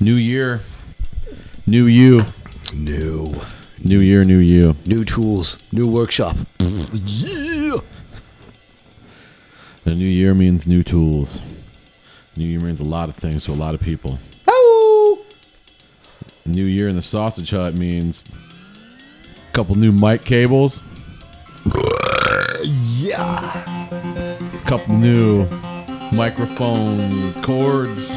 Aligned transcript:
New 0.00 0.14
year, 0.14 0.60
new 1.66 1.84
you. 1.86 2.24
New. 2.74 3.34
New 3.84 3.98
year, 4.00 4.24
new 4.24 4.38
you. 4.38 4.74
New 4.86 5.04
tools. 5.04 5.70
New 5.72 5.90
workshop. 5.90 6.36
yeah. 6.58 7.76
The 9.84 9.94
new 9.94 10.06
year 10.06 10.34
means 10.34 10.66
new 10.66 10.82
tools. 10.82 11.40
New 12.36 12.44
year 12.44 12.60
means 12.60 12.80
a 12.80 12.84
lot 12.84 13.08
of 13.08 13.14
things 13.16 13.44
to 13.46 13.52
a 13.52 13.54
lot 13.54 13.74
of 13.74 13.80
people. 13.80 14.18
Ow. 14.48 15.18
New 16.46 16.64
year 16.64 16.88
in 16.88 16.96
the 16.96 17.02
sausage 17.02 17.50
hut 17.50 17.74
means 17.74 18.24
a 19.48 19.52
couple 19.52 19.76
new 19.76 19.92
mic 19.92 20.22
cables, 20.22 20.80
Yeah. 22.62 23.52
a 24.54 24.66
couple 24.66 24.96
new 24.96 25.46
microphone 26.12 27.32
cords, 27.42 28.10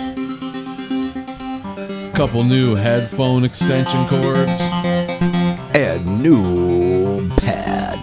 couple 2.14 2.44
new 2.44 2.76
headphone 2.76 3.44
extension 3.44 4.06
cords. 4.08 4.52
And 5.76 6.22
new 6.22 7.28
pad. 7.38 8.00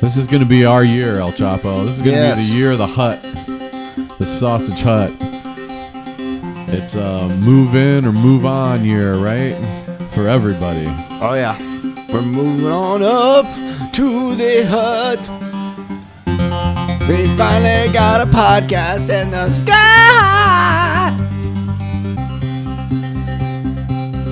This 0.00 0.16
is 0.16 0.28
going 0.28 0.42
to 0.42 0.48
be 0.48 0.64
our 0.64 0.84
year, 0.84 1.18
El 1.18 1.32
Choppo. 1.32 1.84
This 1.84 1.96
is 1.96 2.02
going 2.02 2.16
to 2.16 2.36
be 2.36 2.42
the 2.42 2.56
year 2.56 2.70
of 2.70 2.78
the 2.78 2.86
hut, 2.86 3.20
the 4.18 4.26
sausage 4.26 4.80
hut. 4.80 5.10
It's 6.70 6.94
a 6.94 7.28
move 7.40 7.74
in 7.74 8.04
or 8.04 8.12
move 8.12 8.46
on 8.46 8.84
year, 8.84 9.14
right? 9.16 9.56
For 10.14 10.28
everybody. 10.28 10.86
Oh 11.20 11.34
yeah. 11.34 11.58
We're 12.12 12.22
moving 12.22 12.66
on 12.66 13.02
up 13.02 13.44
to 13.94 14.34
the 14.36 14.64
hut. 14.68 15.18
We 17.08 17.26
finally 17.36 17.92
got 17.92 18.20
a 18.20 18.26
podcast 18.26 19.10
in 19.10 19.30
the 19.30 19.50
sky. 19.50 20.47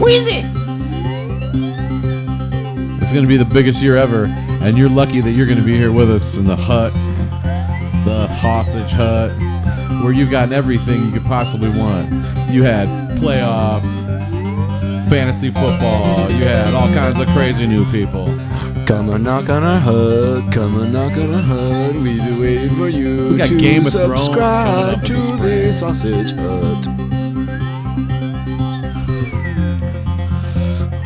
Wheezy. 0.00 0.42
It's 3.00 3.12
going 3.12 3.24
to 3.24 3.28
be 3.28 3.36
the 3.36 3.48
biggest 3.50 3.82
year 3.82 3.96
ever, 3.96 4.26
and 4.26 4.76
you're 4.76 4.90
lucky 4.90 5.20
that 5.20 5.30
you're 5.30 5.46
going 5.46 5.58
to 5.58 5.64
be 5.64 5.76
here 5.76 5.92
with 5.92 6.10
us 6.10 6.36
in 6.36 6.46
the 6.46 6.56
hut, 6.56 6.92
the 8.04 8.28
sausage 8.40 8.90
hut, 8.92 9.30
where 10.02 10.12
you've 10.12 10.30
gotten 10.30 10.52
everything 10.52 11.04
you 11.04 11.12
could 11.12 11.24
possibly 11.24 11.70
want. 11.70 12.10
You 12.50 12.62
had 12.62 12.88
playoff, 13.18 13.80
fantasy 15.08 15.50
football, 15.50 16.30
you 16.32 16.44
had 16.44 16.74
all 16.74 16.88
kinds 16.88 17.18
of 17.20 17.26
crazy 17.28 17.66
new 17.66 17.90
people. 17.90 18.26
Come 18.86 19.10
and 19.10 19.24
knock 19.24 19.48
on 19.48 19.64
our 19.64 19.80
hut. 19.80 20.52
Come 20.52 20.80
and 20.80 20.92
knock 20.92 21.12
on 21.12 21.34
our 21.34 21.42
hut. 21.42 21.94
We've 21.94 22.18
been 22.18 22.40
waiting 22.40 22.70
for 22.76 22.88
you 22.88 23.30
We 23.30 23.36
got 23.36 23.48
to 23.48 23.58
Game 23.58 23.84
of 23.84 23.92
Thrones 23.92 24.28
coming 24.28 24.42
up 24.42 24.94
subscribe 24.94 24.98
in 24.98 25.04
to 25.04 25.14
the 25.14 25.48
the 25.48 25.72
sausage 25.72 26.32
hut. 26.32 26.95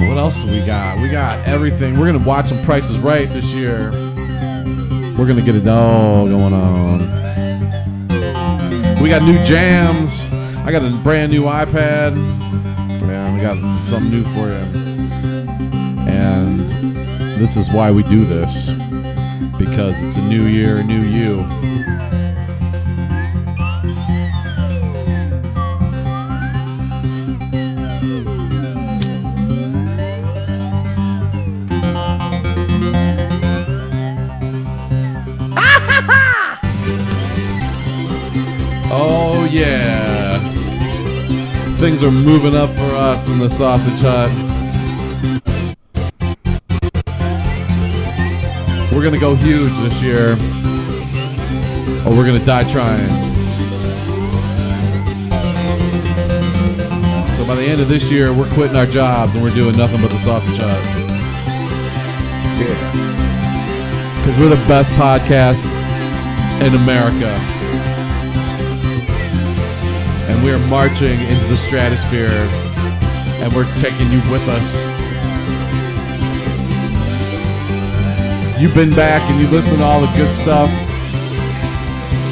What 0.09 0.17
else 0.17 0.43
do 0.43 0.51
we 0.51 0.65
got? 0.65 0.98
We 1.01 1.09
got 1.09 1.47
everything. 1.47 1.98
We're 1.98 2.11
gonna 2.12 2.25
watch 2.25 2.47
some 2.48 2.62
Prices 2.65 2.98
Right 2.98 3.29
this 3.29 3.45
year. 3.47 3.91
We're 5.17 5.27
gonna 5.27 5.42
get 5.42 5.55
it 5.55 5.69
all 5.69 6.27
going 6.27 6.55
on. 6.55 7.01
We 9.03 9.09
got 9.09 9.23
new 9.23 9.39
jams. 9.45 10.20
I 10.67 10.73
got 10.73 10.83
a 10.83 10.91
brand 11.03 11.33
new 11.33 11.45
iPad. 11.45 12.17
Yeah, 13.07 13.34
we 13.34 13.41
got 13.41 13.57
something 13.84 14.11
new 14.11 14.23
for 14.34 14.48
you. 14.48 14.65
And 16.09 16.69
this 17.39 17.57
is 17.57 17.70
why 17.70 17.91
we 17.91 18.03
do 18.03 18.25
this. 18.25 18.67
Because 19.59 19.95
it's 20.03 20.17
a 20.17 20.23
new 20.23 20.47
year, 20.47 20.79
a 20.79 20.83
new 20.83 21.03
you. 21.03 21.45
Oh 38.92 39.48
yeah. 39.48 40.39
Things 41.77 42.02
are 42.02 42.11
moving 42.11 42.56
up 42.56 42.70
for 42.70 42.90
us 42.96 43.28
in 43.28 43.39
the 43.39 43.48
sausage 43.48 44.01
hut. 44.01 44.28
We're 48.92 49.05
gonna 49.05 49.20
go 49.20 49.36
huge 49.36 49.70
this 49.79 50.02
year. 50.02 50.33
Or 52.05 52.17
we're 52.17 52.27
gonna 52.27 52.45
die 52.45 52.64
trying. 52.64 53.08
So 57.36 57.46
by 57.46 57.55
the 57.55 57.67
end 57.67 57.80
of 57.80 57.86
this 57.86 58.02
year, 58.11 58.34
we're 58.34 58.52
quitting 58.55 58.77
our 58.77 58.86
jobs 58.86 59.34
and 59.34 59.42
we're 59.42 59.55
doing 59.55 59.77
nothing 59.77 60.00
but 60.00 60.11
the 60.11 60.18
sausage 60.18 60.58
hut. 60.58 60.84
Yeah. 62.58 62.90
Because 64.18 64.36
we're 64.40 64.48
the 64.48 64.67
best 64.67 64.90
podcast 64.92 65.64
in 66.67 66.74
America. 66.74 67.60
And 70.30 70.45
we're 70.45 70.64
marching 70.68 71.20
into 71.20 71.46
the 71.46 71.57
stratosphere. 71.57 72.30
And 73.42 73.52
we're 73.52 73.70
taking 73.74 74.13
you 74.13 74.20
with 74.30 74.46
us. 74.48 75.01
You've 78.61 78.74
been 78.74 78.91
back 78.91 79.29
and 79.30 79.41
you 79.41 79.48
listen 79.48 79.79
to 79.79 79.83
all 79.83 80.01
the 80.01 80.13
good 80.17 80.30
stuff. 80.39 80.70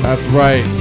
That's 0.02 0.24
right. 0.26 0.77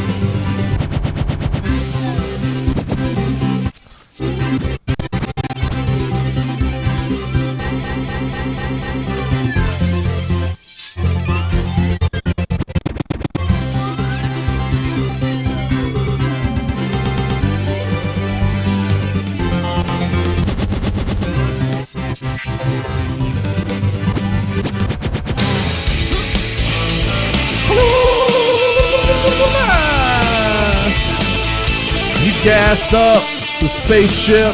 Spaceship. 33.87 34.51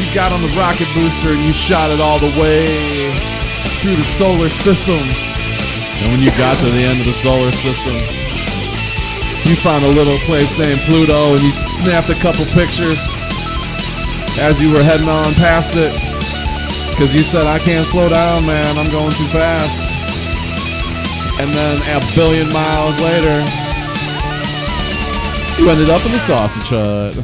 You 0.00 0.08
got 0.16 0.32
on 0.32 0.40
the 0.40 0.48
rocket 0.56 0.88
booster 0.96 1.36
and 1.36 1.44
you 1.44 1.52
shot 1.52 1.92
it 1.92 2.00
all 2.00 2.16
the 2.16 2.32
way 2.40 2.64
through 3.84 4.00
the 4.00 4.08
solar 4.16 4.48
system. 4.48 4.96
And 4.96 6.08
when 6.08 6.24
you 6.24 6.32
got 6.40 6.56
to 6.56 6.68
the 6.72 6.88
end 6.88 7.04
of 7.04 7.06
the 7.06 7.12
solar 7.20 7.52
system, 7.52 7.92
you 9.44 9.60
found 9.60 9.84
a 9.84 9.92
little 9.92 10.16
place 10.24 10.48
named 10.56 10.80
Pluto 10.88 11.36
and 11.36 11.42
you 11.44 11.52
snapped 11.84 12.08
a 12.08 12.16
couple 12.24 12.48
pictures 12.56 12.96
as 14.40 14.58
you 14.58 14.72
were 14.72 14.82
heading 14.82 15.08
on 15.08 15.34
past 15.36 15.76
it. 15.76 15.92
Because 16.96 17.12
you 17.12 17.28
said, 17.28 17.46
I 17.46 17.58
can't 17.58 17.86
slow 17.86 18.08
down, 18.08 18.46
man. 18.46 18.78
I'm 18.78 18.90
going 18.90 19.12
too 19.12 19.28
fast. 19.28 19.68
And 21.44 21.52
then 21.52 21.76
a 21.92 22.00
billion 22.16 22.50
miles 22.54 22.98
later, 23.02 23.63
you 25.58 25.70
ended 25.70 25.88
up 25.88 26.04
in 26.04 26.12
the 26.12 26.18
sausage 26.18 26.68
hut. 26.68 27.16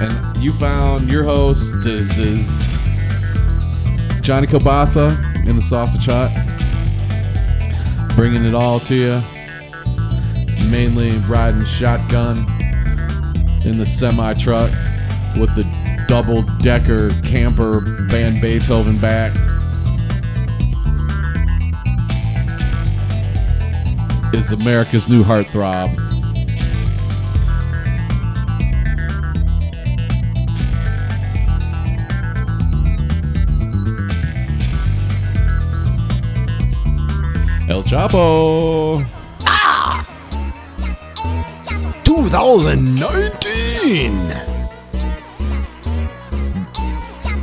And 0.00 0.42
you 0.42 0.52
found 0.52 1.10
your 1.10 1.24
host 1.24 1.86
is, 1.86 2.18
is 2.18 2.62
Johnny 4.20 4.46
Kobasa 4.46 5.10
in 5.46 5.56
the 5.56 5.62
sausage 5.62 6.06
hut, 6.06 6.30
bringing 8.14 8.44
it 8.44 8.54
all 8.54 8.78
to 8.80 8.94
you. 8.94 9.22
Mainly 10.70 11.10
riding 11.28 11.64
shotgun 11.64 12.38
in 13.66 13.78
the 13.78 13.84
semi 13.86 14.32
truck 14.34 14.70
with 15.36 15.54
the 15.54 15.64
double 16.08 16.42
decker 16.60 17.10
camper 17.22 17.80
Van 18.08 18.40
Beethoven 18.40 18.98
back. 18.98 19.32
Is 24.32 24.52
America's 24.52 25.08
new 25.08 25.22
heartthrob. 25.22 25.88
El 37.68 37.82
Choppo. 37.84 39.04
Ah! 39.46 40.04
2019. 42.04 44.30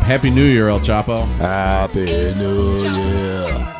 Happy 0.01 0.29
New 0.31 0.43
Year, 0.43 0.69
El 0.69 0.79
Choppo. 0.79 1.25
Happy 1.37 2.05
New 2.35 2.79
Year. 2.79 3.78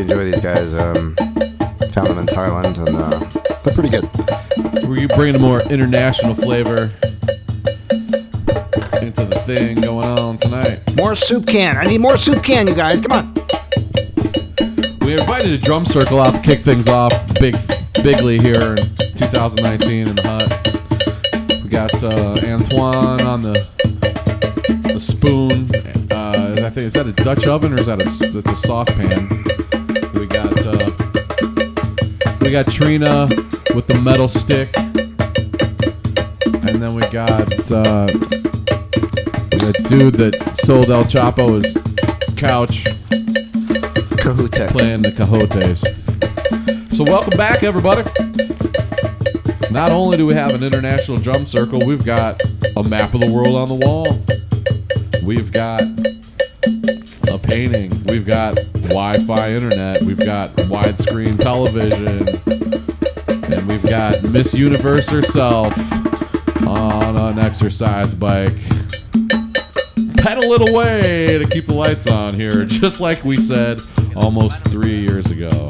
Hope 0.00 0.10
enjoy 0.10 0.24
these 0.30 0.40
guys. 0.40 0.74
Um, 0.74 1.14
found 1.92 2.08
them 2.08 2.18
in 2.18 2.26
Thailand, 2.26 2.78
and 2.78 2.96
uh, 2.96 3.18
they're 3.62 3.74
pretty 3.74 3.90
good. 3.90 4.88
Were 4.88 4.96
you 4.98 5.08
bringing 5.08 5.36
a 5.36 5.38
more 5.38 5.60
international 5.64 6.34
flavor 6.34 6.92
into 9.02 9.24
the 9.24 9.42
thing 9.46 9.80
going 9.80 10.06
on 10.06 10.38
tonight. 10.38 10.80
More 10.96 11.14
soup 11.14 11.46
can. 11.46 11.76
I 11.76 11.84
need 11.84 11.98
more 11.98 12.16
soup 12.16 12.42
can, 12.42 12.66
you 12.66 12.74
guys. 12.74 13.00
Come 13.00 13.12
on. 13.12 13.34
We 15.00 15.12
invited 15.12 15.50
a 15.52 15.58
drum 15.58 15.84
circle 15.84 16.20
out 16.20 16.34
to 16.34 16.40
kick 16.42 16.60
things 16.60 16.86
off 16.88 17.12
big, 17.40 17.56
bigly 18.02 18.38
here 18.38 18.74
in 18.74 18.76
2019 19.16 20.06
in 20.08 20.14
the 20.14 20.22
hut. 20.22 21.62
We 21.64 21.70
got 21.70 21.92
uh, 22.02 22.36
Antoine 22.46 23.22
on 23.22 23.40
the 23.40 23.52
the 24.92 25.00
spoon. 25.00 25.66
Uh, 26.12 26.66
I 26.66 26.70
think 26.70 26.86
is 26.86 26.92
that 26.92 27.06
a 27.06 27.12
Dutch 27.12 27.46
oven 27.46 27.72
or 27.72 27.80
is 27.80 27.86
that 27.86 28.02
a 28.02 28.06
s- 28.06 28.18
that's 28.32 28.50
a 28.50 28.56
saucepan? 28.66 29.28
We 32.50 32.54
got 32.54 32.66
Trina 32.66 33.28
with 33.76 33.86
the 33.86 34.00
metal 34.02 34.26
stick, 34.26 34.76
and 34.76 34.92
then 36.82 36.96
we 36.96 37.02
got 37.02 37.48
uh, 37.70 38.08
the 39.52 39.86
dude 39.88 40.14
that 40.14 40.56
sold 40.56 40.90
El 40.90 41.04
Choppo 41.04 41.62
his 41.62 41.72
couch 42.36 42.86
Kahootek. 44.18 44.70
playing 44.70 45.02
the 45.02 45.12
cajotes. 45.12 45.86
So 46.92 47.04
welcome 47.04 47.38
back, 47.38 47.62
everybody. 47.62 48.02
Not 49.70 49.92
only 49.92 50.16
do 50.16 50.26
we 50.26 50.34
have 50.34 50.52
an 50.52 50.64
international 50.64 51.18
drum 51.18 51.46
circle, 51.46 51.78
we've 51.86 52.04
got 52.04 52.42
a 52.76 52.82
map 52.82 53.14
of 53.14 53.20
the 53.20 53.30
world 53.32 53.54
on 53.54 53.68
the 53.68 53.76
wall. 53.86 54.08
We've 55.24 55.52
got 55.52 55.82
a 57.32 57.38
painting. 57.38 57.92
We've 58.06 58.26
got 58.26 58.58
Wi-Fi 58.90 59.52
internet. 59.52 60.02
We've 60.02 60.18
got 60.18 60.50
widescreen 60.50 61.38
television, 61.38 62.26
and 63.52 63.68
we've 63.68 63.86
got 63.86 64.22
Miss 64.24 64.52
Universe 64.52 65.08
herself 65.08 65.72
on 66.66 67.16
an 67.16 67.38
exercise 67.38 68.12
bike. 68.14 68.52
Pedal 70.16 70.52
it 70.54 70.70
away 70.70 71.38
to 71.38 71.46
keep 71.48 71.66
the 71.66 71.74
lights 71.74 72.08
on 72.08 72.34
here, 72.34 72.64
just 72.66 73.00
like 73.00 73.24
we 73.24 73.36
said 73.36 73.80
almost 74.16 74.64
three 74.64 75.00
years 75.00 75.30
ago. 75.30 75.48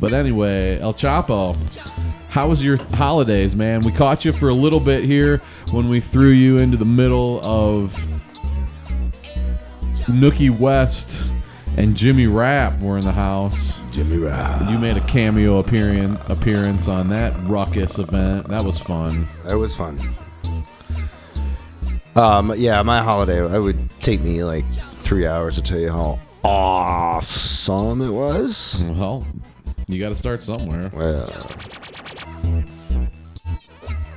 but 0.00 0.12
anyway, 0.12 0.78
El 0.80 0.94
Choppo, 0.94 1.56
how 2.28 2.48
was 2.48 2.62
your 2.62 2.76
holidays, 2.94 3.56
man? 3.56 3.80
We 3.80 3.90
caught 3.90 4.24
you 4.24 4.30
for 4.30 4.48
a 4.48 4.54
little 4.54 4.80
bit 4.80 5.02
here 5.04 5.42
when 5.72 5.88
we 5.88 6.00
threw 6.00 6.30
you 6.30 6.58
into 6.58 6.76
the 6.76 6.84
middle 6.84 7.40
of 7.44 7.94
Nookie 10.12 10.56
West 10.56 11.20
and 11.78 11.96
Jimmy 11.96 12.26
Rapp 12.26 12.78
were 12.80 12.98
in 12.98 13.04
the 13.04 13.12
house. 13.12 13.78
Jimmy 13.90 14.18
Rap. 14.18 14.70
You 14.70 14.78
made 14.78 14.96
a 14.96 15.06
cameo 15.06 15.58
appearance 15.58 16.20
appearance 16.28 16.88
on 16.88 17.08
that 17.08 17.34
ruckus 17.44 17.98
event. 17.98 18.48
That 18.48 18.62
was 18.62 18.78
fun. 18.78 19.26
It 19.48 19.54
was 19.54 19.74
fun. 19.74 19.98
Um, 22.14 22.52
yeah, 22.56 22.82
my 22.82 23.02
holiday. 23.02 23.38
It 23.38 23.60
would 23.60 23.90
take 24.00 24.20
me 24.20 24.44
like 24.44 24.66
three 24.94 25.26
hours 25.26 25.54
to 25.56 25.62
tell 25.62 25.78
you 25.78 25.90
how 25.90 26.18
awesome 26.44 28.02
it 28.02 28.10
was. 28.10 28.82
Well, 28.86 29.26
you 29.88 29.98
got 29.98 30.10
to 30.10 30.16
start 30.16 30.42
somewhere. 30.42 30.90
Well, 30.94 31.26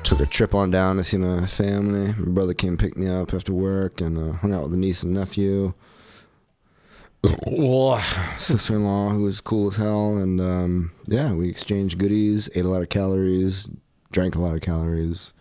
took 0.03 0.19
a 0.19 0.25
trip 0.25 0.53
on 0.53 0.71
down 0.71 0.97
to 0.97 1.03
see 1.03 1.17
my 1.17 1.47
family. 1.47 2.13
My 2.13 2.31
brother 2.31 2.53
came 2.53 2.77
pick 2.77 2.95
me 2.95 3.07
up 3.07 3.33
after 3.33 3.53
work 3.53 4.01
and 4.01 4.17
uh, 4.17 4.37
hung 4.37 4.53
out 4.53 4.63
with 4.63 4.71
the 4.71 4.77
niece 4.77 5.03
and 5.03 5.13
nephew. 5.13 5.73
Sister-in-law 8.37 9.09
who 9.09 9.23
was 9.23 9.41
cool 9.41 9.67
as 9.67 9.77
hell, 9.77 10.17
and 10.17 10.39
um, 10.41 10.91
yeah, 11.07 11.33
we 11.33 11.49
exchanged 11.49 11.97
goodies, 11.97 12.49
ate 12.55 12.65
a 12.65 12.69
lot 12.69 12.81
of 12.81 12.89
calories, 12.89 13.67
drank 14.11 14.35
a 14.35 14.39
lot 14.41 14.55
of 14.55 14.61
calories. 14.61 15.33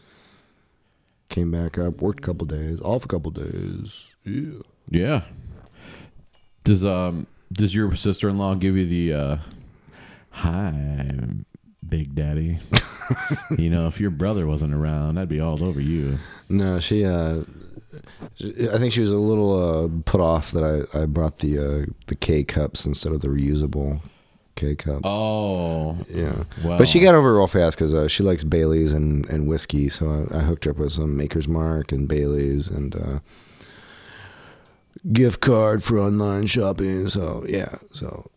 Came 1.31 1.51
back 1.51 1.79
up, 1.79 2.01
worked 2.01 2.21
a 2.21 2.23
couple 2.23 2.47
days, 2.47 2.81
off 2.83 3.05
a 3.05 3.09
couple 3.09 3.31
days. 3.31 4.13
Yeah. 4.25 4.61
Yeah. 4.91 5.23
Does 6.65 6.85
um 6.85 7.27
does 7.53 7.75
your 7.75 7.95
sister 7.95 8.29
in 8.29 8.39
law 8.39 8.55
give 8.55 8.77
you 8.77 8.87
the 8.87 9.13
uh 9.15 9.37
hi 10.31 11.13
Big 11.89 12.15
Daddy? 12.15 12.59
you 13.59 13.69
know, 13.71 13.87
if 13.89 14.01
your 14.01 14.11
brother 14.11 14.47
wasn't 14.47 14.75
around, 14.75 15.19
I'd 15.19 15.29
be 15.29 15.41
all 15.41 15.63
over 15.65 15.81
you. 15.81 16.19
No, 16.49 16.79
she. 16.81 17.05
Uh, 17.05 17.43
she- 17.45 17.64
I 18.73 18.79
think 18.79 18.93
she 18.93 19.01
was 19.01 19.13
a 19.13 19.17
little 19.19 19.85
uh, 19.85 19.89
put 20.05 20.21
off 20.21 20.51
that 20.53 20.65
I, 20.95 21.03
I 21.03 21.07
brought 21.07 21.39
the 21.39 21.59
uh, 21.59 21.87
the 22.07 22.15
K 22.17 22.45
cups 22.45 22.85
instead 22.87 23.13
of 23.13 23.21
the 23.21 23.29
reusable 23.29 24.01
K 24.57 24.75
cup. 24.77 25.01
Oh. 25.05 25.97
Yeah, 26.09 26.45
Wow. 26.65 26.79
but 26.79 26.87
she 26.89 27.01
got 27.01 27.15
over 27.15 27.31
it 27.31 27.37
real 27.39 27.47
fast 27.47 27.77
because 27.77 27.93
uh, 27.95 28.07
she 28.09 28.23
likes 28.23 28.45
Bailey's 28.45 28.93
and, 28.93 29.29
and 29.29 29.47
whiskey. 29.49 29.89
So 29.89 30.29
I, 30.33 30.39
I 30.39 30.41
hooked 30.43 30.65
her 30.67 30.71
up 30.73 30.77
with 30.79 30.93
some 30.93 31.17
Maker's 31.17 31.49
Mark 31.49 31.91
and 31.93 32.07
Bailey's 32.09 32.69
and 32.69 32.95
uh, 32.95 33.19
gift 35.13 35.41
card 35.41 35.83
for 35.83 35.99
online 35.99 36.47
shopping. 36.47 37.09
So 37.09 37.45
yeah, 37.49 37.75
so 37.93 38.31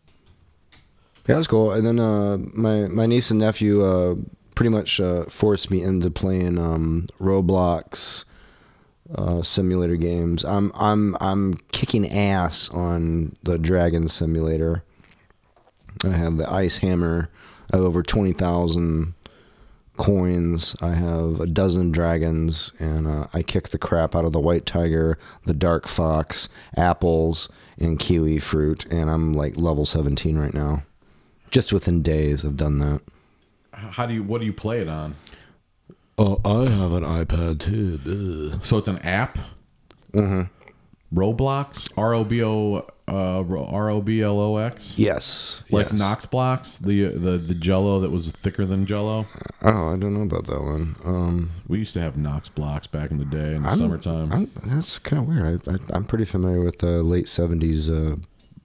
yeah, 1.26 1.34
that's 1.36 1.46
cool. 1.46 1.72
And 1.72 1.86
then 1.86 1.98
uh, 2.00 2.38
my 2.54 2.88
my 2.88 3.06
niece 3.06 3.30
and 3.30 3.40
nephew 3.40 3.84
uh, 3.84 4.16
pretty 4.54 4.70
much 4.70 5.00
uh, 5.00 5.24
forced 5.26 5.70
me 5.70 5.82
into 5.82 6.10
playing 6.10 6.58
um, 6.58 7.06
Roblox 7.20 8.24
uh, 9.14 9.42
simulator 9.42 9.96
games. 9.96 10.44
I'm 10.44 10.72
I'm 10.74 11.16
I'm 11.20 11.54
kicking 11.72 12.10
ass 12.10 12.68
on 12.70 13.36
the 13.42 13.58
Dragon 13.58 14.08
Simulator. 14.08 14.84
I 16.04 16.10
have 16.10 16.36
the 16.36 16.50
Ice 16.50 16.78
Hammer. 16.78 17.30
I 17.72 17.76
have 17.76 17.84
over 17.84 18.02
twenty 18.02 18.32
thousand 18.32 19.14
coins. 19.96 20.76
I 20.80 20.90
have 20.90 21.40
a 21.40 21.46
dozen 21.46 21.90
dragons, 21.90 22.72
and 22.78 23.06
uh, 23.06 23.26
I 23.34 23.42
kick 23.42 23.68
the 23.68 23.78
crap 23.78 24.14
out 24.14 24.24
of 24.24 24.32
the 24.32 24.40
White 24.40 24.64
Tiger, 24.64 25.18
the 25.44 25.54
Dark 25.54 25.88
Fox, 25.88 26.48
apples, 26.76 27.48
and 27.78 27.98
kiwi 27.98 28.38
fruit. 28.38 28.86
And 28.86 29.10
I'm 29.10 29.32
like 29.32 29.56
level 29.56 29.84
seventeen 29.84 30.38
right 30.38 30.54
now. 30.54 30.82
Just 31.50 31.72
within 31.72 32.02
days, 32.02 32.44
I've 32.44 32.56
done 32.56 32.78
that. 32.78 33.00
How 33.72 34.06
do 34.06 34.14
you 34.14 34.22
what 34.22 34.40
do 34.40 34.46
you 34.46 34.52
play 34.52 34.80
it 34.80 34.88
on? 34.88 35.14
Oh, 36.18 36.40
I 36.44 36.68
have 36.68 36.92
an 36.92 37.04
iPad 37.04 37.60
too. 37.60 38.58
So 38.64 38.76
it's 38.78 38.88
an 38.88 38.98
app? 38.98 39.38
Mm-hmm. 40.12 40.42
Roblox? 41.16 41.88
R 41.96 42.14
O 42.14 42.24
B 42.24 42.42
O 42.42 42.86
uh 43.06 43.42
R 43.44 43.88
O 43.90 44.00
B 44.02 44.20
L 44.20 44.38
O 44.40 44.56
X? 44.58 44.94
Yes. 44.96 45.62
Like 45.70 45.86
yes. 45.86 45.92
Knox 45.94 46.26
Blox, 46.26 46.78
the 46.80 47.04
the 47.16 47.38
the 47.38 47.54
jello 47.54 48.00
that 48.00 48.10
was 48.10 48.28
thicker 48.32 48.66
than 48.66 48.84
jello. 48.84 49.26
Oh, 49.62 49.88
I 49.92 49.96
don't 49.96 50.12
know 50.14 50.22
about 50.22 50.46
that 50.46 50.60
one. 50.60 50.96
Um, 51.04 51.50
We 51.68 51.78
used 51.78 51.94
to 51.94 52.00
have 52.00 52.16
Knox 52.18 52.48
Blox 52.48 52.90
back 52.90 53.10
in 53.10 53.18
the 53.18 53.24
day 53.24 53.54
in 53.54 53.62
the 53.62 53.68
I'm- 53.68 53.78
summertime. 53.78 54.32
I'm, 54.32 54.50
that's 54.64 54.98
kind 54.98 55.22
of 55.22 55.28
weird. 55.28 55.66
I, 55.68 55.76
I'm 55.94 56.04
pretty 56.04 56.24
familiar 56.26 56.60
with 56.60 56.78
the 56.80 57.02
late 57.02 57.26
'70s 57.26 57.88
uh, 57.88 58.16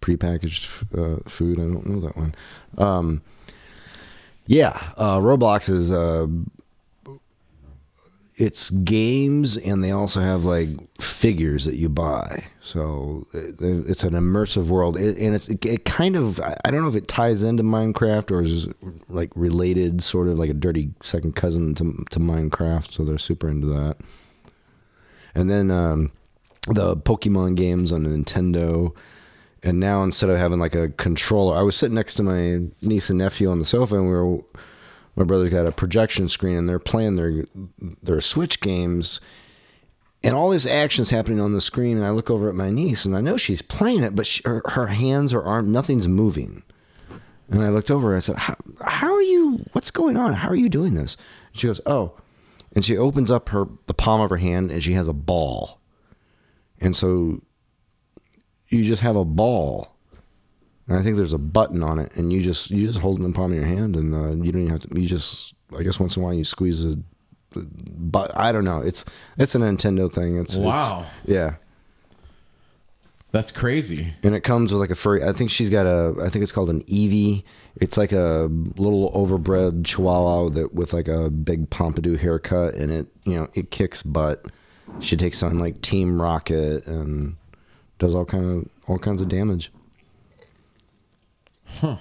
prepackaged 0.02 0.68
uh, 0.98 1.30
food. 1.30 1.60
I 1.60 1.64
don't 1.64 1.86
know 1.86 2.02
that 2.02 2.18
one. 2.18 2.36
Um, 2.78 3.22
yeah, 4.48 4.92
uh, 4.98 5.20
Roblox 5.20 5.70
is 5.70 5.90
uh, 5.92 6.28
it's 8.36 8.72
games, 8.72 9.58
and 9.58 9.84
they 9.84 9.92
also 9.92 10.20
have 10.20 10.44
like 10.44 10.70
figures 11.00 11.66
that 11.66 11.76
you 11.76 11.90
buy. 11.90 12.46
So 12.62 13.28
it, 13.34 13.56
it's 13.62 14.04
an 14.04 14.14
immersive 14.14 14.68
world, 14.68 14.98
it, 14.98 15.18
and 15.18 15.36
it's 15.36 15.48
it 15.48 15.86
kind 15.86 16.16
of 16.16 16.40
I 16.40 16.58
I 16.66 16.72
don't 16.72 16.82
know 16.82 16.88
if 16.88 16.96
it 16.96 17.08
ties 17.08 17.44
into 17.44 17.64
Minecraft 17.64 18.32
or 18.32 18.42
is 18.42 18.68
like 19.10 19.32
related, 19.36 20.04
sort 20.04 20.28
of 20.28 20.40
like 20.40 20.50
a 20.50 20.56
dirty 20.56 20.92
second 21.02 21.36
cousin 21.36 21.76
to 21.76 22.06
to 22.10 22.20
Minecraft. 22.20 22.92
So 22.92 23.04
they're 23.04 23.18
super 23.18 23.50
into 23.50 23.68
that. 23.68 23.98
And 25.36 25.50
then 25.50 25.72
um, 25.72 26.12
the 26.68 26.96
Pokemon 26.96 27.56
games 27.56 27.92
on 27.92 28.06
Nintendo. 28.06 28.96
And 29.66 29.80
now 29.80 30.04
instead 30.04 30.30
of 30.30 30.38
having 30.38 30.60
like 30.60 30.76
a 30.76 30.90
controller, 30.90 31.58
I 31.58 31.62
was 31.62 31.78
sitting 31.78 31.96
next 31.96 32.16
to 32.16 32.24
my 32.24 32.60
niece 32.82 33.10
and 33.10 33.18
nephew 33.18 33.50
on 33.50 33.60
the 33.60 33.66
sofa, 33.66 33.96
and 33.96 34.06
we 34.06 34.12
were 34.12 34.40
my 35.16 35.24
brother's 35.24 35.50
got 35.50 35.66
a 35.66 35.72
projection 35.72 36.28
screen, 36.28 36.58
and 36.58 36.68
they're 36.68 36.80
playing 36.80 37.16
their 37.16 37.46
their 38.02 38.22
Switch 38.22 38.60
games, 38.62 39.22
and 40.24 40.36
all 40.36 40.50
this 40.50 40.66
action's 40.66 41.12
happening 41.12 41.40
on 41.40 41.54
the 41.54 41.62
screen. 41.62 41.98
And 41.98 42.06
I 42.06 42.10
look 42.10 42.30
over 42.30 42.50
at 42.50 42.56
my 42.56 42.70
niece, 42.70 43.06
and 43.06 43.16
I 43.16 43.22
know 43.22 43.38
she's 43.38 43.62
playing 43.62 44.04
it, 44.04 44.16
but 44.16 44.26
she, 44.26 44.42
her, 44.46 44.62
her 44.72 44.88
hands 44.88 45.34
or 45.34 45.44
arm, 45.44 45.72
nothing's 45.72 46.08
moving. 46.08 46.64
And 47.50 47.62
I 47.62 47.70
looked 47.70 47.92
over, 47.92 48.10
and 48.10 48.18
I 48.18 48.20
said, 48.20 48.38
how, 48.38 48.56
"How 48.84 49.14
are 49.14 49.22
you? 49.22 49.66
What's 49.74 49.92
going 49.92 50.18
on? 50.18 50.34
How 50.34 50.50
are 50.50 50.56
you 50.56 50.70
doing 50.70 50.96
this?" 50.96 51.18
And 51.52 51.60
she 51.60 51.68
goes, 51.68 51.82
"Oh," 51.86 52.14
and 52.74 52.84
she 52.84 52.98
opens 52.98 53.30
up 53.30 53.50
her 53.50 53.66
the 53.88 53.94
palm 53.94 54.22
of 54.22 54.30
her 54.30 54.38
hand, 54.38 54.72
and 54.72 54.82
she 54.82 54.94
has 54.94 55.08
a 55.08 55.14
ball, 55.14 55.80
and 56.80 56.96
so 56.96 57.42
you 58.70 58.84
just 58.84 59.04
have 59.04 59.16
a 59.16 59.26
ball. 59.26 59.93
And 60.88 60.98
I 60.98 61.02
think 61.02 61.16
there's 61.16 61.34
a 61.34 61.38
button 61.38 61.82
on 61.82 61.98
it, 62.00 62.16
and 62.18 62.32
you 62.34 62.42
just 62.42 62.70
you 62.72 62.86
just 62.88 63.00
hold 63.00 63.20
it 63.20 63.24
in 63.24 63.32
the 63.32 63.36
palm 63.36 63.52
of 63.52 63.58
your 63.58 63.66
hand, 63.68 63.96
and 63.96 64.14
uh, 64.14 64.30
you 64.44 64.52
don't 64.52 64.62
even 64.64 64.68
have 64.70 64.82
to. 64.82 65.00
You 65.02 65.08
just 65.08 65.54
I 65.78 65.84
guess 65.84 66.00
once 66.00 66.16
in 66.18 66.22
a 66.22 66.26
while 66.26 66.34
you 66.34 66.44
squeeze 66.44 66.84
a, 66.86 66.98
but 67.56 68.36
I 68.38 68.52
don't 68.52 68.66
know. 68.66 68.80
It's 68.82 69.06
it's 69.38 69.56
a 69.56 69.60
Nintendo 69.60 70.12
thing. 70.12 70.38
It's 70.38 70.58
it's- 70.58 70.66
Wow. 70.92 71.06
yeah. 71.26 71.56
That's 73.32 73.50
crazy. 73.50 74.14
and 74.22 74.36
it 74.36 74.42
comes 74.42 74.72
with 74.72 74.80
like 74.80 74.92
a 74.92 74.96
furry. 74.96 75.24
I 75.24 75.34
think 75.34 75.50
she's 75.50 75.72
got 75.72 75.88
a. 75.88 76.14
I 76.22 76.30
think 76.30 76.44
it's 76.44 76.52
called 76.52 76.70
an 76.70 76.84
Eevee. 76.84 77.44
It's 77.82 77.98
like 77.98 78.12
a 78.12 78.48
little 78.78 79.12
overbred 79.14 79.86
Chihuahua 79.86 80.50
that 80.50 80.76
with 80.76 80.94
like 80.94 81.08
a 81.08 81.32
big 81.32 81.68
pompadour 81.72 82.18
haircut, 82.18 82.76
and 82.76 82.92
it 82.92 83.08
you 83.24 83.36
know 83.36 83.48
it 83.56 83.72
kicks 83.72 84.04
butt. 84.04 84.46
She 85.00 85.18
takes 85.18 85.42
on 85.42 85.58
like 85.58 85.82
Team 85.82 86.22
Rocket 86.22 86.86
and 86.86 87.36
does 87.98 88.14
all 88.14 88.26
kind 88.26 88.46
of 88.46 88.70
all 88.88 89.00
kinds 89.00 89.20
of 89.22 89.30
damage. 89.30 89.72
Huh. 91.80 91.98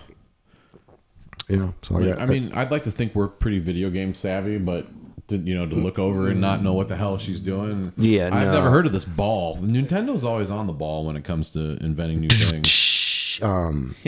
Yeah. 1.49 1.71
So 1.83 1.97
I 1.97 1.99
I, 1.99 2.01
mean, 2.03 2.11
got, 2.13 2.23
I 2.23 2.27
mean, 2.27 2.53
I'd 2.55 2.71
like 2.71 2.85
to 2.85 2.91
think 2.91 3.15
we're 3.15 3.29
pretty 3.29 3.59
video 3.59 3.91
game 3.91 4.15
savvy, 4.15 4.59
but 4.59 4.87
to, 5.29 5.37
you 5.37 5.55
know, 5.55 5.69
to 5.69 5.75
look 5.75 5.99
over 5.99 6.29
and 6.29 6.41
not 6.41 6.63
know 6.63 6.73
what 6.73 6.89
the 6.89 6.97
hell 6.97 7.19
she's 7.19 7.41
doing. 7.41 7.93
Yeah, 7.97 8.27
I've 8.33 8.47
no. 8.47 8.53
never 8.55 8.71
heard 8.71 8.87
of 8.87 8.93
this 8.93 9.05
ball. 9.05 9.57
Nintendo's 9.59 10.25
always 10.25 10.51
on 10.51 10.67
the 10.67 10.73
ball 10.73 11.05
when 11.07 11.17
it 11.17 11.25
comes 11.25 11.53
to 11.53 11.77
inventing 11.85 12.21
new 12.21 12.29
things. 12.29 13.39
um, 13.43 13.95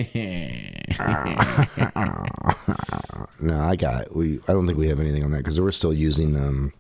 no, 3.41 3.61
I 3.61 3.77
got 3.77 4.15
we. 4.15 4.41
I 4.49 4.53
don't 4.53 4.67
think 4.67 4.79
we 4.79 4.89
have 4.89 5.01
anything 5.01 5.25
on 5.25 5.31
that 5.33 5.39
because 5.39 5.61
we're 5.61 5.71
still 5.71 5.93
using 5.95 6.37
um 6.37 6.73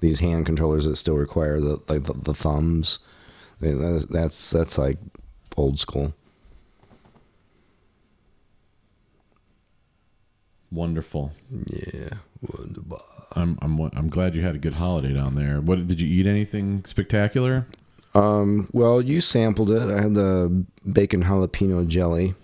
these 0.00 0.20
hand 0.20 0.46
controllers 0.46 0.84
that 0.86 0.96
still 0.96 1.16
require 1.16 1.60
the 1.60 1.78
like 1.88 2.04
the, 2.04 2.14
the 2.14 2.34
thumbs. 2.34 2.98
They- 3.60 3.72
That's 3.72 4.50
that's 4.50 4.78
like 4.78 4.98
old 5.56 5.78
school. 5.78 6.14
Wonderful. 10.70 11.32
Yeah. 11.66 12.10
Wonderbar. 12.42 13.02
I'm 13.32 13.58
I'm 13.62 13.78
I'm 13.94 14.08
glad 14.08 14.34
you 14.34 14.42
had 14.42 14.54
a 14.54 14.58
good 14.58 14.74
holiday 14.74 15.12
down 15.12 15.34
there. 15.34 15.60
What 15.60 15.86
did 15.86 16.00
you 16.00 16.08
eat? 16.08 16.26
Anything 16.26 16.84
spectacular? 16.86 17.66
Um. 18.14 18.68
Well, 18.72 19.00
you 19.00 19.20
sampled 19.20 19.70
it. 19.70 19.82
I 19.82 20.00
had 20.02 20.14
the 20.14 20.64
bacon 20.90 21.24
jalapeno 21.24 21.86
jelly, 21.86 22.34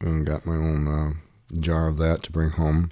and 0.00 0.26
got 0.26 0.46
my 0.46 0.54
own 0.54 0.86
uh, 0.86 1.58
jar 1.60 1.88
of 1.88 1.96
that 1.98 2.22
to 2.24 2.32
bring 2.32 2.50
home. 2.50 2.90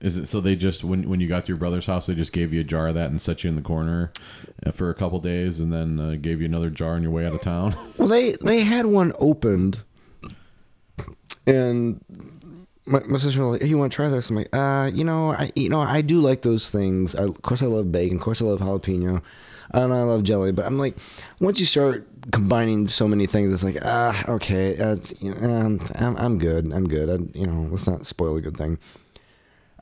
Is 0.00 0.18
it 0.18 0.26
so 0.26 0.40
they 0.40 0.54
just 0.54 0.84
when 0.84 1.08
when 1.08 1.20
you 1.20 1.28
got 1.28 1.44
to 1.44 1.48
your 1.48 1.56
brother's 1.56 1.86
house 1.86 2.06
they 2.06 2.14
just 2.14 2.32
gave 2.32 2.52
you 2.52 2.60
a 2.60 2.64
jar 2.64 2.88
of 2.88 2.94
that 2.94 3.10
and 3.10 3.20
set 3.20 3.42
you 3.42 3.48
in 3.48 3.56
the 3.56 3.62
corner 3.62 4.12
uh, 4.66 4.70
for 4.70 4.90
a 4.90 4.94
couple 4.94 5.18
days 5.18 5.60
and 5.60 5.72
then 5.72 5.98
uh, 5.98 6.16
gave 6.20 6.40
you 6.40 6.46
another 6.46 6.68
jar 6.68 6.92
on 6.94 7.02
your 7.02 7.10
way 7.10 7.26
out 7.26 7.32
of 7.32 7.40
town? 7.40 7.74
Well, 7.96 8.08
they 8.08 8.32
they 8.32 8.60
had 8.60 8.84
one 8.86 9.14
opened, 9.18 9.80
and 11.46 12.00
my, 12.86 13.00
my 13.06 13.18
sister 13.18 13.40
was 13.40 13.52
like, 13.52 13.62
"Hey, 13.62 13.68
you 13.68 13.78
want 13.78 13.92
to 13.92 13.96
try 13.96 14.08
this?" 14.08 14.30
I'm 14.30 14.36
like, 14.36 14.48
"Uh, 14.52 14.90
you 14.92 15.04
know, 15.04 15.32
I 15.32 15.52
you 15.54 15.68
know 15.68 15.80
I 15.80 16.00
do 16.02 16.20
like 16.20 16.42
those 16.42 16.70
things. 16.70 17.14
I, 17.14 17.24
of 17.24 17.42
course, 17.42 17.62
I 17.62 17.66
love 17.66 17.90
bacon. 17.92 18.16
Of 18.18 18.22
course, 18.22 18.42
I 18.42 18.46
love 18.46 18.60
jalapeno, 18.60 19.22
and 19.72 19.92
I 19.92 20.02
love 20.02 20.22
jelly. 20.22 20.52
But 20.52 20.66
I'm 20.66 20.78
like, 20.78 20.96
once 21.40 21.60
you 21.60 21.66
start 21.66 22.06
combining 22.30 22.86
so 22.88 23.08
many 23.08 23.26
things, 23.26 23.52
it's 23.52 23.64
like, 23.64 23.78
ah, 23.82 24.24
okay, 24.28 24.78
uh, 24.78 24.96
know, 25.22 25.34
um, 25.60 25.80
I'm 25.94 26.16
I'm 26.16 26.38
good. 26.38 26.72
I'm 26.72 26.86
good. 26.88 27.08
I, 27.08 27.38
you 27.38 27.46
know, 27.46 27.68
let's 27.70 27.86
not 27.86 28.06
spoil 28.06 28.36
a 28.36 28.40
good 28.40 28.56
thing." 28.56 28.78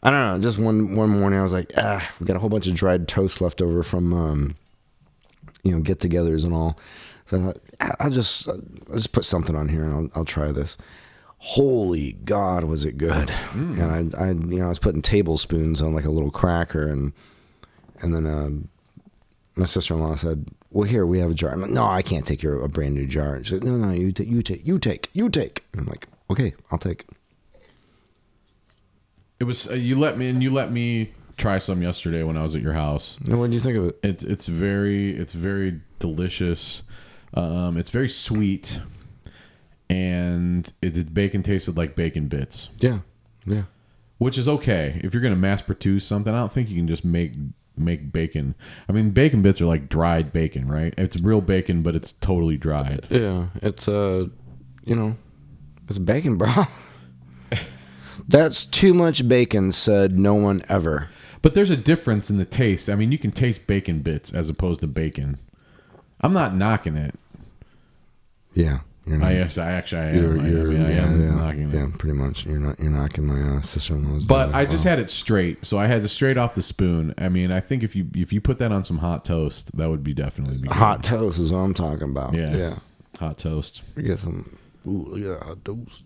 I 0.05 0.11
don't 0.11 0.21
know. 0.35 0.43
Just 0.43 0.59
one 0.59 0.97
one 0.97 1.11
morning, 1.11 1.39
I 1.39 1.43
was 1.45 1.53
like, 1.53 1.73
ah, 1.77 2.09
we 2.19 2.27
got 2.27 2.35
a 2.37 2.41
whole 2.41 2.49
bunch 2.51 2.67
of 2.67 2.75
dried 2.75 3.07
toast 3.07 3.41
left 3.41 3.63
over 3.63 3.85
from, 3.85 4.13
um, 4.13 4.57
you 5.63 5.71
know, 5.73 5.79
get-togethers 5.81 6.45
and 6.45 6.53
all. 6.53 6.77
So 7.27 7.37
I 7.39 7.41
thought, 7.41 7.59
"I- 7.81 7.95
I'll 8.01 8.11
just 8.11 8.49
I'll 8.49 8.61
just 8.95 9.13
put 9.13 9.25
something 9.25 9.55
on 9.55 9.69
here 9.69 9.85
and 9.85 9.95
I'll, 9.95 10.11
I'll 10.17 10.25
try 10.25 10.51
this. 10.51 10.77
Holy 11.45 12.13
God, 12.13 12.63
was 12.63 12.85
it 12.85 12.97
good? 12.97 13.29
And 13.81 14.15
I, 14.15 14.27
I, 14.27 14.29
you 14.29 14.61
know, 14.61 14.67
I 14.67 14.69
was 14.69 14.79
putting 14.79 15.03
tablespoons 15.03 15.83
on 15.83 15.93
like 15.93 16.05
a 16.05 16.11
little 16.11 16.31
cracker, 16.31 16.87
and 16.87 17.13
and 18.01 18.15
then 18.15 18.27
um, 18.27 18.69
my 19.57 19.67
sister-in-law 19.67 20.15
said, 20.15 20.47
"Well, 20.71 20.89
here 20.89 21.05
we 21.05 21.19
have 21.19 21.33
a 21.33 21.35
jar." 21.35 21.51
I'm 21.51 21.61
like, 21.61 21.71
"No, 21.73 21.85
I 21.85 22.01
can't 22.01 22.25
take 22.25 22.45
your 22.45 22.63
a 22.63 22.69
brand 22.69 22.95
new 22.95 23.07
jar." 23.09 23.35
And 23.35 23.45
She 23.45 23.55
said, 23.55 23.65
"No, 23.65 23.73
no, 23.73 23.91
you 23.91 24.13
take, 24.13 24.29
you 24.29 24.41
take, 24.41 24.65
you 24.65 24.79
take, 24.79 25.11
you 25.15 25.29
take." 25.29 25.65
And 25.73 25.81
I'm 25.81 25.87
like, 25.89 26.07
"Okay, 26.31 26.55
I'll 26.71 26.79
take." 26.79 27.07
It 29.41 29.45
was 29.45 29.69
uh, 29.69 29.75
you 29.75 29.99
let 29.99 30.17
me 30.17 30.29
and 30.29 30.41
you 30.45 30.53
let 30.53 30.71
me 30.71 31.11
try 31.37 31.59
some 31.59 31.83
yesterday 31.83 32.23
when 32.23 32.37
I 32.37 32.45
was 32.45 32.55
at 32.55 32.63
your 32.63 32.75
house. 32.75 33.17
And 33.27 33.41
what 33.41 33.51
do 33.51 33.55
you 33.55 33.61
think 33.61 33.77
of 33.77 33.87
it? 33.87 33.99
It's 34.05 34.23
it's 34.23 34.47
very 34.47 35.17
it's 35.17 35.33
very 35.33 35.81
delicious. 35.99 36.83
Um, 37.35 37.77
it's 37.77 37.91
very 37.91 38.09
sweet, 38.09 38.79
and 39.93 40.73
it, 40.81 40.97
it 40.97 41.13
bacon 41.15 41.43
tasted 41.43 41.77
like 41.77 41.95
bacon 41.95 42.29
bits, 42.29 42.71
Yeah, 42.79 43.01
yeah. 43.47 43.65
which 44.19 44.39
is 44.39 44.49
okay 44.49 45.01
if 45.05 45.13
you're 45.13 45.23
gonna 45.23 45.37
mass 45.37 45.63
produce 45.63 46.05
something. 46.07 46.33
I 46.33 46.39
don't 46.39 46.53
think 46.53 46.69
you 46.71 46.77
can 46.77 46.89
just 46.89 47.05
make 47.05 47.33
make 47.77 48.13
bacon. 48.13 48.55
I 48.89 48.93
mean, 48.93 49.11
bacon 49.11 49.43
bits 49.43 49.61
are 49.61 49.67
like 49.67 49.89
dried 49.89 50.33
bacon, 50.33 50.69
right? 50.69 50.95
It's 50.99 51.17
real 51.21 51.41
bacon, 51.41 51.83
but 51.83 51.95
it's 51.95 52.13
totally 52.13 52.57
dried. 52.57 53.07
Yeah, 53.11 53.49
it's 53.57 53.89
uh, 53.89 54.27
you 54.85 54.95
know, 54.95 55.17
it's 55.89 55.99
bacon, 55.99 56.37
bro. 56.39 56.51
That's 58.29 58.65
too 58.65 58.95
much 58.95 59.27
bacon, 59.29 59.73
said 59.73 60.19
no 60.19 60.35
one 60.35 60.63
ever. 60.69 61.09
But 61.41 61.55
there's 61.55 61.71
a 61.71 61.77
difference 61.77 62.31
in 62.31 62.37
the 62.37 62.45
taste. 62.45 62.89
I 62.89 62.95
mean, 62.95 63.11
you 63.11 63.19
can 63.19 63.33
taste 63.33 63.67
bacon 63.67 63.99
bits 64.01 64.33
as 64.33 64.49
opposed 64.49 64.81
to 64.83 64.87
bacon. 64.87 65.39
I'm 66.21 66.33
not 66.33 66.55
knocking 66.55 66.97
it. 66.97 67.19
Yeah, 68.55 68.81
you're 69.07 69.19
not. 69.19 69.31
I 69.31 69.35
yes, 69.35 69.59
I 69.59 69.73
actually 69.73 70.01
I 70.03 70.09
am. 70.11 70.15
you're, 70.17 70.31
I, 70.71 70.75
mean, 70.75 70.83
I 70.83 70.91
yeah, 70.93 71.03
am 71.05 71.23
yeah, 71.23 71.35
knocking 71.35 71.71
yeah, 71.73 71.87
pretty 71.99 72.15
much. 72.17 72.47
You're 72.47 72.59
not. 72.61 72.79
You're 72.81 72.91
knocking 72.91 73.27
my 73.27 73.59
uh, 73.59 73.61
sister-in-law's. 73.63 74.25
But. 74.25 74.55
I 74.55 74.65
just 74.65 74.85
Wow. 74.85 74.91
had 74.93 74.99
it 75.01 75.11
straight, 75.11 75.65
so 75.65 75.79
I 75.79 75.87
had 75.87 76.05
it 76.05 76.09
straight 76.09 76.39
off 76.39 76.55
the 76.55 76.63
spoon. 76.63 77.15
I 77.19 77.29
mean, 77.29 77.51
I 77.51 77.61
think 77.61 77.83
if 77.83 77.97
you 77.97 78.07
if 78.15 78.33
you 78.33 78.41
put 78.41 78.59
that 78.59 78.71
on 78.73 78.85
some 78.85 78.99
hot 78.99 79.25
toast, 79.25 79.77
that 79.77 79.89
would 79.91 80.05
be 80.05 80.15
definitely 80.15 80.57
be 80.59 80.69
good. 80.69 80.73
hot 80.77 81.03
toast 81.03 81.39
is 81.39 81.53
what 81.53 81.59
I'm 81.59 81.75
talking 81.75 82.11
about. 82.11 82.35
Yeah. 82.35 82.55
yeah. 82.57 82.75
hot 83.19 83.39
toast. 83.39 83.83
We 83.97 84.05
get 84.05 84.19
some. 84.19 84.59
Ooh, 84.87 85.07
look 85.11 85.21
at 85.23 85.41
that 85.41 85.47
hot 85.47 85.65
toast. 85.65 86.05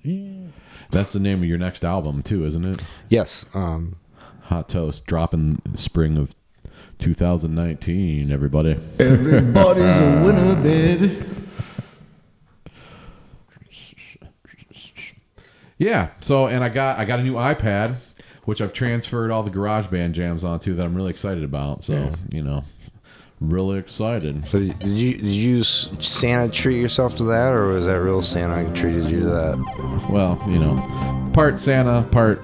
That's 0.90 1.12
the 1.12 1.20
name 1.20 1.38
of 1.42 1.44
your 1.48 1.58
next 1.58 1.84
album 1.84 2.22
too, 2.22 2.44
isn't 2.46 2.64
it? 2.64 2.78
Yes. 3.08 3.44
Um. 3.54 3.96
Hot 4.44 4.68
toast, 4.68 5.06
dropping 5.06 5.60
spring 5.74 6.16
of 6.16 6.34
2019. 7.00 8.30
Everybody. 8.30 8.78
Everybody's 8.98 9.84
a 9.84 10.22
winner, 10.24 10.54
baby. 10.62 11.22
Yeah. 15.78 16.08
So, 16.20 16.46
and 16.46 16.64
I 16.64 16.68
got 16.68 16.98
I 16.98 17.04
got 17.04 17.20
a 17.20 17.22
new 17.22 17.34
iPad, 17.34 17.96
which 18.44 18.60
I've 18.60 18.72
transferred 18.72 19.30
all 19.30 19.42
the 19.42 19.50
GarageBand 19.50 20.12
jams 20.12 20.44
onto 20.44 20.74
that 20.74 20.84
I'm 20.84 20.94
really 20.94 21.10
excited 21.10 21.44
about. 21.44 21.84
So, 21.84 21.92
Yeah. 21.94 22.10
you 22.32 22.42
know, 22.42 22.64
really 23.40 23.78
excited. 23.78 24.46
So 24.48 24.58
did 24.60 24.82
you 24.84 25.14
did 25.14 25.24
you 25.26 25.62
Santa 25.64 26.48
treat 26.48 26.80
yourself 26.80 27.16
to 27.16 27.24
that, 27.24 27.52
or 27.52 27.66
was 27.66 27.84
that 27.86 28.00
real 28.00 28.22
Santa 28.22 28.64
who 28.64 28.74
treated 28.74 29.10
you 29.10 29.20
to 29.20 29.26
that? 29.26 30.06
Well, 30.10 30.42
you 30.48 30.58
know, 30.58 31.30
part 31.34 31.58
Santa, 31.58 32.02
part 32.10 32.40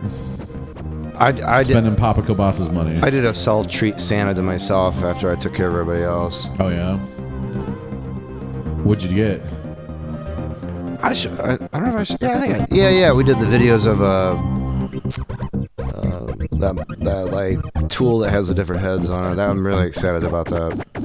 I, 1.19 1.29
I 1.29 1.59
did. 1.63 1.71
spending 1.71 1.95
Papa 1.97 2.23
Kobas's 2.23 2.69
money. 2.71 2.99
I 3.01 3.09
did 3.11 3.25
a 3.25 3.33
self 3.33 3.69
treat 3.71 3.99
Santa 4.01 4.35
to 4.35 4.43
myself 4.43 5.03
after 5.03 5.31
I 5.31 5.37
took 5.37 5.55
care 5.55 5.69
of 5.69 5.75
everybody 5.75 6.03
else. 6.03 6.49
oh 6.59 6.69
yeah. 6.69 6.97
What'd 8.85 9.05
you 9.11 9.15
get? 9.15 9.43
I 11.03 11.13
should. 11.13 11.39
I, 11.41 11.55
I 11.55 11.57
don't 11.57 11.85
know 11.85 11.89
if 11.89 11.97
I 11.97 12.03
should. 12.05 12.19
Yeah, 12.21 12.39
I 12.39 12.41
think. 12.41 12.61
I, 12.61 12.67
yeah, 12.71 12.89
yeah. 12.91 13.13
We 13.13 13.25
did 13.25 13.39
the 13.39 13.47
videos 13.47 13.87
of 13.87 14.01
uh, 14.01 14.37
uh 15.83 16.27
that 16.61 16.87
that 17.01 17.33
like 17.33 17.89
tool 17.89 18.19
that 18.21 18.31
has 18.31 18.49
the 18.49 18.55
different 18.55 18.83
heads 18.83 19.11
on 19.11 19.33
it. 19.33 19.35
That 19.37 19.51
I'm 19.51 19.67
really 19.67 19.87
excited 19.87 20.25
about 20.25 20.47
that. 20.47 21.03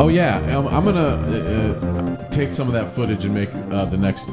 Oh 0.00 0.08
yeah, 0.08 0.38
um, 0.56 0.68
I'm 0.68 0.84
gonna 0.84 1.00
uh, 1.00 1.86
uh, 1.86 2.30
take 2.30 2.52
some 2.52 2.66
of 2.66 2.72
that 2.72 2.94
footage 2.94 3.24
and 3.24 3.34
make 3.34 3.50
uh, 3.52 3.84
the 3.84 3.96
next 3.96 4.28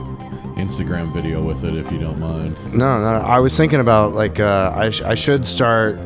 Instagram 0.55 1.11
video 1.11 1.43
with 1.43 1.65
it, 1.65 1.75
if 1.75 1.91
you 1.91 1.99
don't 1.99 2.19
mind. 2.19 2.55
No, 2.73 3.01
no. 3.01 3.25
I 3.25 3.39
was 3.39 3.57
thinking 3.57 3.79
about 3.79 4.13
like 4.13 4.39
uh, 4.39 4.71
I 4.75 4.89
sh- 4.91 5.01
I 5.01 5.15
should 5.15 5.45
start 5.45 5.97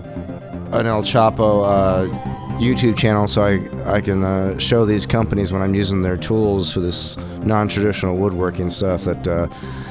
an 0.72 0.86
El 0.88 1.04
Choppo 1.04 1.66
uh, 1.66 2.29
YouTube 2.60 2.98
channel 2.98 3.28
so 3.28 3.42
I 3.44 3.60
I 3.92 4.02
can 4.02 4.24
uh, 4.24 4.58
show 4.58 4.86
these 4.86 5.06
companies 5.06 5.52
when 5.54 5.62
I'm 5.62 5.74
using 5.74 6.02
their 6.02 6.18
tools 6.18 6.74
for 6.74 6.82
this 6.82 7.18
non-traditional 7.44 8.18
woodworking 8.18 8.70
stuff 8.70 9.04
that 9.06 9.28
uh, 9.28 9.48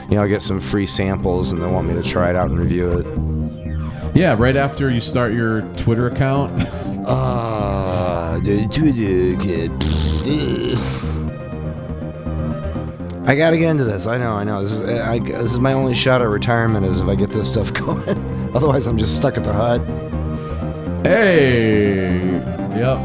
you 0.08 0.16
know 0.16 0.22
I 0.22 0.28
get 0.28 0.42
some 0.42 0.60
free 0.60 0.86
samples 0.86 1.52
and 1.52 1.62
they 1.62 1.66
want 1.66 1.88
me 1.88 1.94
to 1.94 2.02
try 2.02 2.30
it 2.30 2.36
out 2.36 2.50
and 2.50 2.58
review 2.58 2.98
it. 2.98 4.16
Yeah, 4.16 4.36
right 4.38 4.56
after 4.56 4.90
you 4.90 5.00
start 5.00 5.32
your 5.32 5.62
Twitter 5.76 6.06
account. 6.08 6.68
Ah, 7.10 8.38
the 8.42 8.66
Twitter 8.68 9.34
kid. 9.42 9.72
I 13.26 13.34
gotta 13.34 13.56
get 13.56 13.70
into 13.70 13.84
this. 13.84 14.06
I 14.06 14.18
know, 14.18 14.32
I 14.32 14.44
know. 14.44 14.62
This 14.62 14.72
is 14.72 14.80
I, 14.86 15.18
this 15.18 15.52
is 15.52 15.58
my 15.58 15.72
only 15.72 15.94
shot 15.94 16.20
at 16.20 16.28
retirement 16.28 16.84
is 16.84 17.00
if 17.00 17.08
I 17.08 17.14
get 17.14 17.30
this 17.30 17.50
stuff 17.50 17.72
going. 17.86 18.06
Otherwise, 18.54 18.86
I'm 18.86 18.98
just 18.98 19.16
stuck 19.16 19.38
at 19.38 19.44
the 19.44 19.52
hut. 19.54 19.80
hey, 21.02 22.40
yep. 22.78 22.98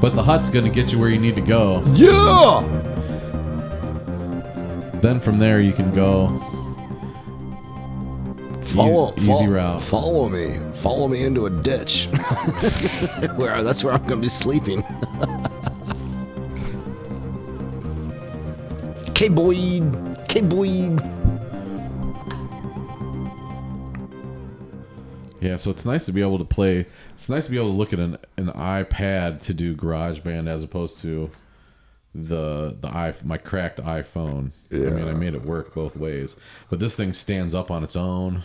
But 0.00 0.14
the 0.14 0.22
hut's 0.22 0.50
gonna 0.50 0.70
get 0.70 0.92
you 0.92 0.98
where 0.98 1.08
you 1.08 1.18
need 1.18 1.36
to 1.36 1.42
go. 1.42 1.82
Yeah. 1.94 2.62
Then 5.00 5.20
from 5.20 5.38
there 5.38 5.60
you 5.60 5.72
can 5.72 5.90
go 5.94 6.28
Follow, 8.74 9.14
easy 9.16 9.26
follow, 9.26 9.46
route. 9.48 9.82
Follow 9.82 10.28
me. 10.30 10.58
Follow 10.76 11.06
me 11.06 11.24
into 11.24 11.44
a 11.46 11.50
ditch. 11.50 12.06
where 13.36 13.62
that's 13.62 13.84
where 13.84 13.92
I'm 13.92 14.02
gonna 14.06 14.22
be 14.22 14.28
sleeping. 14.28 14.82
K 19.14 19.28
Boyd. 19.28 19.92
Yeah, 25.42 25.56
so 25.56 25.70
it's 25.72 25.84
nice 25.84 26.06
to 26.06 26.12
be 26.12 26.22
able 26.22 26.38
to 26.38 26.44
play. 26.44 26.86
It's 27.14 27.28
nice 27.28 27.46
to 27.46 27.50
be 27.50 27.56
able 27.56 27.72
to 27.72 27.76
look 27.76 27.92
at 27.92 27.98
an, 27.98 28.16
an 28.36 28.46
iPad 28.52 29.40
to 29.42 29.52
do 29.54 29.74
GarageBand 29.74 30.46
as 30.46 30.62
opposed 30.62 31.00
to 31.00 31.30
the 32.14 32.76
the 32.80 32.88
i 32.88 33.12
my 33.24 33.38
cracked 33.38 33.80
iPhone. 33.82 34.52
Yeah. 34.70 34.86
I 34.88 34.90
mean, 34.90 35.08
I 35.08 35.12
made 35.12 35.34
it 35.34 35.42
work 35.42 35.74
both 35.74 35.96
ways, 35.96 36.36
but 36.70 36.78
this 36.78 36.94
thing 36.94 37.12
stands 37.12 37.54
up 37.54 37.70
on 37.72 37.82
its 37.82 37.96
own. 37.96 38.44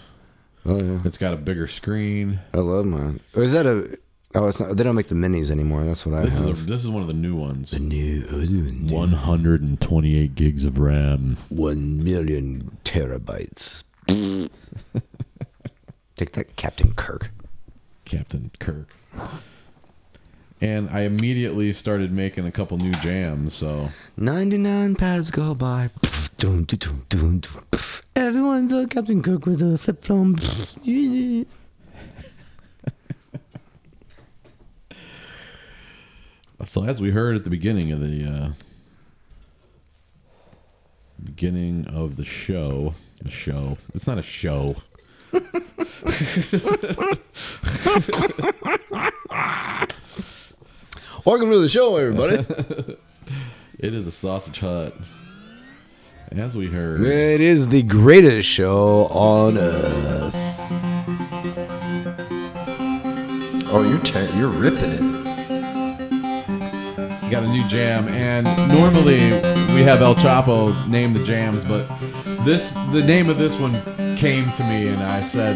Oh 0.66 0.82
yeah. 0.82 1.02
It's 1.06 1.18
got 1.20 1.34
a 1.34 1.38
bigger 1.38 1.68
screen. 1.68 2.40
I 2.54 2.58
love 2.58 2.86
mine. 2.86 3.20
Or 3.36 3.44
is 3.44 3.52
that 3.52 3.66
a? 3.68 3.98
Oh, 4.36 4.48
it's 4.48 4.60
not. 4.60 4.76
They 4.76 4.84
don't 4.84 4.96
make 4.96 5.08
the 5.08 5.16
minis 5.16 5.52
anymore. 5.52 5.84
That's 5.84 6.06
what 6.06 6.16
I 6.16 6.24
This 6.26 6.34
have. 6.34 6.48
is 6.50 6.64
a, 6.64 6.66
this 6.66 6.82
is 6.84 6.90
one 6.90 7.02
of 7.02 7.08
the 7.08 7.14
new 7.14 7.36
ones. 7.36 7.72
the 7.72 7.80
new, 7.80 8.26
oh, 8.32 8.38
new 8.38 8.94
128 8.94 10.36
gigs 10.36 10.66
of 10.66 10.80
RAM. 10.80 11.38
one 11.50 12.04
million 12.04 12.78
terabytes. 12.84 13.84
Take 16.18 16.32
that, 16.32 16.56
Captain 16.56 16.94
Kirk. 16.96 17.30
Captain 18.04 18.50
Kirk. 18.60 18.88
And 20.60 20.90
I 20.90 21.02
immediately 21.02 21.72
started 21.74 22.12
making 22.12 22.48
a 22.48 22.52
couple 22.52 22.80
new 22.80 22.90
jams. 23.02 23.54
So 23.54 23.90
99 24.18 24.96
pads 24.96 25.30
go 25.30 25.54
by. 25.54 25.92
Pff, 26.02 26.36
dun, 26.38 26.64
dun, 26.64 26.80
dun, 26.80 27.04
dun, 27.10 27.40
dun. 27.42 27.64
Everyone's 28.16 28.74
a 28.74 28.88
Captain 28.88 29.22
Kirk 29.22 29.46
with 29.46 29.62
a 29.62 29.78
flip 29.78 30.04
yeah. 30.82 31.44
So 36.66 36.84
as 36.84 37.00
we 37.00 37.12
heard 37.12 37.36
at 37.36 37.44
the 37.44 37.52
beginning 37.52 37.92
of 37.92 38.02
the 38.02 38.26
uh, 38.26 38.50
beginning 41.24 41.86
of 41.86 42.16
the 42.16 42.26
show, 42.26 42.96
the 43.22 43.30
show. 43.30 43.78
It's 43.94 44.08
not 44.08 44.18
a 44.18 44.24
show. 44.24 44.78
Welcome 51.26 51.50
to 51.52 51.60
the 51.60 51.70
show, 51.70 51.98
everybody. 51.98 52.46
It 53.80 53.94
is 53.94 54.08
a 54.08 54.12
sausage 54.12 54.60
hut. 54.60 54.92
As 56.32 56.58
we 56.58 56.66
heard, 56.66 57.02
it 57.02 57.42
is 57.42 57.68
the 57.68 57.84
greatest 57.84 58.50
show 58.50 59.06
on 59.10 59.56
earth. 59.56 60.34
Oh, 63.70 63.86
you're 63.88 64.00
te- 64.00 64.36
you're 64.36 64.50
ripping 64.50 64.90
it. 64.94 65.00
got 67.30 67.44
a 67.44 67.48
new 67.48 67.68
jam, 67.68 68.08
and 68.08 68.46
normally 68.74 69.20
we 69.76 69.84
have 69.84 70.02
El 70.02 70.16
Choppo 70.16 70.74
name 70.88 71.14
the 71.14 71.24
jams, 71.24 71.64
but 71.64 71.86
this 72.46 72.72
the 72.92 73.04
name 73.06 73.30
of 73.30 73.38
this 73.38 73.56
one 73.60 73.74
came 74.18 74.52
to 74.54 74.64
me, 74.64 74.88
and 74.88 75.04
I 75.04 75.22
said, 75.22 75.56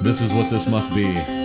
"This 0.00 0.22
is 0.22 0.32
what 0.32 0.50
this 0.50 0.66
must 0.66 0.94
be." 0.94 1.39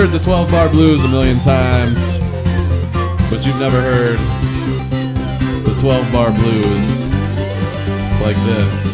Heard 0.00 0.08
the 0.12 0.18
12 0.24 0.50
bar 0.50 0.66
blues 0.70 1.04
a 1.04 1.08
million 1.08 1.38
times, 1.38 2.00
but 3.28 3.44
you've 3.44 3.60
never 3.60 3.82
heard 3.82 4.18
the 5.62 5.76
12 5.78 6.10
bar 6.10 6.30
blues 6.30 7.00
like 8.22 8.36
this. 8.46 8.89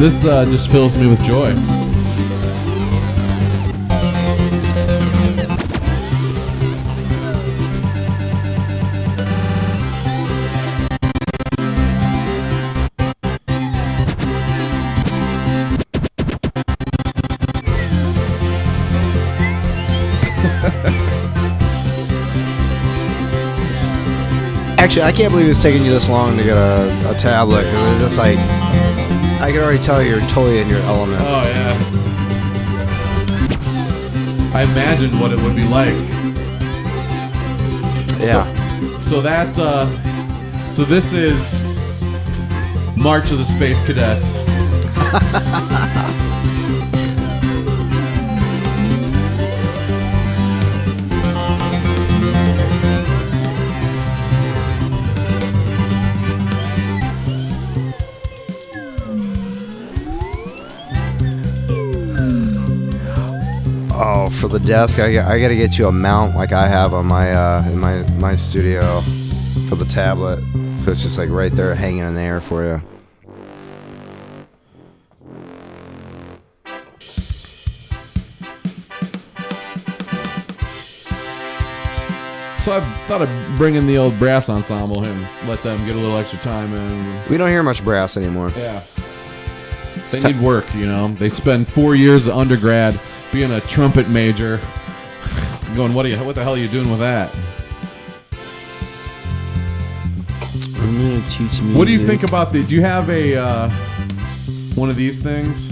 This 0.00 0.24
uh, 0.24 0.46
just 0.46 0.70
fills 0.70 0.96
me 0.96 1.06
with 1.06 1.22
joy. 1.24 1.50
Actually, 24.78 25.02
I 25.02 25.12
can't 25.12 25.30
believe 25.30 25.50
it's 25.50 25.62
taking 25.62 25.84
you 25.84 25.90
this 25.90 26.08
long 26.08 26.38
to 26.38 26.42
get 26.42 26.56
a, 26.56 27.10
a 27.10 27.14
tablet. 27.18 27.66
It's 27.66 28.00
just 28.00 28.16
like 28.16 28.38
I 29.40 29.50
can 29.50 29.60
already 29.62 29.78
tell 29.82 30.02
you're 30.02 30.20
totally 30.20 30.58
in 30.60 30.68
your 30.68 30.80
element. 30.80 31.20
Oh 31.22 31.42
yeah. 31.54 31.76
I 34.54 34.62
imagined 34.64 35.18
what 35.20 35.32
it 35.32 35.40
would 35.40 35.56
be 35.56 35.64
like. 35.64 35.94
yeah. 38.20 38.44
So 39.00 39.20
that 39.22 39.58
uh 39.58 39.86
so 40.72 40.84
this 40.84 41.12
is 41.12 41.54
March 42.96 43.30
of 43.30 43.38
the 43.38 43.46
Space 43.46 43.82
Cadets. 43.86 44.38
for 64.40 64.48
the 64.48 64.58
desk, 64.60 64.98
I, 64.98 65.20
I 65.20 65.38
got 65.38 65.48
to 65.48 65.56
get 65.56 65.78
you 65.78 65.86
a 65.86 65.92
mount 65.92 66.34
like 66.34 66.52
I 66.52 66.66
have 66.66 66.94
on 66.94 67.04
my 67.04 67.30
uh, 67.30 67.62
in 67.68 67.78
my 67.78 68.02
my 68.18 68.34
studio 68.34 69.02
for 69.68 69.74
the 69.76 69.84
tablet. 69.84 70.42
So 70.78 70.92
it's 70.92 71.02
just 71.02 71.18
like 71.18 71.28
right 71.28 71.52
there, 71.52 71.74
hanging 71.74 72.04
in 72.04 72.14
the 72.14 72.22
air 72.22 72.40
for 72.40 72.64
you. 72.64 72.82
So 82.62 82.72
I 82.72 82.80
thought 83.06 83.20
I'd 83.20 83.58
bring 83.58 83.74
in 83.74 83.86
the 83.86 83.98
old 83.98 84.18
brass 84.18 84.48
ensemble 84.48 85.04
and 85.04 85.48
let 85.48 85.62
them 85.62 85.84
get 85.84 85.96
a 85.96 85.98
little 85.98 86.16
extra 86.16 86.38
time 86.38 86.72
in. 86.72 87.30
We 87.30 87.36
don't 87.36 87.50
hear 87.50 87.62
much 87.62 87.84
brass 87.84 88.16
anymore. 88.16 88.50
Yeah. 88.56 88.82
They 90.10 90.20
need 90.20 90.40
work, 90.40 90.74
you 90.74 90.86
know. 90.86 91.08
They 91.08 91.28
spend 91.28 91.68
four 91.68 91.94
years 91.94 92.26
of 92.26 92.36
undergrad 92.36 92.98
being 93.32 93.52
a 93.52 93.60
trumpet 93.60 94.08
major. 94.08 94.60
Going, 95.76 95.94
what 95.94 96.04
are 96.04 96.08
you? 96.08 96.16
What 96.24 96.34
the 96.34 96.42
hell 96.42 96.54
are 96.54 96.58
you 96.58 96.68
doing 96.68 96.90
with 96.90 96.98
that? 97.00 97.34
I'm 100.80 100.96
gonna 100.96 101.28
teach 101.28 101.62
me. 101.62 101.74
What 101.74 101.86
do 101.86 101.92
you 101.92 102.04
think 102.04 102.22
about 102.24 102.52
the? 102.52 102.64
Do 102.64 102.74
you 102.74 102.82
have 102.82 103.08
a 103.08 103.36
uh, 103.36 103.70
one 104.74 104.90
of 104.90 104.96
these 104.96 105.22
things? 105.22 105.68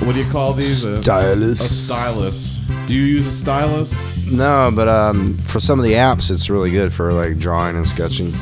What 0.00 0.14
do 0.14 0.22
you 0.22 0.30
call 0.30 0.52
these? 0.54 0.84
A- 0.84 1.02
stylus? 1.02 1.60
A 1.60 1.68
stylus. 1.68 2.54
Do 2.86 2.94
you 2.94 3.02
use 3.02 3.26
a 3.26 3.32
stylus? 3.32 3.94
No, 4.30 4.72
but 4.74 4.88
um, 4.88 5.36
for 5.38 5.60
some 5.60 5.78
of 5.78 5.84
the 5.84 5.92
apps, 5.92 6.30
it's 6.30 6.48
really 6.48 6.70
good 6.70 6.92
for 6.92 7.12
like 7.12 7.38
drawing 7.38 7.76
and 7.76 7.86
sketching. 7.86 8.32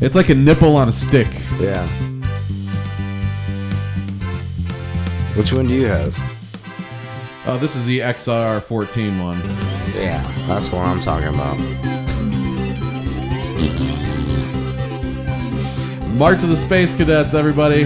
It's 0.00 0.14
like 0.14 0.28
a 0.28 0.34
nipple 0.34 0.76
on 0.76 0.88
a 0.88 0.92
stick. 0.92 1.28
Yeah. 1.58 1.86
Which 5.38 5.52
one 5.52 5.68
do 5.68 5.74
you 5.74 5.86
have? 5.86 6.18
Uh, 7.46 7.58
this 7.58 7.76
is 7.76 7.86
the 7.86 8.00
XR14 8.00 9.22
one. 9.22 9.38
Yeah, 9.94 10.20
that's 10.48 10.72
what 10.72 10.82
I'm 10.82 11.00
talking 11.00 11.28
about. 11.28 11.56
March 16.16 16.42
of 16.42 16.48
the 16.48 16.56
Space 16.56 16.96
Cadets, 16.96 17.34
everybody. 17.34 17.84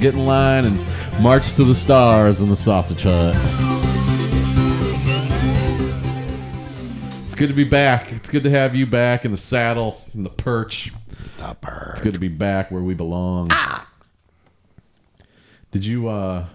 Get 0.00 0.14
in 0.14 0.24
line 0.24 0.64
and 0.64 1.22
march 1.22 1.52
to 1.56 1.64
the 1.64 1.74
stars 1.74 2.40
in 2.40 2.48
the 2.48 2.56
sausage 2.56 3.02
hut. 3.02 3.36
It's 7.26 7.34
good 7.34 7.48
to 7.48 7.54
be 7.54 7.64
back. 7.64 8.10
It's 8.10 8.30
good 8.30 8.44
to 8.44 8.50
have 8.50 8.74
you 8.74 8.86
back 8.86 9.26
in 9.26 9.32
the 9.32 9.36
saddle, 9.36 10.00
in 10.14 10.22
the 10.22 10.30
perch. 10.30 10.94
The 11.36 11.52
perch. 11.60 11.90
It's 11.90 12.00
good 12.00 12.14
to 12.14 12.20
be 12.20 12.28
back 12.28 12.70
where 12.70 12.82
we 12.82 12.94
belong. 12.94 13.48
Ah! 13.50 13.86
Did 15.72 15.84
you 15.84 16.08
uh 16.08 16.46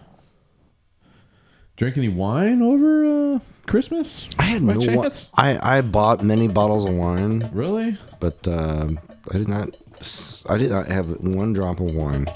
drink 1.77 1.97
any 1.97 2.09
wine 2.09 2.61
over 2.61 3.35
uh 3.35 3.39
Christmas? 3.67 4.27
I 4.37 4.43
had 4.43 4.61
no. 4.61 4.79
Chance? 4.79 5.29
I 5.35 5.77
I 5.77 5.81
bought 5.81 6.23
many 6.23 6.47
bottles 6.47 6.85
of 6.85 6.93
wine, 6.93 7.49
Really? 7.51 7.97
but 8.19 8.47
um, 8.47 8.99
I 9.31 9.37
did 9.39 9.47
not. 9.47 9.69
s- 9.99 10.45
I 10.47 10.57
did 10.57 10.69
not 10.69 10.87
have 10.87 11.07
one 11.21 11.53
drop 11.53 11.79
of 11.79 11.93
wine. 11.95 12.27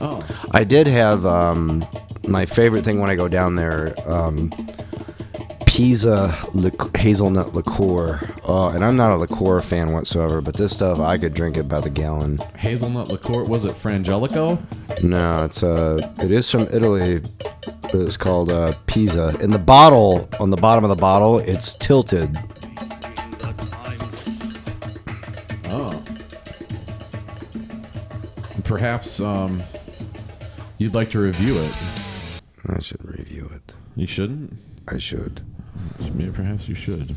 Oh. 0.00 0.26
I 0.50 0.64
did 0.64 0.86
have 0.88 1.24
um, 1.26 1.86
my 2.26 2.44
favorite 2.44 2.84
thing 2.84 2.98
when 3.00 3.08
I 3.10 3.14
go 3.14 3.28
down 3.28 3.54
there. 3.54 3.94
Um, 4.10 4.52
Pisa 5.74 6.32
lic- 6.54 6.96
hazelnut 6.96 7.52
liqueur, 7.52 8.20
uh, 8.46 8.68
and 8.68 8.84
I'm 8.84 8.96
not 8.96 9.10
a 9.10 9.16
liqueur 9.16 9.60
fan 9.60 9.90
whatsoever. 9.90 10.40
But 10.40 10.54
this 10.54 10.72
stuff, 10.72 11.00
I 11.00 11.18
could 11.18 11.34
drink 11.34 11.56
it 11.56 11.64
by 11.64 11.80
the 11.80 11.90
gallon. 11.90 12.38
Hazelnut 12.56 13.08
liqueur. 13.08 13.42
Was 13.42 13.64
it 13.64 13.74
Frangelico? 13.74 14.62
No, 15.02 15.44
it's 15.44 15.64
uh, 15.64 16.12
it 16.22 16.30
is 16.30 16.48
from 16.48 16.68
Italy. 16.70 17.22
But 17.82 17.94
it's 17.96 18.16
called 18.16 18.52
uh, 18.52 18.74
Pisa. 18.86 19.36
In 19.40 19.50
the 19.50 19.58
bottle, 19.58 20.28
on 20.38 20.50
the 20.50 20.56
bottom 20.56 20.84
of 20.84 20.90
the 20.90 20.96
bottle, 20.96 21.40
it's 21.40 21.74
tilted. 21.74 22.38
Oh. 25.70 26.04
Perhaps 28.62 29.18
um, 29.18 29.60
you'd 30.78 30.94
like 30.94 31.10
to 31.10 31.18
review 31.18 31.58
it. 31.58 31.76
I 32.68 32.78
should 32.78 33.04
review 33.04 33.50
it. 33.52 33.74
You 33.96 34.06
shouldn't. 34.06 34.52
I 34.86 34.98
should. 34.98 35.40
Maybe 36.14 36.30
perhaps 36.30 36.68
you 36.68 36.74
should. 36.74 37.14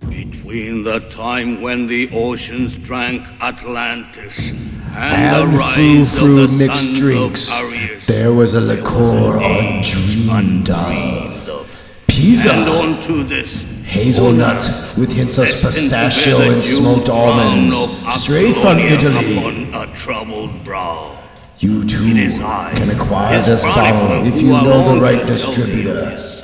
Between 0.00 0.84
the 0.84 1.00
time 1.10 1.60
when 1.60 1.86
the 1.86 2.08
oceans 2.12 2.76
drank 2.78 3.26
Atlantis 3.42 4.38
and, 4.38 4.96
And 4.96 5.52
the 5.52 5.56
rise 5.56 6.18
through 6.18 6.44
of 6.44 6.50
the 6.50 6.56
mixed 6.56 6.82
sons 6.82 6.98
drinks, 6.98 7.50
of 7.50 7.64
Aryas, 7.64 8.06
there 8.06 8.32
was 8.32 8.54
a 8.54 8.60
there 8.60 8.76
liqueur 8.76 9.36
an 9.36 9.42
age 9.42 9.94
undreamed 9.94 10.70
of. 10.70 11.76
Pisa, 12.06 12.50
And 12.50 12.68
on 12.68 13.02
to 13.02 13.22
this 13.22 13.62
hazelnut 13.84 14.62
with 14.96 15.12
hints 15.12 15.38
of 15.38 15.46
pistachio 15.46 16.40
and 16.52 16.64
smoked 16.64 17.08
almonds, 17.08 17.76
straight 18.22 18.56
from 18.56 18.78
Italy. 18.78 19.38
Upon 19.38 19.74
a 19.74 19.94
troubled 19.94 20.64
brow. 20.64 21.18
You 21.58 21.82
too 21.84 22.06
It 22.06 22.16
is 22.18 22.38
can 22.38 22.90
acquire 22.90 23.42
this 23.42 23.64
bottle 23.64 24.26
if 24.26 24.40
you 24.40 24.48
know 24.48 24.94
the 24.94 25.00
right 25.00 25.18
can 25.18 25.26
tell 25.26 25.36
distributor. 25.36 26.37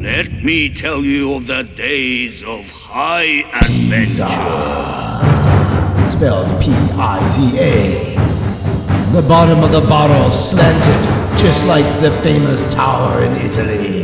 Let 0.00 0.44
me 0.44 0.72
tell 0.72 1.04
you 1.04 1.34
of 1.34 1.48
the 1.48 1.64
days 1.64 2.44
of 2.44 2.70
high 2.70 3.42
adventure. 3.52 4.28
Spelled 6.06 6.62
P-I-Z-A. 6.62 8.14
The 9.12 9.22
bottom 9.26 9.64
of 9.64 9.72
the 9.72 9.80
bottle 9.80 10.30
slanted, 10.30 11.02
just 11.40 11.66
like 11.66 11.84
the 12.00 12.12
famous 12.22 12.72
tower 12.72 13.24
in 13.24 13.32
Italy. 13.38 14.02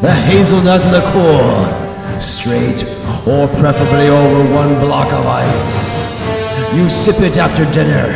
The 0.00 0.14
hazelnut 0.24 0.80
liqueur, 0.90 2.18
straight 2.18 2.82
or 3.28 3.46
preferably 3.60 4.08
over 4.08 4.54
one 4.54 4.74
block 4.86 5.12
of 5.12 5.26
ice. 5.26 5.90
You 6.74 6.88
sip 6.88 7.20
it 7.20 7.36
after 7.36 7.70
dinner, 7.72 8.06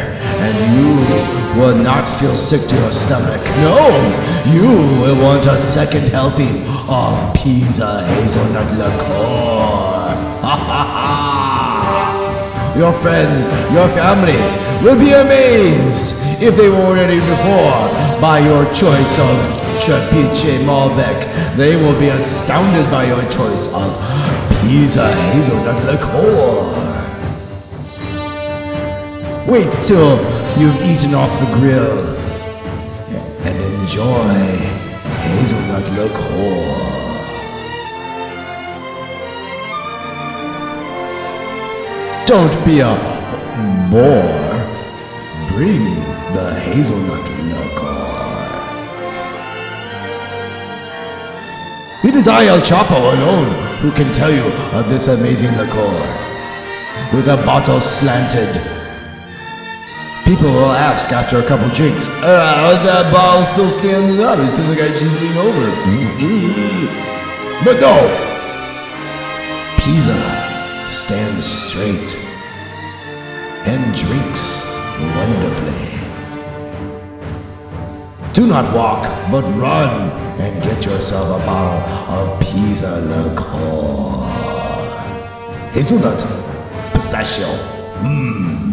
and 0.41 0.57
you 0.75 1.42
will 1.57 1.77
not 1.77 2.09
feel 2.09 2.37
sick 2.37 2.67
to 2.69 2.77
your 2.77 2.93
stomach. 2.93 3.41
No, 3.61 3.77
you 4.53 4.69
will 5.01 5.23
want 5.23 5.47
a 5.47 5.59
second 5.59 6.09
helping 6.09 6.65
of 6.89 7.35
Pisa 7.35 8.05
hazelnut 8.07 8.71
liqueur. 8.79 10.13
Ha 10.43 10.57
ha 10.57 10.85
ha! 10.93 12.75
Your 12.77 12.93
friends, 12.95 13.47
your 13.73 13.89
family 13.91 14.41
will 14.83 14.99
be 14.99 15.13
amazed 15.13 16.17
if 16.43 16.57
they 16.57 16.69
were 16.69 16.77
already 16.77 17.21
before 17.21 18.21
by 18.21 18.39
your 18.39 18.65
choice 18.73 19.19
of 19.19 19.37
Trapiche 19.85 20.59
Malbec. 20.65 21.57
They 21.57 21.77
will 21.77 21.99
be 22.01 22.09
astounded 22.09 22.91
by 22.91 23.05
your 23.05 23.23
choice 23.31 23.69
of 23.75 23.93
Pisa 24.63 25.07
hazelnut 25.33 25.85
liqueur. 25.85 26.83
Wait 29.47 29.71
till 29.83 30.42
you've 30.59 30.81
eaten 30.83 31.15
off 31.15 31.31
the 31.41 31.47
grill 31.57 31.99
and 33.47 33.57
enjoy 33.81 34.83
hazelnut 35.23 35.89
liqueur. 35.91 36.93
Don't 42.27 42.65
be 42.65 42.81
a 42.81 42.95
bore. 43.91 44.53
Bring 45.49 45.85
the 46.33 46.55
hazelnut 46.61 47.29
liqueur. 47.29 48.13
It 52.05 52.17
is 52.17 52.29
I, 52.29 52.47
El 52.47 52.61
Choppo, 52.61 52.97
alone 52.97 53.53
who 53.81 53.91
can 53.93 54.13
tell 54.15 54.31
you 54.31 54.45
of 54.77 54.89
this 54.89 55.09
amazing 55.09 55.57
liqueur. 55.57 56.19
With 57.15 57.29
a 57.29 57.37
bottle 57.45 57.81
slanted. 57.81 58.72
People 60.33 60.51
will 60.51 60.73
ask 60.73 61.13
after 61.13 61.41
a 61.41 61.47
couple 61.47 61.69
drinks, 61.75 62.07
uh, 62.07 62.83
that 62.85 63.13
bottle 63.13 63.45
still 63.53 63.69
standing 63.79 64.19
up? 64.25 64.39
It's 64.39 64.59
like 64.67 64.81
I 64.81 64.97
should 64.97 65.13
lean 65.21 65.37
over. 65.37 65.69
but 67.67 67.79
no! 67.85 67.93
Pisa 69.77 70.17
stands 70.89 71.45
straight 71.45 72.17
and 73.69 73.95
drinks 73.95 74.65
wonderfully. 75.15 76.01
Do 78.33 78.47
not 78.47 78.75
walk, 78.75 79.03
but 79.31 79.45
run 79.61 80.13
and 80.41 80.63
get 80.63 80.83
yourself 80.87 81.43
a 81.43 81.45
bottle 81.45 81.83
of 82.15 82.41
Pisa 82.41 83.01
liqueur. 83.03 84.31
Hazelnut, 85.75 86.25
pistachio, 86.95 87.49
mmm, 88.01 88.72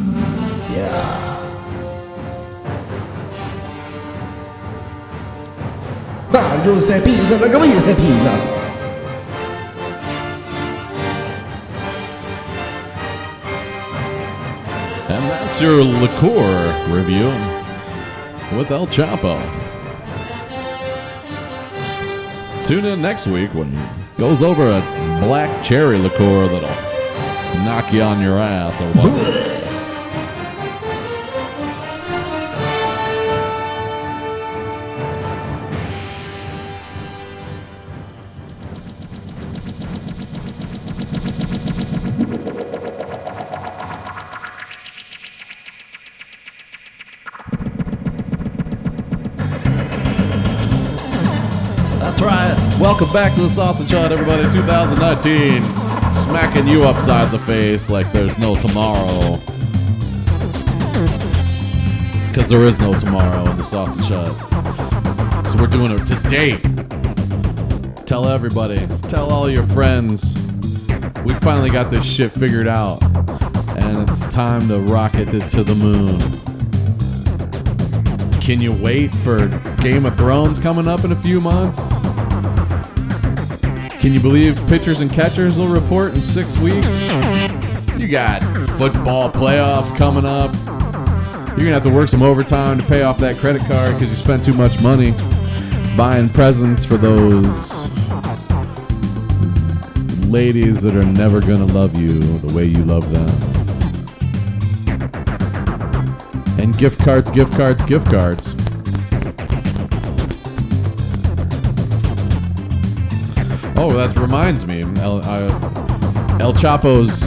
Pizza, 6.60 7.38
la 7.40 7.48
voglio 7.48 7.80
se 7.80 7.96
pizza. 7.96 8.32
And 15.08 15.24
that's 15.30 15.62
your 15.62 15.84
liqueur 15.84 16.74
review 16.90 17.28
with 18.58 18.72
El 18.72 18.88
Choppo. 18.88 19.40
Tune 22.66 22.86
in 22.86 23.02
next 23.02 23.28
week 23.28 23.54
when 23.54 23.72
he 23.72 23.80
goes 24.18 24.44
over 24.44 24.64
a 24.64 24.82
black 25.24 25.64
cherry 25.64 25.98
liqueur 25.98 26.48
that'll 26.50 27.64
knock 27.64 27.92
you 27.94 28.02
on 28.02 28.22
your 28.22 28.38
ass 28.38 28.80
or. 28.82 29.49
Welcome 53.00 53.14
back 53.14 53.34
to 53.36 53.44
the 53.44 53.50
Sausage 53.50 53.92
Hut, 53.92 54.12
everybody. 54.12 54.44
2019. 54.52 55.64
Smacking 56.14 56.68
you 56.68 56.84
upside 56.84 57.32
the 57.32 57.40
face 57.40 57.90
like 57.90 58.12
there's 58.12 58.38
no 58.38 58.58
tomorrow. 58.58 59.38
Because 62.28 62.50
there 62.50 62.64
is 62.64 62.78
no 62.78 62.92
tomorrow 62.92 63.50
in 63.50 63.56
the 63.56 63.64
Sausage 63.64 64.10
Hut. 64.10 64.28
So 65.50 65.58
we're 65.58 65.68
doing 65.68 65.92
it 65.92 66.06
today. 66.08 66.58
Tell 68.06 68.28
everybody. 68.28 68.86
Tell 69.04 69.32
all 69.32 69.50
your 69.50 69.66
friends. 69.68 70.34
We 71.24 71.36
finally 71.36 71.70
got 71.70 71.90
this 71.90 72.04
shit 72.04 72.34
figured 72.34 72.68
out. 72.68 73.02
And 73.78 74.10
it's 74.10 74.26
time 74.26 74.68
to 74.68 74.78
rocket 74.78 75.34
it 75.34 75.48
to 75.52 75.64
the 75.64 75.74
moon. 75.74 76.20
Can 78.42 78.60
you 78.60 78.74
wait 78.74 79.16
for 79.16 79.48
Game 79.78 80.06
of 80.06 80.18
Thrones 80.18 80.60
coming 80.60 80.90
up 80.90 81.06
in 81.06 81.14
a 81.14 81.22
few 81.22 81.40
months? 81.40 81.94
Can 84.00 84.14
you 84.14 84.22
believe 84.22 84.56
pitchers 84.68 85.02
and 85.02 85.12
catchers 85.12 85.58
will 85.58 85.68
report 85.68 86.16
in 86.16 86.24
six 86.24 86.58
weeks? 86.58 87.02
You 87.98 88.08
got 88.08 88.42
football 88.78 89.30
playoffs 89.30 89.94
coming 89.98 90.24
up. 90.24 90.56
You're 91.50 91.66
gonna 91.66 91.74
have 91.74 91.84
to 91.84 91.94
work 91.94 92.08
some 92.08 92.22
overtime 92.22 92.78
to 92.78 92.84
pay 92.86 93.02
off 93.02 93.18
that 93.18 93.40
credit 93.40 93.62
card 93.64 93.96
because 93.96 94.10
you 94.10 94.16
spent 94.16 94.46
too 94.46 94.54
much 94.54 94.82
money 94.82 95.12
buying 95.98 96.30
presents 96.30 96.86
for 96.86 96.96
those 96.96 97.76
ladies 100.28 100.82
that 100.82 100.96
are 100.96 101.04
never 101.04 101.42
gonna 101.42 101.66
love 101.66 102.00
you 102.00 102.22
the 102.22 102.56
way 102.56 102.64
you 102.64 102.86
love 102.86 103.12
them. 103.12 103.28
And 106.58 106.78
gift 106.78 107.00
cards, 107.02 107.30
gift 107.32 107.52
cards, 107.52 107.84
gift 107.84 108.06
cards. 108.06 108.56
Oh, 113.82 113.90
that 113.94 114.14
reminds 114.18 114.66
me. 114.66 114.82
El, 115.02 115.22
uh, 115.24 116.38
El 116.42 116.54
Choppo's 116.54 117.22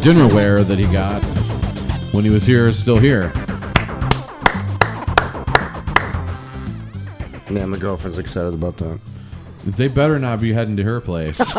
dinnerware 0.00 0.66
that 0.66 0.78
he 0.78 0.86
got 0.86 1.22
when 2.14 2.24
he 2.24 2.30
was 2.30 2.46
here 2.46 2.68
is 2.68 2.78
still 2.78 2.96
here. 2.96 3.30
Yeah, 7.50 7.66
my 7.66 7.76
girlfriend's 7.76 8.18
excited 8.18 8.54
about 8.54 8.78
that. 8.78 8.98
They 9.76 9.88
better 9.88 10.18
not 10.18 10.40
be 10.40 10.52
heading 10.52 10.76
to 10.76 10.82
her 10.84 11.00
place. 11.00 11.40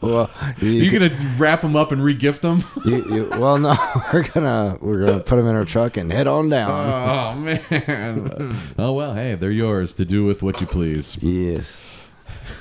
Well, 0.00 0.30
you, 0.60 0.70
you 0.70 0.90
gonna 0.90 1.34
wrap 1.36 1.60
them 1.60 1.76
up 1.76 1.92
and 1.92 2.02
re-gift 2.02 2.40
them? 2.40 2.64
you, 2.84 3.04
you, 3.12 3.28
well, 3.32 3.58
no, 3.58 3.76
we're 4.12 4.22
gonna 4.22 4.78
we're 4.80 5.04
gonna 5.04 5.20
put 5.20 5.36
them 5.36 5.46
in 5.46 5.54
our 5.56 5.64
truck 5.64 5.96
and 5.96 6.10
head 6.10 6.26
on 6.26 6.48
down. 6.48 6.70
Oh 6.70 7.34
man. 7.38 8.56
oh 8.78 8.92
well, 8.92 9.14
hey, 9.14 9.34
they're 9.34 9.50
yours 9.50 9.92
to 9.94 10.04
do 10.04 10.24
with 10.24 10.42
what 10.42 10.60
you 10.60 10.66
please. 10.66 11.16
yes, 11.20 11.88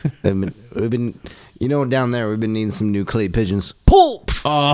I've 0.03 0.21
been, 0.23 0.53
we've 0.75 0.89
been, 0.89 1.19
you 1.59 1.69
know, 1.69 1.85
down 1.85 2.11
there 2.11 2.29
we've 2.29 2.39
been 2.39 2.53
needing 2.53 2.71
some 2.71 2.91
new 2.91 3.05
clay 3.05 3.29
pigeons. 3.29 3.71
Pull. 3.85 4.25
Oh. 4.43 4.73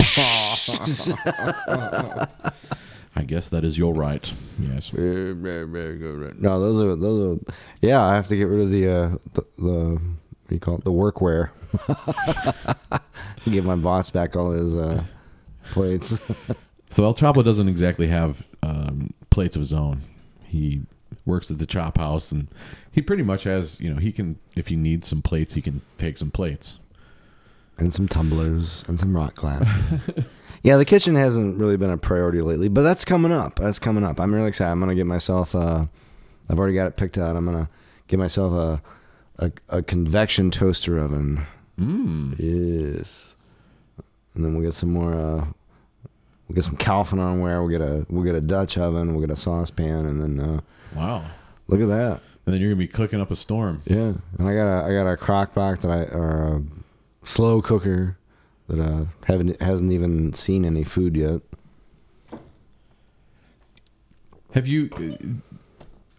I 3.16 3.22
guess 3.22 3.48
that 3.50 3.64
is 3.64 3.78
your 3.78 3.94
right. 3.94 4.32
Yes. 4.58 4.88
Very 4.88 5.32
very 5.32 5.98
good 5.98 6.18
right. 6.18 6.36
No, 6.38 6.58
those 6.60 6.80
are 6.80 6.96
those 6.96 7.38
are. 7.38 7.52
Yeah, 7.80 8.02
I 8.02 8.16
have 8.16 8.26
to 8.28 8.36
get 8.36 8.44
rid 8.44 8.60
of 8.60 8.70
the 8.70 8.88
uh, 8.88 9.08
the, 9.34 9.42
the 9.58 10.00
what 10.00 10.48
do 10.48 10.54
you 10.54 10.60
call 10.60 10.76
it? 10.76 10.84
The 10.84 10.92
workwear. 10.92 11.50
Give 13.50 13.64
my 13.64 13.76
boss 13.76 14.10
back 14.10 14.36
all 14.36 14.50
his 14.52 14.74
uh, 14.74 15.04
plates. 15.66 16.20
So 16.90 17.02
El 17.02 17.14
Choppo 17.14 17.44
doesn't 17.44 17.66
exactly 17.68 18.06
have 18.06 18.46
um, 18.62 19.12
plates 19.30 19.56
of 19.56 19.60
his 19.60 19.72
own. 19.72 20.02
He 20.44 20.82
works 21.26 21.50
at 21.50 21.58
the 21.58 21.66
chop 21.66 21.98
house, 21.98 22.30
and 22.30 22.46
he 22.92 23.02
pretty 23.02 23.24
much 23.24 23.42
has, 23.42 23.80
you 23.80 23.92
know, 23.92 23.98
he 23.98 24.12
can 24.12 24.38
if 24.54 24.68
he 24.68 24.76
needs 24.76 25.08
some 25.08 25.20
plates, 25.20 25.54
he 25.54 25.60
can 25.60 25.82
take 25.98 26.18
some 26.18 26.30
plates. 26.30 26.78
and 27.78 27.92
some 27.92 28.06
tumblers 28.06 28.84
and 28.86 29.00
some 29.00 29.16
rock 29.16 29.34
glasses. 29.34 29.74
yeah, 30.64 30.76
the 30.76 30.84
kitchen 30.84 31.14
hasn't 31.14 31.60
really 31.60 31.76
been 31.76 31.90
a 31.90 31.96
priority 31.96 32.40
lately, 32.40 32.68
but 32.68 32.82
that's 32.82 33.04
coming 33.04 33.30
up. 33.30 33.60
That's 33.60 33.78
coming 33.78 34.02
up. 34.02 34.18
I'm 34.18 34.34
really 34.34 34.48
excited. 34.48 34.72
I'm 34.72 34.80
gonna 34.80 34.94
get 34.96 35.06
myself. 35.06 35.54
Uh, 35.54 35.86
I've 36.50 36.58
already 36.58 36.74
got 36.74 36.86
it 36.88 36.96
picked 36.96 37.16
out. 37.18 37.36
I'm 37.36 37.44
gonna 37.44 37.68
get 38.08 38.18
myself 38.18 38.52
a 38.52 38.82
a, 39.38 39.52
a 39.78 39.82
convection 39.82 40.50
toaster 40.50 40.98
oven. 40.98 41.46
Mm. 41.80 42.34
Yes, 42.38 43.34
and 44.34 44.44
then 44.44 44.54
we'll 44.54 44.64
get 44.64 44.74
some 44.74 44.92
more. 44.92 45.12
Uh, 45.14 45.46
we'll 46.48 46.54
get 46.56 46.64
some 46.64 46.76
Calphalonware. 46.76 47.60
We'll 47.60 47.68
get 47.68 47.80
a 47.80 48.06
we'll 48.08 48.24
get 48.24 48.34
a 48.34 48.40
Dutch 48.40 48.76
oven. 48.78 49.12
We'll 49.12 49.20
get 49.26 49.30
a 49.30 49.36
saucepan, 49.40 50.06
and 50.06 50.20
then 50.22 50.40
uh, 50.40 50.60
Wow. 50.94 51.24
look 51.68 51.80
at 51.80 51.88
that. 51.88 52.20
And 52.46 52.52
then 52.54 52.60
you're 52.60 52.70
gonna 52.70 52.78
be 52.78 52.86
cooking 52.88 53.20
up 53.20 53.30
a 53.30 53.36
storm. 53.36 53.82
Yeah, 53.86 54.12
and 54.38 54.48
I 54.48 54.54
got 54.54 54.66
a 54.66 54.84
I 54.86 54.92
got 54.92 55.10
a 55.10 55.16
crock 55.16 55.54
pot 55.54 55.80
that 55.80 55.90
I 55.90 56.02
or 56.14 56.56
a 57.22 57.26
slow 57.26 57.60
cooker 57.62 58.16
that 58.68 58.80
uh 58.80 59.04
haven't 59.26 59.60
hasn't 59.60 59.92
even 59.92 60.32
seen 60.32 60.64
any 60.64 60.84
food 60.84 61.16
yet. 61.16 61.42
Have 64.52 64.68
you? 64.68 64.88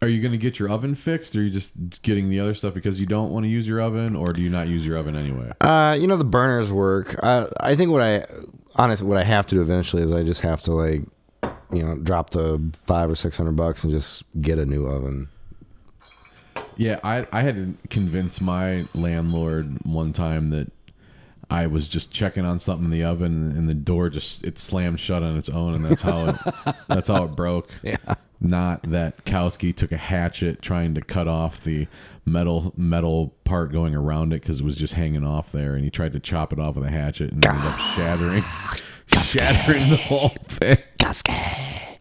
Are 0.02 0.08
you 0.08 0.22
gonna 0.22 0.38
get 0.38 0.60
your 0.60 0.70
oven 0.70 0.94
fixed, 0.94 1.36
or 1.36 1.40
are 1.40 1.44
you 1.44 1.50
just 1.50 2.02
getting 2.02 2.30
the 2.30 2.40
other 2.40 2.54
stuff 2.54 2.74
because 2.74 3.00
you 3.00 3.06
don't 3.06 3.32
want 3.32 3.46
to 3.46 3.50
use 3.50 3.68
your 3.68 3.82
oven, 3.82 4.16
or 4.16 4.28
do 4.28 4.42
you 4.42 4.50
not 4.50 4.68
use 4.68 4.86
your 4.86 4.98
oven 4.98 5.16
anyway? 5.16 5.52
Uh, 5.62 5.98
you 6.00 6.06
know 6.06 6.18
the 6.18 6.26
burners 6.26 6.72
work. 6.72 7.16
I 7.24 7.48
I 7.60 7.76
think 7.76 7.92
what 7.92 8.02
I 8.02 8.26
honestly 8.76 9.08
what 9.08 9.18
I 9.18 9.24
have 9.24 9.48
to 9.48 9.56
do 9.56 9.62
eventually 9.62 10.04
is 10.04 10.12
I 10.12 10.24
just 10.24 10.42
have 10.42 10.62
to 10.64 10.74
like 10.74 11.02
you 11.72 11.82
know 11.82 11.98
drop 11.98 12.32
the 12.32 12.62
five 12.86 13.10
or 13.10 13.16
six 13.16 13.38
hundred 13.38 13.56
bucks 13.56 13.84
and 13.84 13.92
just 13.92 14.24
get 14.42 14.60
a 14.60 14.66
new 14.66 14.86
oven. 14.86 15.30
Yeah, 16.78 17.00
I 17.04 17.26
I 17.32 17.42
had 17.42 17.56
to 17.56 17.88
convince 17.90 18.42
my 18.42 18.84
landlord 18.94 19.86
one 19.86 20.12
time 20.12 20.50
that 20.50 20.72
I 21.50 21.68
was 21.68 21.88
just 21.88 22.12
checking 22.12 22.46
on 22.46 22.60
something 22.60 22.86
in 22.86 22.92
the 22.92 23.04
oven 23.04 23.52
and 23.56 23.70
the 23.70 23.74
door 23.74 24.10
just 24.10 24.44
it 24.44 24.58
slammed 24.60 25.00
shut 25.00 25.24
on 25.24 25.38
its 25.38 25.50
own 25.50 25.76
and 25.76 25.86
that's 25.86 26.02
how 26.02 26.30
it 26.30 26.76
that's 26.88 27.08
how 27.08 27.24
it 27.26 27.36
broke. 27.36 27.70
Yeah. 27.84 27.98
Not 28.42 28.84
that 28.92 29.24
Kowski 29.26 29.74
took 29.76 29.92
a 29.92 29.98
hatchet 29.98 30.62
trying 30.62 30.94
to 30.96 31.02
cut 31.02 31.28
off 31.28 31.64
the 31.64 31.88
metal 32.26 32.74
metal 32.76 33.34
part 33.44 33.72
going 33.72 33.96
around 33.96 34.34
it 34.34 34.42
because 34.42 34.60
it 34.60 34.64
was 34.64 34.76
just 34.76 34.94
hanging 34.96 35.24
off 35.24 35.52
there 35.52 35.76
and 35.76 35.84
he 35.84 35.90
tried 35.90 36.14
to 36.14 36.20
chop 36.20 36.52
it 36.52 36.60
off 36.60 36.76
with 36.76 36.86
a 36.86 36.92
hatchet 36.92 37.32
and 37.32 37.46
ended 37.46 37.64
up 37.66 37.78
shattering 37.80 38.44
shattering 39.08 39.90
the 39.90 39.98
whole 39.98 40.30
thing. 40.30 40.78
Kowski. 41.00 41.98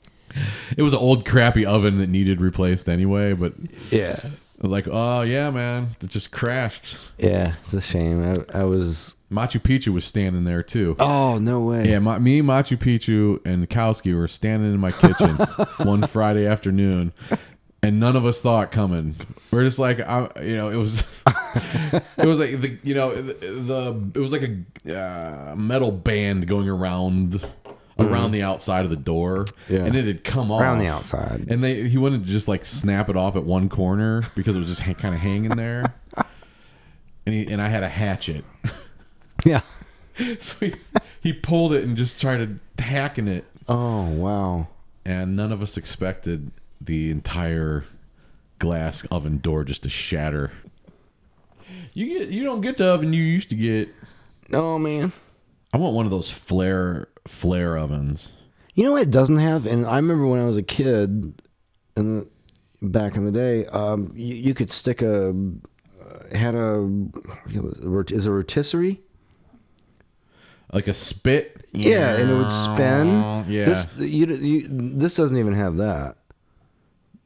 It 0.76 0.82
was 0.82 0.92
an 0.92 0.98
old 0.98 1.24
crappy 1.24 1.64
oven 1.64 1.98
that 1.98 2.08
needed 2.08 2.40
replaced 2.40 2.88
anyway, 2.88 3.34
but 3.34 3.52
Yeah. 3.90 4.18
Like, 4.68 4.88
oh 4.90 5.22
yeah, 5.22 5.50
man, 5.50 5.96
it 6.00 6.10
just 6.10 6.30
crashed. 6.30 6.98
Yeah, 7.18 7.54
it's 7.60 7.74
a 7.74 7.80
shame. 7.80 8.46
I, 8.52 8.60
I 8.60 8.64
was. 8.64 9.16
Machu 9.30 9.60
Picchu 9.60 9.88
was 9.88 10.04
standing 10.04 10.44
there 10.44 10.62
too. 10.62 10.94
Oh 10.98 11.38
no 11.38 11.60
way. 11.60 11.88
Yeah, 11.88 11.98
my, 11.98 12.18
me, 12.18 12.40
Machu 12.40 12.76
Picchu, 12.78 13.44
and 13.44 13.68
Kowski 13.68 14.14
were 14.14 14.28
standing 14.28 14.72
in 14.72 14.78
my 14.78 14.92
kitchen 14.92 15.36
one 15.78 16.06
Friday 16.06 16.46
afternoon, 16.46 17.12
and 17.82 17.98
none 17.98 18.16
of 18.16 18.24
us 18.24 18.40
saw 18.40 18.62
it 18.62 18.70
coming. 18.70 19.16
We're 19.50 19.64
just 19.64 19.78
like, 19.78 20.00
I, 20.00 20.28
you 20.42 20.56
know, 20.56 20.70
it 20.70 20.76
was, 20.76 21.02
it 22.16 22.26
was 22.26 22.38
like 22.38 22.60
the, 22.60 22.78
you 22.82 22.94
know, 22.94 23.14
the, 23.20 23.34
the 23.34 24.10
it 24.14 24.20
was 24.20 24.32
like 24.32 24.48
a 24.86 24.96
uh, 24.96 25.54
metal 25.56 25.90
band 25.90 26.46
going 26.46 26.68
around, 26.68 27.44
around 27.98 28.10
mm-hmm. 28.26 28.32
the 28.32 28.42
outside 28.42 28.84
of 28.84 28.90
the 28.90 28.96
door, 28.96 29.44
Yeah. 29.68 29.84
and 29.84 29.94
it 29.94 30.06
had 30.06 30.24
come 30.24 30.50
off 30.50 30.60
Around 30.60 30.78
the 30.80 30.88
outside. 30.88 31.46
and 31.48 31.62
they 31.62 31.88
he 31.88 31.96
wanted 31.98 32.24
to 32.24 32.28
just 32.28 32.48
like 32.48 32.64
snap 32.64 33.08
it 33.08 33.16
off 33.16 33.36
at 33.36 33.44
one 33.44 33.68
corner 33.68 34.24
because 34.34 34.56
it 34.56 34.58
was 34.58 34.68
just 34.68 34.80
ha- 34.82 34.94
kind 34.94 35.14
of 35.14 35.20
hanging 35.20 35.56
there. 35.56 35.94
And 37.26 37.34
he, 37.34 37.46
and 37.50 37.62
I 37.62 37.68
had 37.68 37.82
a 37.82 37.88
hatchet, 37.88 38.44
Yeah. 39.44 39.60
so 40.38 40.54
he, 40.66 40.74
he 41.20 41.32
pulled 41.32 41.72
it 41.72 41.82
and 41.84 41.96
just 41.96 42.20
tried 42.20 42.38
to 42.76 42.82
hacking 42.82 43.28
it, 43.28 43.44
Oh 43.68 44.02
wow. 44.10 44.68
and 45.04 45.34
none 45.36 45.50
of 45.52 45.62
us 45.62 45.76
expected 45.76 46.50
the 46.80 47.10
entire 47.10 47.84
glass 48.58 49.04
oven 49.10 49.38
door 49.38 49.64
just 49.64 49.82
to 49.84 49.88
shatter. 49.88 50.52
You 51.94 52.18
get 52.18 52.28
you 52.28 52.42
don't 52.44 52.60
get 52.60 52.76
the 52.76 52.86
oven 52.86 53.12
you 53.12 53.22
used 53.22 53.48
to 53.50 53.54
get. 53.56 53.88
Oh 54.52 54.78
man. 54.78 55.12
I 55.72 55.76
want 55.78 55.94
one 55.94 56.04
of 56.04 56.10
those 56.10 56.30
flare 56.30 57.08
flare 57.26 57.76
ovens. 57.76 58.28
You 58.74 58.84
know 58.84 58.92
what 58.92 59.02
it 59.02 59.10
doesn't 59.10 59.38
have? 59.38 59.66
And 59.66 59.86
I 59.86 59.96
remember 59.96 60.26
when 60.26 60.40
I 60.40 60.46
was 60.46 60.56
a 60.56 60.62
kid, 60.62 61.40
and 61.96 62.26
back 62.82 63.16
in 63.16 63.24
the 63.24 63.30
day, 63.30 63.66
um, 63.66 64.12
you, 64.14 64.34
you 64.34 64.54
could 64.54 64.70
stick 64.70 65.00
a 65.02 65.30
uh, 65.30 66.36
had 66.36 66.54
a 66.54 66.90
is 68.08 68.26
a 68.26 68.32
rotisserie. 68.32 69.00
Like 70.72 70.88
a 70.88 70.94
spit. 70.94 71.66
Yeah, 71.72 72.16
and 72.16 72.30
it 72.30 72.34
would 72.34 72.50
spin. 72.50 73.44
Yeah. 73.48 73.64
This 73.64 73.88
you, 73.96 74.26
you 74.26 74.66
this 74.68 75.14
doesn't 75.14 75.38
even 75.38 75.52
have 75.52 75.76
that. 75.76 76.16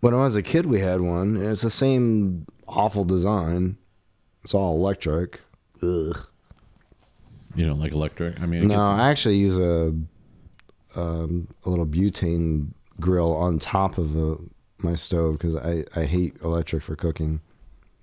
When 0.01 0.13
I 0.15 0.19
was 0.19 0.37
a 0.37 0.43
kid, 0.43 0.67
we 0.67 0.81
had 0.81 1.01
one. 1.01 1.37
And 1.37 1.47
it's 1.47 1.63
the 1.63 1.71
same 1.71 2.47
awful 2.67 3.05
design. 3.05 3.79
It's 4.45 4.55
all 4.55 4.77
electric. 4.77 5.41
Ugh. 5.83 6.28
You 7.59 7.67
don't 7.67 7.81
like 7.81 7.91
electric? 7.91 8.41
I 8.41 8.47
mean, 8.47 8.69
No, 8.69 8.77
gets- 8.77 8.85
I 8.85 9.11
actually 9.11 9.39
use 9.39 9.59
a 9.59 9.93
um, 10.95 11.49
a 11.65 11.69
little 11.69 11.87
butane 11.87 12.69
grill 13.01 13.35
on 13.35 13.59
top 13.59 13.99
of 13.99 14.13
the, 14.13 14.39
my 14.79 14.95
stove 14.95 15.39
because 15.39 15.57
I, 15.57 15.85
I 15.97 16.05
hate 16.05 16.37
electric 16.43 16.85
for 16.85 16.95
cooking. 16.95 17.41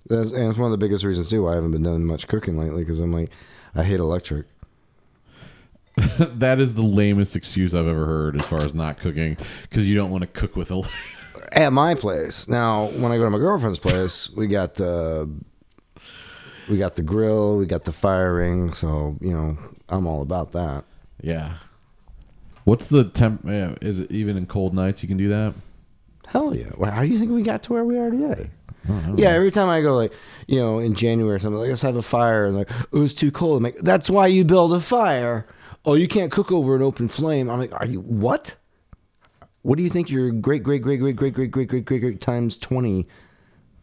That's, 0.08 0.30
and 0.32 0.48
it's 0.48 0.58
one 0.58 0.66
of 0.66 0.78
the 0.78 0.84
biggest 0.84 1.04
reasons 1.04 1.30
too 1.30 1.44
why 1.44 1.52
I 1.52 1.54
haven't 1.54 1.70
been 1.70 1.82
doing 1.82 2.04
much 2.04 2.28
cooking 2.28 2.58
lately 2.58 2.84
because 2.84 3.00
I'm 3.00 3.12
like 3.12 3.30
I 3.74 3.82
hate 3.82 3.98
electric. 3.98 4.44
that 6.18 6.60
is 6.60 6.74
the 6.74 6.82
lamest 6.82 7.34
excuse 7.34 7.74
I've 7.74 7.86
ever 7.86 8.04
heard 8.04 8.36
as 8.36 8.46
far 8.46 8.58
as 8.58 8.74
not 8.74 8.98
cooking 8.98 9.38
because 9.62 9.88
you 9.88 9.94
don't 9.94 10.10
want 10.10 10.20
to 10.20 10.26
cook 10.26 10.54
with 10.54 10.70
a. 10.70 10.82
At 11.52 11.72
my 11.72 11.94
place 11.94 12.46
now, 12.46 12.88
when 12.88 13.10
I 13.10 13.16
go 13.16 13.24
to 13.24 13.30
my 13.30 13.38
girlfriend's 13.38 13.78
place, 13.78 14.28
we 14.36 14.48
got 14.48 14.74
the 14.74 15.30
we 16.68 16.78
got 16.78 16.96
the 16.96 17.02
grill, 17.02 17.56
we 17.56 17.66
got 17.66 17.84
the 17.84 17.92
fire 17.92 18.34
ring, 18.34 18.72
so 18.72 19.16
you 19.20 19.32
know 19.32 19.56
I'm 19.88 20.06
all 20.06 20.22
about 20.22 20.52
that. 20.52 20.84
yeah. 21.22 21.54
What's 22.64 22.88
the 22.88 23.04
temp? 23.04 23.42
Yeah, 23.46 23.76
is 23.80 24.00
it 24.00 24.10
even 24.10 24.36
in 24.36 24.46
cold 24.46 24.74
nights 24.74 25.00
you 25.00 25.08
can 25.08 25.16
do 25.16 25.28
that? 25.28 25.54
Hell 26.26 26.52
yeah! 26.54 26.70
Well, 26.76 26.90
how 26.90 27.02
do 27.02 27.06
you 27.06 27.16
think 27.16 27.30
we 27.30 27.42
got 27.42 27.62
to 27.64 27.72
where 27.72 27.84
we 27.84 27.96
are 27.96 28.10
today? 28.10 28.50
Yeah, 29.16 29.30
every 29.30 29.50
time 29.50 29.68
I 29.68 29.82
go 29.82 29.96
like, 29.96 30.12
you 30.46 30.58
know, 30.60 30.78
in 30.80 30.94
January 30.94 31.36
or 31.36 31.38
something, 31.38 31.58
like 31.58 31.68
let's 31.68 31.82
have 31.82 31.96
a 31.96 32.02
fire, 32.02 32.46
and 32.46 32.56
like 32.56 32.70
it 32.70 32.98
was 32.98 33.14
too 33.14 33.30
cold. 33.30 33.58
I'm 33.58 33.62
like, 33.64 33.76
that's 33.78 34.10
why 34.10 34.26
you 34.26 34.44
build 34.44 34.72
a 34.72 34.80
fire. 34.80 35.46
Oh, 35.84 35.94
you 35.94 36.08
can't 36.08 36.32
cook 36.32 36.50
over 36.50 36.74
an 36.74 36.82
open 36.82 37.06
flame. 37.06 37.48
I'm 37.48 37.60
like, 37.60 37.72
are 37.72 37.86
you 37.86 38.00
what? 38.00 38.56
What 39.62 39.76
do 39.76 39.82
you 39.84 39.90
think 39.90 40.10
your 40.10 40.30
great 40.32 40.62
great 40.64 40.82
great 40.82 40.98
great 40.98 41.14
great 41.16 41.32
great 41.34 41.50
great 41.52 41.68
great 41.68 41.84
great 41.84 42.00
great 42.00 42.20
times 42.20 42.58
twenty 42.58 43.06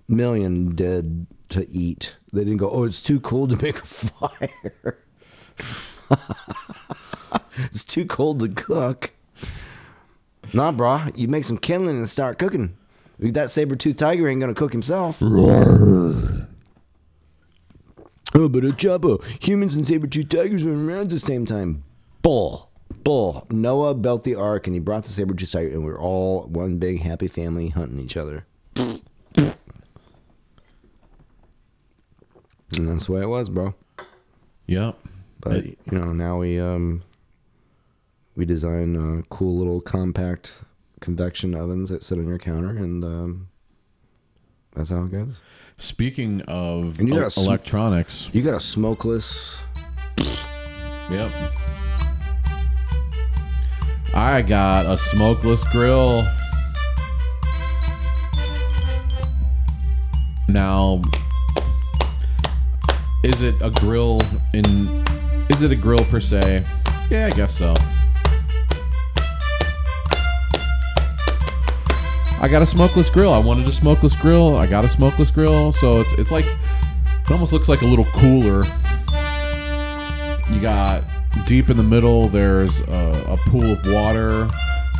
million 0.10 0.76
did 0.76 1.26
to 1.54 1.70
eat? 1.70 2.18
They 2.32 2.44
didn't 2.44 2.58
go. 2.58 2.70
Oh, 2.70 2.84
it's 2.84 3.02
too 3.02 3.20
cold 3.20 3.50
to 3.52 3.64
make 3.64 3.80
a 3.80 3.86
fire. 3.86 4.98
it's 7.58 7.84
too 7.84 8.06
cold 8.06 8.40
to 8.42 8.50
cook. 8.50 9.12
Nah, 10.54 10.72
brah, 10.72 11.12
you 11.18 11.28
make 11.28 11.46
some 11.46 11.58
kindling 11.58 11.98
and 11.98 12.08
start 12.08 12.38
cooking. 12.38 12.78
That 13.20 13.50
saber 13.50 13.76
tooth 13.76 13.98
tiger 13.98 14.28
ain't 14.28 14.42
gonna 14.42 14.54
cook 14.54 14.72
himself. 14.72 15.20
Oh, 18.36 18.50
but 18.50 18.66
a 18.66 18.72
chopper. 18.74 19.18
Humans 19.42 19.76
and 19.76 19.88
saber 19.88 20.08
tooth 20.08 20.30
tigers 20.30 20.64
were 20.64 20.74
around 20.74 21.02
at 21.02 21.10
the 21.12 21.20
same 21.20 21.46
time. 21.46 21.84
Bull. 22.22 22.72
Bull. 23.04 23.46
Noah 23.52 23.94
built 23.94 24.24
the 24.24 24.36
ark 24.36 24.68
and 24.68 24.74
he 24.74 24.80
brought 24.80 25.04
the 25.04 25.10
saber 25.10 25.34
tooth 25.34 25.52
tiger, 25.52 25.70
and 25.70 25.86
we 25.86 25.92
are 25.92 26.00
all 26.00 26.44
one 26.48 26.78
big 26.78 27.02
happy 27.02 27.28
family 27.28 27.70
hunting 27.70 28.00
each 28.00 28.18
other. 28.18 28.46
And 32.78 32.88
that's 32.88 33.06
the 33.08 33.12
way 33.14 33.22
it 33.22 33.30
was, 33.30 33.50
bro. 33.50 33.74
Yep. 34.68 34.98
But 35.42 35.66
you 35.66 35.76
know, 35.92 36.12
now 36.14 36.40
we 36.40 36.60
um 36.60 37.04
we 38.36 38.46
design 38.46 38.96
uh, 38.96 39.22
cool 39.30 39.58
little 39.58 39.82
compact 39.82 40.54
convection 41.02 41.54
ovens 41.54 41.90
that 41.90 42.04
sit 42.04 42.18
on 42.18 42.28
your 42.28 42.40
counter, 42.40 42.70
and 42.70 43.04
um, 43.04 43.48
that's 44.76 44.90
how 44.90 45.04
it 45.04 45.12
goes. 45.12 45.42
Speaking 45.78 46.42
of 46.48 47.00
you 47.02 47.20
el- 47.20 47.30
sm- 47.30 47.42
electronics, 47.42 48.30
You 48.32 48.42
got 48.42 48.56
a 48.56 48.60
smokeless. 48.60 49.60
yep. 51.12 51.32
I 54.16 54.42
got 54.44 54.86
a 54.86 54.98
smokeless 54.98 55.64
grill. 55.72 56.26
Now, 60.48 61.02
is 63.24 63.42
it 63.42 63.56
a 63.62 63.70
grill 63.72 64.20
in? 64.54 65.04
Is 65.50 65.62
it 65.62 65.72
a 65.72 65.76
grill 65.76 66.04
per 66.06 66.20
se? 66.20 66.64
Yeah, 67.10 67.28
I 67.28 67.30
guess 67.30 67.58
so. 67.58 67.74
I 72.40 72.50
got 72.50 72.62
a 72.62 72.66
smokeless 72.66 73.10
grill. 73.10 73.32
I 73.32 73.40
wanted 73.40 73.68
a 73.70 73.72
smokeless 73.72 74.16
grill. 74.16 74.58
I 74.58 74.68
got 74.68 74.84
a 74.84 74.90
smokeless 74.90 75.32
grill. 75.32 75.72
So 75.72 76.02
it's 76.02 76.14
it's 76.14 76.32
like 76.32 76.46
it 76.46 77.32
almost 77.32 77.54
looks 77.54 77.70
like 77.70 77.82
a 77.82 77.86
little 77.86 78.06
cooler. 78.06 78.66
You 80.52 80.60
got 80.60 81.10
deep 81.46 81.70
in 81.70 81.78
the 81.78 81.84
middle. 81.84 82.28
There's 82.28 82.82
a, 82.82 83.26
a 83.30 83.38
pool 83.50 83.72
of 83.72 83.80
water. 83.86 84.50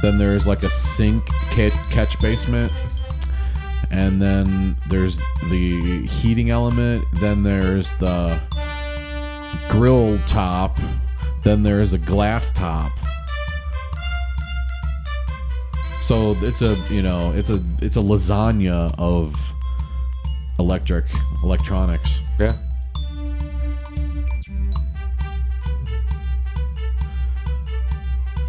Then 0.02 0.18
there's 0.18 0.48
like 0.48 0.64
a 0.64 0.70
sink 0.70 1.26
catch, 1.52 1.74
catch 1.90 2.20
basement. 2.20 2.72
And 3.94 4.20
then 4.20 4.76
there's 4.90 5.20
the 5.52 6.04
heating 6.08 6.50
element. 6.50 7.06
Then 7.14 7.44
there's 7.44 7.92
the 8.00 8.42
grill 9.70 10.18
top. 10.26 10.76
Then 11.44 11.62
there's 11.62 11.94
a 11.94 12.00
glass 12.00 12.52
top. 12.52 12.92
So 16.02 16.36
it's 16.42 16.64
a 16.64 16.76
you 16.90 17.04
know 17.04 17.34
it's 17.34 17.52
a 17.52 17.64
it's 17.84 17.96
a 17.96 18.00
lasagna 18.00 18.94
of 18.98 19.36
electric 20.58 21.06
electronics. 21.44 22.20
Yeah. 22.40 22.58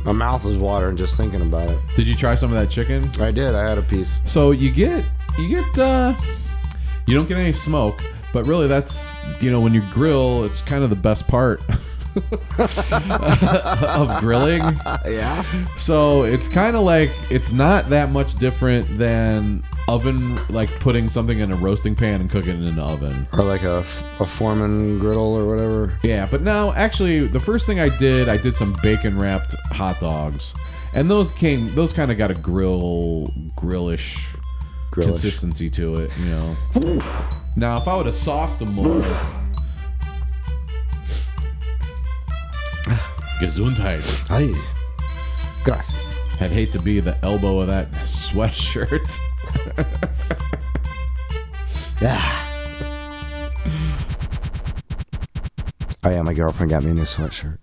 My 0.07 0.13
mouth 0.13 0.45
is 0.47 0.57
watering 0.57 0.97
just 0.97 1.19
thinking 1.19 1.43
about 1.43 1.71
it. 1.71 1.79
Did 1.97 2.09
you 2.09 2.15
try 2.15 2.35
some 2.35 2.53
of 2.53 2.59
that 2.59 2.71
chicken? 2.71 3.11
I 3.21 3.31
did. 3.31 3.55
I 3.55 3.69
had 3.69 3.79
a 3.79 3.83
piece. 3.83 4.21
So 4.27 4.51
you 4.51 4.71
get 4.71 5.05
you 5.39 5.49
get 5.49 5.79
uh 5.79 6.15
you 7.07 7.15
don't 7.15 7.29
get 7.29 7.39
any 7.39 7.53
smoke, 7.53 8.03
but 8.33 8.47
really 8.47 8.69
that's 8.69 9.13
you 9.41 9.51
know 9.51 9.61
when 9.61 9.75
you 9.75 9.83
grill, 9.93 10.45
it's 10.45 10.63
kind 10.63 10.85
of 10.85 10.91
the 10.91 10.97
best 10.97 11.27
part 11.27 11.61
of 12.59 14.21
grilling. 14.21 14.63
Yeah. 15.07 15.45
So 15.77 16.23
it's 16.23 16.49
kind 16.49 16.77
of 16.77 16.83
like 16.83 17.11
it's 17.31 17.53
not 17.53 17.91
that 17.91 18.11
much 18.11 18.37
different 18.37 18.99
than 18.99 19.63
oven 19.87 20.37
like 20.49 20.71
putting 20.81 21.09
something 21.09 21.41
in 21.41 21.53
a 21.53 21.57
roasting 21.57 21.95
pan 21.95 22.21
and 22.21 22.31
cooking 22.31 22.63
it 22.63 22.69
in 22.69 22.75
an 22.75 22.79
oven. 22.79 23.27
Or 23.33 23.45
like 23.45 23.63
a, 23.63 23.79
a 23.79 24.27
Foreman 24.27 24.99
griddle 24.99 25.35
or 25.35 25.47
whatever. 25.47 25.99
Yeah, 26.03 26.27
but 26.31 26.43
now 26.43 26.73
actually 26.73 27.27
the 27.27 27.41
first 27.41 27.67
thing 27.67 27.81
I 27.81 27.95
did, 27.97 28.29
I 28.29 28.37
did 28.37 28.57
some 28.57 28.75
bacon 28.83 29.19
wrapped 29.19 29.55
hot 29.73 30.01
dogs. 30.01 30.55
And 30.95 31.11
those 31.11 31.33
came 31.33 31.75
those 31.75 31.93
kind 31.93 32.11
of 32.13 32.19
got 32.19 32.31
a 32.31 32.35
grill 32.35 33.33
grillish 33.57 34.29
Grillish. 34.95 35.11
consistency 35.23 35.69
to 35.71 35.97
it, 35.97 36.11
you 36.19 36.27
know. 36.27 36.57
Now, 37.57 37.77
if 37.79 37.89
I 37.89 37.97
would 37.97 38.07
have 38.07 38.15
sauced 38.15 38.61
them 38.61 38.73
more, 38.75 39.01
Gesundheit. 43.41 44.05
Ay. 44.31 44.55
Gracias. 45.65 46.05
I'd 46.41 46.51
hate 46.53 46.71
to 46.73 46.79
be 46.81 47.01
the 47.01 47.17
elbow 47.25 47.59
of 47.61 47.67
that 47.69 47.91
sweatshirt. 47.93 49.19
Yeah. 52.01 52.41
Oh 56.07 56.11
yeah, 56.11 56.21
my 56.21 56.35
girlfriend 56.35 56.71
got 56.71 56.85
me 56.85 56.91
a 56.91 56.93
new 56.95 57.05
sweatshirt. 57.05 57.57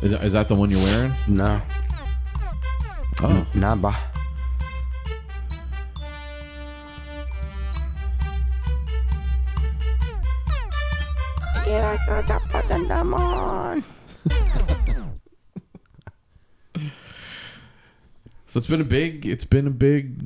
Is, 0.00 0.12
is 0.12 0.32
that 0.32 0.48
the 0.48 0.54
one 0.54 0.70
you're 0.70 0.80
wearing? 0.82 1.12
No. 1.28 1.60
Oh, 3.22 3.46
Nah, 3.54 3.74
bah. 3.74 3.98
So 18.46 18.58
it's 18.58 18.66
been 18.66 18.80
a 18.80 18.84
big, 18.84 19.26
it's 19.26 19.44
been 19.44 19.66
a 19.66 19.70
big, 19.70 20.20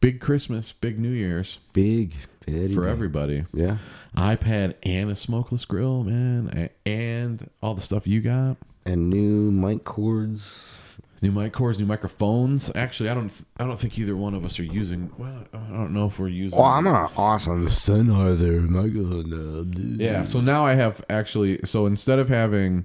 big 0.00 0.20
Christmas, 0.20 0.72
big 0.72 0.98
New 0.98 1.10
Year's 1.10 1.58
Big, 1.72 2.14
for 2.44 2.50
big. 2.52 2.78
everybody. 2.78 3.44
Yeah. 3.52 3.78
iPad 4.16 4.74
and 4.84 5.10
a 5.10 5.16
smokeless 5.16 5.64
grill, 5.64 6.04
man, 6.04 6.70
and 6.86 7.50
all 7.62 7.74
the 7.74 7.80
stuff 7.80 8.06
you 8.06 8.20
got. 8.20 8.56
And 8.86 9.10
new 9.10 9.50
mic 9.50 9.82
cords. 9.84 10.78
New 11.24 11.32
mic 11.32 11.54
cords, 11.54 11.80
new 11.80 11.86
microphones. 11.86 12.70
Actually, 12.74 13.08
I 13.08 13.14
don't, 13.14 13.32
I 13.56 13.64
don't 13.64 13.80
think 13.80 13.98
either 13.98 14.14
one 14.14 14.34
of 14.34 14.44
us 14.44 14.58
are 14.58 14.62
using. 14.62 15.10
Well, 15.16 15.46
I 15.54 15.70
don't 15.70 15.94
know 15.94 16.04
if 16.04 16.18
we're 16.18 16.28
using. 16.28 16.58
Oh, 16.58 16.64
I'm 16.64 16.86
an 16.86 17.08
awesome 17.16 17.66
Sennheiser 17.68 18.68
microphone 18.68 19.30
knob, 19.30 19.74
dude. 19.74 20.00
Yeah. 20.00 20.26
So 20.26 20.42
now 20.42 20.66
I 20.66 20.74
have 20.74 21.02
actually. 21.08 21.60
So 21.64 21.86
instead 21.86 22.18
of 22.18 22.28
having 22.28 22.84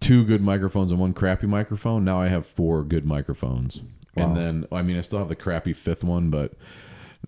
two 0.00 0.24
good 0.24 0.42
microphones 0.42 0.90
and 0.90 0.98
one 0.98 1.14
crappy 1.14 1.46
microphone, 1.46 2.04
now 2.04 2.20
I 2.20 2.26
have 2.26 2.44
four 2.44 2.82
good 2.82 3.06
microphones. 3.06 3.82
And 4.16 4.36
then 4.36 4.66
I 4.72 4.82
mean 4.82 4.98
I 4.98 5.02
still 5.02 5.20
have 5.20 5.28
the 5.28 5.36
crappy 5.36 5.74
fifth 5.74 6.02
one, 6.02 6.30
but 6.30 6.54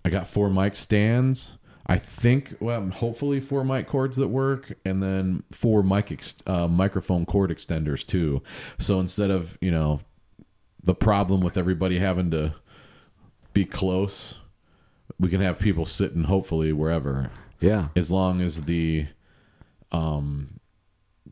I 0.03 0.09
got 0.09 0.27
four 0.27 0.49
mic 0.49 0.75
stands. 0.75 1.53
I 1.85 1.97
think 1.97 2.53
well, 2.59 2.89
hopefully 2.89 3.39
four 3.39 3.63
mic 3.63 3.87
cords 3.87 4.17
that 4.17 4.27
work, 4.27 4.73
and 4.83 5.01
then 5.01 5.43
four 5.53 5.83
mic 5.83 6.11
ex- 6.11 6.35
uh, 6.45 6.67
microphone 6.67 7.25
cord 7.25 7.49
extenders 7.49 8.05
too. 8.05 8.43
So 8.77 8.99
instead 8.99 9.31
of 9.31 9.57
you 9.61 9.71
know 9.71 10.01
the 10.87 10.95
problem 10.95 11.41
with 11.41 11.57
everybody 11.57 11.99
having 11.99 12.31
to 12.31 12.55
be 13.53 13.65
close, 13.65 14.39
we 15.19 15.29
can 15.29 15.41
have 15.41 15.59
people 15.59 15.85
sitting 15.85 16.23
hopefully 16.23 16.71
wherever 16.73 17.29
Yeah. 17.59 17.89
as 17.95 18.09
long 18.11 18.41
as 18.41 18.63
the 18.63 19.07
um 19.91 20.59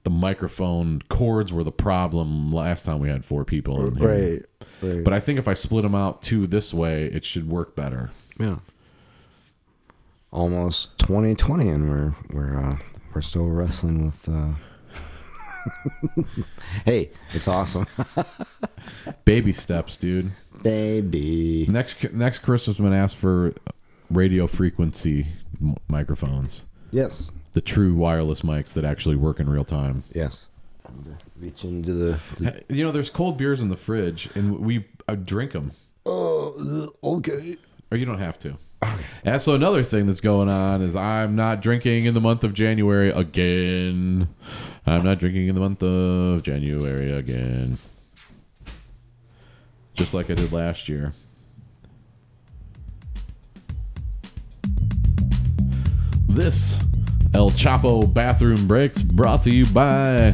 the 0.04 0.10
microphone 0.12 1.02
cords 1.10 1.52
were 1.52 1.64
the 1.64 1.72
problem 1.72 2.52
last 2.54 2.86
time 2.86 3.00
we 3.00 3.10
had 3.10 3.26
four 3.26 3.44
people 3.44 3.88
in 3.88 3.96
here. 3.96 4.08
Right. 4.08 4.46
Right. 4.94 5.04
But 5.04 5.14
I 5.14 5.20
think 5.20 5.40
if 5.40 5.48
I 5.48 5.54
split 5.56 5.82
them 5.84 5.96
out 5.96 6.22
two 6.22 6.46
this 6.48 6.74
way, 6.74 7.06
it 7.06 7.24
should 7.26 7.50
work 7.50 7.76
better. 7.76 8.12
yeah. 8.40 8.58
Almost 10.32 10.98
2020, 11.00 11.70
and 11.70 11.90
we're 11.90 12.14
we're 12.34 12.60
uh, 12.60 12.78
we're 13.14 13.22
still 13.22 13.48
wrestling 13.48 14.06
with. 14.06 14.28
Uh... 14.28 14.56
hey, 16.86 17.12
it's 17.34 17.48
awesome, 17.48 17.88
Baby 19.26 19.54
steps, 19.54 19.98
dude. 19.98 20.32
baby. 20.64 21.66
Next 21.70 22.12
next 22.14 22.40
Christmas, 22.40 22.78
I'm 22.80 22.86
gonna 22.86 22.98
ask 22.98 23.16
for 23.16 23.54
radio 24.10 24.48
frequency 24.48 25.28
m- 25.62 25.76
microphones, 25.88 26.64
Yes. 26.92 27.32
the 27.54 27.62
true 27.62 27.94
wireless 27.96 28.42
mics 28.42 28.74
that 28.74 28.86
actually 28.86 29.16
work 29.16 29.40
in 29.40 29.50
real 29.50 29.66
time. 29.66 30.04
Yes. 30.14 30.48
Reach 31.40 31.64
into 31.66 31.94
the. 31.94 32.20
the 32.38 32.64
You 32.70 32.84
know, 32.86 32.92
there's 32.92 33.10
cold 33.10 33.38
beers 33.38 33.62
in 33.62 33.70
the 33.70 33.78
fridge, 33.78 34.30
and 34.36 34.60
we 34.60 34.86
I 35.08 35.16
drink 35.16 35.52
them. 35.54 35.72
oh, 36.06 36.92
uh, 37.04 37.08
okay. 37.18 37.58
Or 37.92 37.98
you 37.98 38.06
don't 38.06 38.20
have 38.20 38.38
to. 38.40 38.58
And 39.24 39.42
so 39.42 39.54
another 39.56 39.84
thing 39.84 40.06
that's 40.06 40.22
going 40.22 40.50
on 40.50 40.82
is 40.82 40.96
I'm 40.96 41.36
not 41.36 41.62
drinking 41.62 42.06
in 42.06 42.14
the 42.14 42.22
month 42.22 42.44
of 42.44 42.54
January 42.54 43.10
again. 43.10 44.30
I'm 44.86 45.04
not 45.04 45.20
drinking 45.20 45.48
in 45.48 45.56
the 45.56 45.62
month 45.62 45.82
of 45.82 46.44
January 46.44 47.12
again. 47.12 47.78
Just 49.96 50.14
like 50.14 50.30
I 50.30 50.36
did 50.36 50.52
last 50.52 50.88
year. 50.90 51.14
This 56.28 56.78
El 57.34 57.50
Choppo 57.50 58.14
bathroom 58.14 58.68
breaks 58.68 59.02
brought 59.02 59.42
to 59.44 59.54
you 59.54 59.66
by 59.68 60.34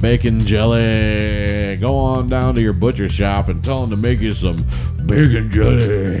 Bacon 0.00 0.38
Jelly. 0.38 1.76
Go 1.80 1.96
on 1.96 2.28
down 2.28 2.54
to 2.54 2.62
your 2.62 2.72
butcher 2.72 3.08
shop 3.08 3.48
and 3.48 3.62
tell 3.62 3.80
them 3.80 3.90
to 3.90 3.96
make 3.96 4.20
you 4.20 4.32
some 4.32 4.56
bacon 5.06 5.50
jelly. 5.50 6.20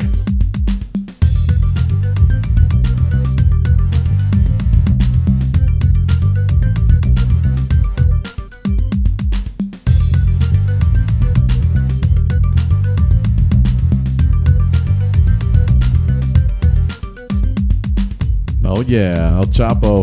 Oh 18.76 18.80
yeah, 18.80 19.36
El 19.36 19.44
Choppo 19.44 20.02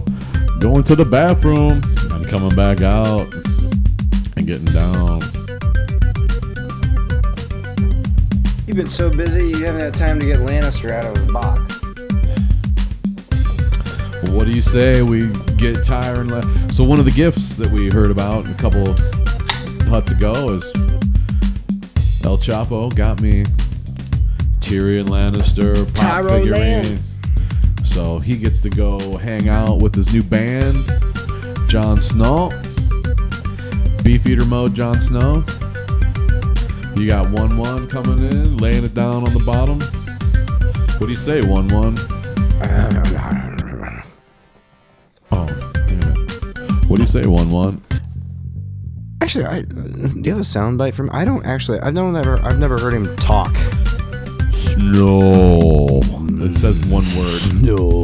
going 0.61 0.85
to 0.85 0.95
the 0.95 1.03
bathroom 1.03 1.81
and 2.13 2.25
coming 2.25 2.55
back 2.55 2.81
out 2.81 3.33
and 4.37 4.47
getting 4.47 4.63
down. 4.63 5.21
You've 8.65 8.77
been 8.77 8.87
so 8.87 9.09
busy, 9.09 9.47
you 9.47 9.65
haven't 9.65 9.81
had 9.81 9.93
time 9.93 10.21
to 10.21 10.25
get 10.25 10.39
Lannister 10.39 10.91
out 10.91 11.03
of 11.03 11.17
his 11.17 11.29
box. 11.33 11.81
What 14.31 14.45
do 14.45 14.51
you 14.51 14.61
say 14.61 15.01
we 15.01 15.27
get 15.57 15.83
Tyr 15.83 16.21
and 16.21 16.73
so 16.73 16.85
one 16.85 16.97
of 16.97 17.03
the 17.03 17.11
gifts 17.11 17.57
that 17.57 17.69
we 17.69 17.91
heard 17.91 18.09
about 18.09 18.49
a 18.49 18.53
couple 18.53 18.87
of 18.87 18.97
huts 19.89 20.13
ago 20.13 20.53
is 20.53 20.63
El 22.23 22.37
Choppo 22.37 22.95
got 22.95 23.19
me 23.19 23.43
Tyrion 24.61 25.07
Lannister 25.07 25.75
pop 25.87 25.95
Tyro 25.95 26.39
figurine. 26.39 26.83
Land. 26.83 27.01
So 27.91 28.19
he 28.19 28.37
gets 28.37 28.61
to 28.61 28.69
go 28.69 29.17
hang 29.17 29.49
out 29.49 29.79
with 29.79 29.93
his 29.93 30.13
new 30.13 30.23
band, 30.23 30.77
Jon 31.67 31.99
Snow. 31.99 32.49
Beefeater 34.01 34.45
mode, 34.45 34.73
Jon 34.73 35.01
Snow. 35.01 35.43
You 36.95 37.07
got 37.07 37.29
one 37.31 37.57
one 37.57 37.89
coming 37.89 38.19
in, 38.31 38.55
laying 38.57 38.85
it 38.85 38.93
down 38.93 39.27
on 39.27 39.33
the 39.33 39.43
bottom. 39.45 39.81
What 40.99 41.07
do 41.07 41.11
you 41.11 41.17
say, 41.17 41.41
one 41.41 41.67
one? 41.67 41.97
Oh, 45.31 45.47
damn 45.85 46.01
it. 46.01 46.85
What 46.85 46.95
do 46.95 47.01
you 47.01 47.07
say, 47.07 47.25
one 47.25 47.51
one? 47.51 47.81
Actually, 49.19 49.45
I, 49.45 49.61
do 49.63 50.21
you 50.23 50.31
have 50.31 50.39
a 50.39 50.47
soundbite 50.47 50.93
from? 50.93 51.09
I 51.11 51.25
don't 51.25 51.45
actually. 51.45 51.81
I 51.81 51.91
don't 51.91 52.15
ever. 52.15 52.41
I've 52.41 52.57
never 52.57 52.77
heard 52.77 52.93
him 52.93 53.13
talk. 53.17 53.53
Snow. 54.73 55.99
It 56.43 56.53
says 56.53 56.85
one 56.87 57.05
word. 57.17 57.41
No. 57.61 58.01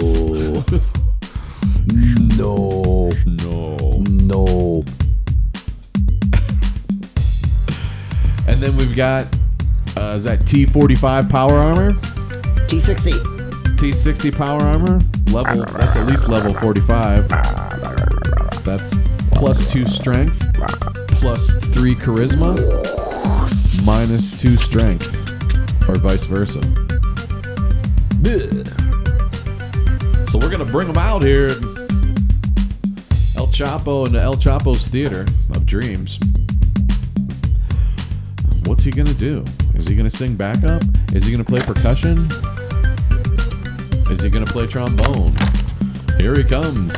no. 2.37 3.11
No. 3.25 4.03
No. 4.09 4.83
And 8.47 8.61
then 8.61 8.75
we've 8.75 8.95
got 8.95 9.25
uh, 9.95 10.13
is 10.15 10.25
that 10.25 10.39
T45 10.41 11.29
power 11.29 11.53
armor? 11.57 11.93
T60. 12.67 13.11
T60 13.77 14.35
power 14.35 14.61
armor. 14.61 14.99
Level 15.31 15.65
that's 15.65 15.95
at 15.95 16.05
least 16.07 16.27
level 16.29 16.53
45. 16.53 17.29
That's 18.63 18.93
plus 19.33 19.69
two 19.71 19.85
strength, 19.85 20.45
plus 21.09 21.55
three 21.73 21.95
charisma, 21.95 22.55
minus 23.85 24.39
two 24.39 24.55
strength, 24.55 25.26
or 25.87 25.95
vice 25.95 26.25
versa. 26.25 26.61
So 30.29 30.39
we're 30.39 30.51
gonna 30.51 30.65
bring 30.65 30.87
them 30.87 30.97
out 30.97 31.23
here. 31.23 31.49
El 33.37 33.47
Choppo 33.47 34.05
and 34.05 34.15
El 34.15 34.35
Choppo's 34.35 34.87
Theater 34.87 35.25
of 35.51 35.65
Dreams. 35.65 36.19
What's 38.65 38.83
he 38.83 38.91
gonna 38.91 39.13
do? 39.13 39.45
Is 39.75 39.87
he 39.87 39.95
gonna 39.95 40.09
sing 40.09 40.35
backup? 40.35 40.83
Is 41.13 41.25
he 41.25 41.31
gonna 41.31 41.45
play 41.45 41.61
percussion? 41.61 42.27
Is 44.11 44.21
he 44.21 44.29
gonna 44.29 44.45
play 44.45 44.67
trombone? 44.67 45.33
Here 46.17 46.35
he 46.35 46.43
comes. 46.43 46.93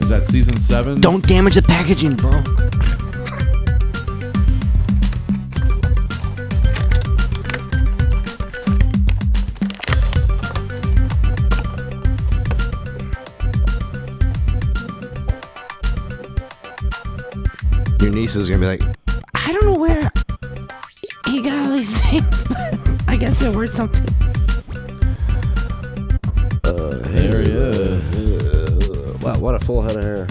Is 0.00 0.08
that 0.08 0.26
season 0.26 0.58
seven? 0.60 1.00
Don't 1.00 1.26
damage 1.26 1.56
the 1.56 1.62
packaging, 1.62 2.14
bro. 2.16 2.42
Niece 18.30 18.36
is 18.36 18.48
gonna 18.48 18.60
be 18.60 18.66
like, 18.66 18.82
I 19.34 19.52
don't 19.52 19.64
know 19.64 19.74
where 19.74 20.12
he 21.26 21.42
got 21.42 21.66
all 21.66 21.72
these 21.72 22.00
things, 22.10 22.44
but 22.44 22.78
I 23.08 23.16
guess 23.16 23.40
they're 23.40 23.50
worth 23.50 23.72
something. 23.72 24.06
Uh, 26.62 26.98
there 27.08 27.42
he 27.42 27.50
is. 27.50 29.20
"Wow, 29.20 29.36
what 29.40 29.56
a 29.56 29.58
full 29.58 29.82
head 29.82 29.96
of 29.96 30.04
hair." 30.04 30.28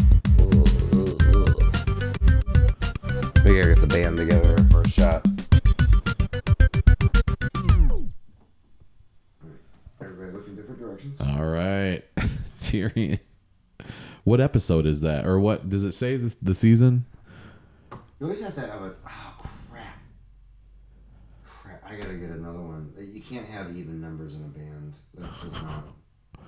We 3.43 3.55
gotta 3.57 3.75
get 3.75 3.81
the 3.81 3.87
band 3.87 4.17
together 4.17 4.55
for 4.71 4.81
a 4.81 4.89
shot. 4.89 5.25
Everybody 10.01 10.31
looking 10.31 10.55
different 10.55 10.79
directions. 10.79 11.19
All 11.19 11.43
right, 11.43 12.01
Tyrion. 12.59 13.19
What 14.23 14.39
episode 14.39 14.85
is 14.85 15.01
that, 15.01 15.25
or 15.25 15.37
what 15.37 15.69
does 15.69 15.83
it 15.83 15.91
say? 15.91 16.15
The, 16.15 16.33
the 16.41 16.53
season? 16.53 17.05
You 18.19 18.25
always 18.25 18.41
have 18.41 18.55
to 18.55 18.61
have 18.61 18.81
a. 18.81 18.93
Oh 19.07 19.35
crap! 19.71 19.97
Crap! 21.45 21.83
I 21.87 21.95
gotta 21.95 22.15
get 22.15 22.29
another 22.31 22.59
one. 22.61 22.93
You 22.99 23.21
can't 23.21 23.47
have 23.47 23.75
even 23.77 24.01
numbers 24.01 24.35
in 24.35 24.41
a 24.41 24.47
band. 24.47 24.93
That's 25.17 25.41
just 25.41 25.53
not. 25.53 25.85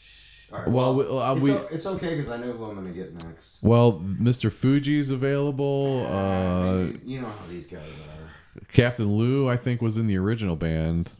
Shh. 0.00 0.50
All 0.52 0.58
right. 0.60 0.68
Well, 0.68 0.94
we- 0.96 1.04
uh, 1.06 1.32
it's, 1.34 1.42
we- 1.42 1.52
o- 1.52 1.68
it's 1.70 1.86
okay 1.86 2.16
because 2.16 2.30
I 2.30 2.38
know 2.38 2.52
who 2.52 2.64
I'm 2.64 2.74
gonna 2.76 2.90
get 2.92 3.22
next. 3.24 3.58
Well, 3.62 4.00
Mr. 4.00 4.50
Fuji's 4.50 5.10
available. 5.10 6.06
Uh, 6.10 6.84
These- 6.84 7.04
you 7.04 7.20
know 7.20 7.28
how 7.28 7.46
these 7.50 7.66
guys 7.66 7.82
are. 7.82 8.62
Captain 8.68 9.06
Lou, 9.16 9.48
I 9.48 9.56
think, 9.58 9.82
was 9.82 9.98
in 9.98 10.06
the 10.06 10.16
original 10.16 10.56
band. 10.56 11.10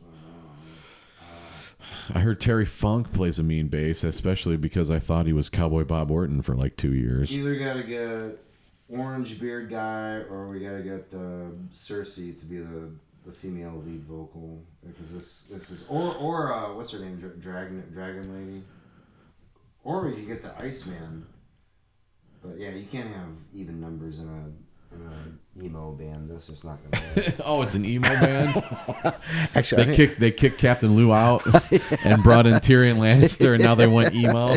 I 2.14 2.20
heard 2.20 2.40
Terry 2.40 2.64
Funk 2.64 3.12
plays 3.12 3.38
a 3.38 3.42
mean 3.42 3.68
bass, 3.68 4.02
especially 4.02 4.56
because 4.56 4.90
I 4.90 4.98
thought 4.98 5.26
he 5.26 5.34
was 5.34 5.50
Cowboy 5.50 5.84
Bob 5.84 6.10
Orton 6.10 6.40
for 6.40 6.54
like 6.54 6.74
two 6.76 6.94
years. 6.94 7.30
Either 7.30 7.54
gotta 7.56 7.82
get 7.82 8.38
orange 8.88 9.38
beard 9.40 9.70
guy 9.70 10.22
or 10.30 10.48
we 10.48 10.60
gotta 10.60 10.82
get 10.82 11.08
uh, 11.14 11.50
Cersei 11.72 12.38
to 12.38 12.46
be 12.46 12.58
the 12.58 12.90
the 13.26 13.32
female 13.32 13.82
lead 13.84 14.04
vocal 14.04 14.62
because 14.86 15.12
this 15.12 15.42
this 15.50 15.70
is 15.70 15.84
or 15.88 16.14
or 16.16 16.52
uh, 16.52 16.72
what's 16.74 16.90
her 16.92 16.98
name 16.98 17.16
dragon 17.40 17.84
dragon 17.92 18.34
lady? 18.34 18.62
Or 19.84 20.06
we 20.06 20.12
could 20.14 20.26
get 20.26 20.42
the 20.42 20.62
Iceman. 20.62 21.26
But 22.42 22.58
yeah 22.58 22.70
you 22.70 22.86
can't 22.86 23.12
have 23.14 23.30
even 23.54 23.80
numbers 23.80 24.20
in 24.20 24.28
a 24.28 24.94
in 24.94 25.02
a 25.02 25.64
emo 25.64 25.92
band. 25.92 26.30
That's 26.30 26.46
just 26.48 26.64
not 26.64 26.78
gonna 26.90 27.04
work. 27.16 27.34
Oh, 27.44 27.62
it's 27.62 27.74
an 27.74 27.84
emo 27.84 28.08
band. 28.08 28.62
actually 29.54 29.84
They 29.84 29.96
kicked 29.96 30.20
they 30.20 30.30
kicked 30.30 30.58
Captain 30.58 30.96
Lou 30.96 31.12
out 31.12 31.44
and 32.04 32.22
brought 32.22 32.46
in 32.46 32.54
Tyrion 32.54 32.96
Lannister, 32.96 33.54
and 33.54 33.62
now 33.62 33.74
they 33.74 33.86
went 33.86 34.14
emo. 34.14 34.56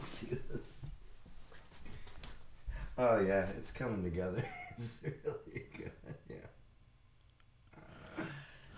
see 0.00 0.36
this 0.50 0.86
oh 3.06 3.20
yeah 3.20 3.46
it's 3.56 3.70
coming 3.70 4.02
together 4.02 4.44
it's 4.72 4.98
really 5.02 5.62
good 5.78 5.92
yeah 6.28 8.24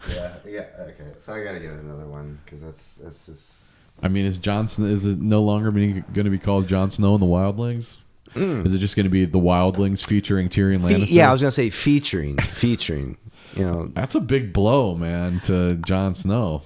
yeah 0.09 0.35
yeah 0.47 0.66
okay 0.81 1.12
so 1.18 1.35
I 1.35 1.43
gotta 1.45 1.61
get 1.61 1.72
another 1.72 2.07
one 2.07 2.39
because 2.45 2.62
that's 2.62 2.97
that's 2.97 3.26
just 3.26 3.64
I 4.01 4.07
mean, 4.07 4.26
is 4.26 4.39
Johnson 4.39 4.89
is 4.89 5.05
it 5.07 5.18
no 5.18 5.43
longer 5.43 5.72
going 5.72 6.05
to 6.14 6.31
be 6.31 6.39
called 6.39 6.68
Jon 6.68 6.89
Snow 6.89 7.14
and 7.14 7.22
the 7.22 7.26
Wildlings? 7.26 7.97
Is 8.37 8.72
it 8.72 8.79
just 8.79 8.95
going 8.95 9.07
to 9.07 9.11
be 9.11 9.24
the 9.24 9.41
Wildlings 9.41 10.07
featuring 10.07 10.49
Tyrion 10.49 10.87
Fe- 10.87 10.95
Lannister? 10.95 11.07
yeah, 11.09 11.29
I 11.29 11.33
was 11.33 11.41
gonna 11.41 11.51
say 11.51 11.68
featuring, 11.68 12.37
featuring. 12.37 13.18
You 13.57 13.64
know, 13.64 13.91
That's 13.95 14.14
a 14.14 14.20
big 14.20 14.53
blow, 14.53 14.95
man, 14.95 15.41
to 15.47 15.74
Jon 15.85 16.14
Snow. 16.14 16.62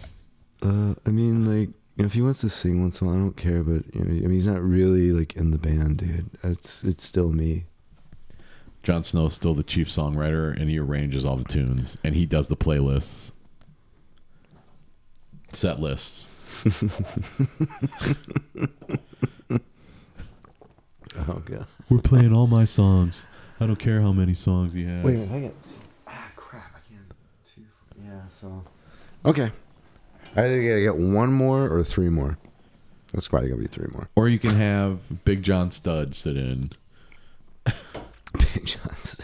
uh, 0.63 0.95
I 1.07 1.11
mean, 1.11 1.47
like 1.47 1.71
You 1.97 2.03
know, 2.03 2.07
if 2.07 2.15
he 2.15 2.23
wants 2.23 2.41
to 2.41 2.49
sing 2.49 2.81
once 2.81 3.01
in 3.01 3.07
a 3.07 3.11
while, 3.11 3.19
I 3.19 3.23
don't 3.23 3.37
care. 3.37 3.63
But 3.63 3.95
you 3.95 4.05
know, 4.05 4.11
I 4.11 4.21
mean, 4.21 4.31
he's 4.31 4.47
not 4.47 4.63
really 4.63 5.13
like 5.13 5.37
in 5.37 5.51
the 5.51 5.59
band, 5.59 5.99
dude. 5.99 6.31
It's 6.43 6.85
it's 6.85 7.05
still 7.05 7.31
me. 7.31 7.65
Jon 8.83 9.05
Snow's 9.05 9.35
still 9.35 9.55
the 9.55 9.63
chief 9.63 9.89
songwriter, 9.89 10.59
and 10.59 10.69
he 10.69 10.79
arranges 10.79 11.25
all 11.25 11.37
the 11.37 11.45
tunes, 11.45 11.97
and 12.03 12.17
he 12.17 12.27
does 12.27 12.49
the 12.49 12.57
playlists, 12.57 13.31
set 15.53 15.79
lists. 15.81 16.27
Oh 21.29 21.43
god. 21.45 21.67
We're 21.89 21.99
playing 21.99 22.33
all 22.33 22.47
my 22.47 22.65
songs. 22.65 23.25
I 23.61 23.67
don't 23.67 23.79
care 23.79 24.01
how 24.01 24.13
many 24.13 24.35
songs 24.35 24.73
he 24.73 24.85
has. 24.85 25.05
Wait 25.05 25.17
a 25.17 25.19
minute, 25.21 25.35
I 25.35 25.41
get 25.41 25.55
ah 26.07 26.31
crap. 26.37 26.73
I 26.75 26.81
can't. 26.89 27.13
Two. 27.55 27.63
Yeah. 28.03 28.29
So. 28.29 28.65
Okay. 29.25 29.53
I 30.35 30.45
either 30.45 30.63
gotta 30.63 30.81
get 30.81 30.97
one 30.97 31.33
more 31.33 31.69
or 31.69 31.85
three 31.85 32.09
more. 32.09 32.39
That's 33.13 33.29
probably 33.29 33.51
gonna 33.51 33.61
be 33.61 33.69
three 33.69 33.89
more. 33.93 34.09
Or 34.17 34.29
you 34.29 34.39
can 34.39 34.55
have 34.57 35.25
Big 35.25 35.43
John 35.43 35.71
Studd 35.71 36.15
sit 36.15 36.37
in. 36.37 36.71
Big 38.55 38.67
shots. 38.67 39.21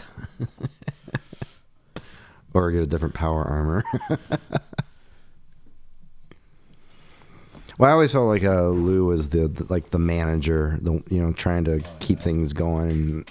or 2.53 2.71
get 2.71 2.83
a 2.83 2.87
different 2.87 3.15
power 3.15 3.43
armor. 3.43 3.83
well, 7.77 7.89
I 7.89 7.91
always 7.91 8.11
felt 8.11 8.27
like 8.27 8.43
uh, 8.43 8.67
Lou 8.67 9.05
was 9.05 9.29
the, 9.29 9.47
the 9.47 9.65
like 9.71 9.89
the 9.89 9.99
manager, 9.99 10.77
the 10.81 11.03
you 11.09 11.23
know 11.23 11.33
trying 11.33 11.63
to 11.65 11.81
keep 11.99 12.19
things 12.19 12.53
going. 12.53 13.25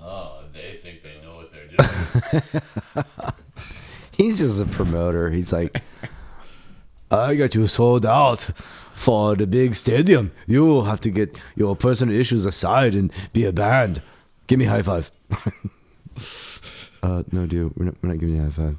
Oh, 0.00 0.44
they 0.54 0.76
think 0.76 1.02
they 1.02 1.20
know 1.22 1.34
what 1.34 1.52
they're 1.52 1.66
doing. 1.66 3.02
He's 4.12 4.38
just 4.38 4.62
a 4.62 4.66
promoter. 4.66 5.30
He's 5.30 5.52
like, 5.52 5.82
I 7.12 7.34
got 7.34 7.54
you 7.54 7.66
sold 7.66 8.06
out 8.06 8.48
for 8.94 9.36
the 9.36 9.46
big 9.46 9.74
stadium. 9.74 10.32
You 10.46 10.84
have 10.84 11.00
to 11.02 11.10
get 11.10 11.36
your 11.54 11.76
personal 11.76 12.18
issues 12.18 12.46
aside 12.46 12.94
and 12.94 13.12
be 13.34 13.44
a 13.44 13.52
band. 13.52 14.00
Give 14.46 14.58
me 14.58 14.64
a 14.64 14.70
high 14.70 14.82
five. 14.82 15.10
uh, 17.02 17.22
no, 17.30 17.46
dude, 17.46 17.76
we're 17.76 17.84
not, 17.84 17.96
we're 18.02 18.08
not 18.08 18.18
giving 18.18 18.36
you 18.36 18.40
a 18.40 18.44
high 18.44 18.76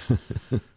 five. 0.00 0.60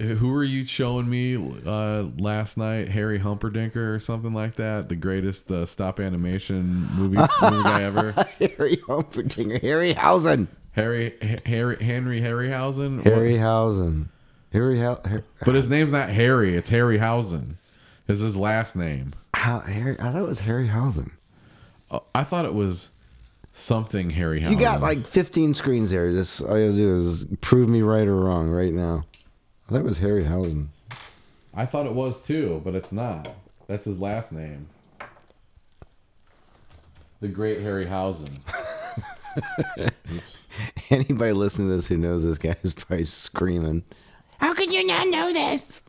Who 0.00 0.28
were 0.30 0.44
you 0.44 0.64
showing 0.64 1.10
me 1.10 1.36
uh, 1.66 2.04
last 2.16 2.56
night? 2.56 2.88
Harry 2.88 3.18
Humperdinker 3.18 3.94
or 3.94 4.00
something 4.00 4.32
like 4.32 4.56
that? 4.56 4.88
The 4.88 4.96
greatest 4.96 5.52
uh, 5.52 5.66
stop 5.66 6.00
animation 6.00 6.88
movie, 6.94 7.18
movie 7.42 7.62
guy 7.62 7.82
ever? 7.82 8.12
Harry 8.12 8.78
Humperdinger, 8.88 9.60
Harryhausen. 9.60 10.48
Harry 10.80 11.40
Harry 11.46 11.82
Henry 11.84 12.20
Harryhausen. 12.20 13.02
Harryhausen. 13.02 14.06
Harry, 14.52 14.80
Har- 14.80 15.00
Har- 15.04 15.24
But 15.44 15.54
his 15.54 15.70
name's 15.70 15.92
not 15.92 16.10
Harry. 16.10 16.56
It's 16.56 16.70
Harryhausen. 16.70 17.54
Is 18.08 18.20
his 18.20 18.36
last 18.36 18.74
name? 18.74 19.14
how, 19.34 19.60
Harry, 19.60 19.96
I 20.00 20.10
thought 20.10 20.22
it 20.22 20.26
was 20.26 20.40
Harryhausen. 20.40 21.12
Uh, 21.90 22.00
I 22.14 22.24
thought 22.24 22.44
it 22.44 22.54
was 22.54 22.90
something 23.52 24.10
Harryhausen. 24.10 24.50
You 24.50 24.58
got 24.58 24.80
like 24.80 25.06
15 25.06 25.54
screens 25.54 25.90
there. 25.92 26.10
Just 26.10 26.42
all 26.42 26.58
you 26.58 26.64
have 26.64 26.74
to 26.74 26.76
do 26.78 26.94
is 26.94 27.26
prove 27.40 27.68
me 27.68 27.82
right 27.82 28.08
or 28.08 28.16
wrong 28.16 28.48
right 28.50 28.72
now. 28.72 29.04
I 29.68 29.72
thought 29.72 29.80
it 29.80 29.84
was 29.84 30.00
Harryhausen. 30.00 30.68
I 31.54 31.66
thought 31.66 31.86
it 31.86 31.94
was 31.94 32.20
too, 32.22 32.60
but 32.64 32.74
it's 32.74 32.90
not. 32.90 33.28
That's 33.68 33.84
his 33.84 34.00
last 34.00 34.32
name. 34.32 34.66
The 37.20 37.28
Great 37.28 37.60
Harryhausen. 37.60 38.30
Anybody 40.90 41.32
listening 41.32 41.68
to 41.68 41.76
this 41.76 41.88
who 41.88 41.96
knows 41.96 42.24
this 42.24 42.38
guy 42.38 42.56
is 42.62 42.72
probably 42.72 43.04
screaming. 43.04 43.84
How 44.38 44.54
could 44.54 44.72
you 44.72 44.86
not 44.86 45.08
know 45.08 45.32
this? 45.32 45.80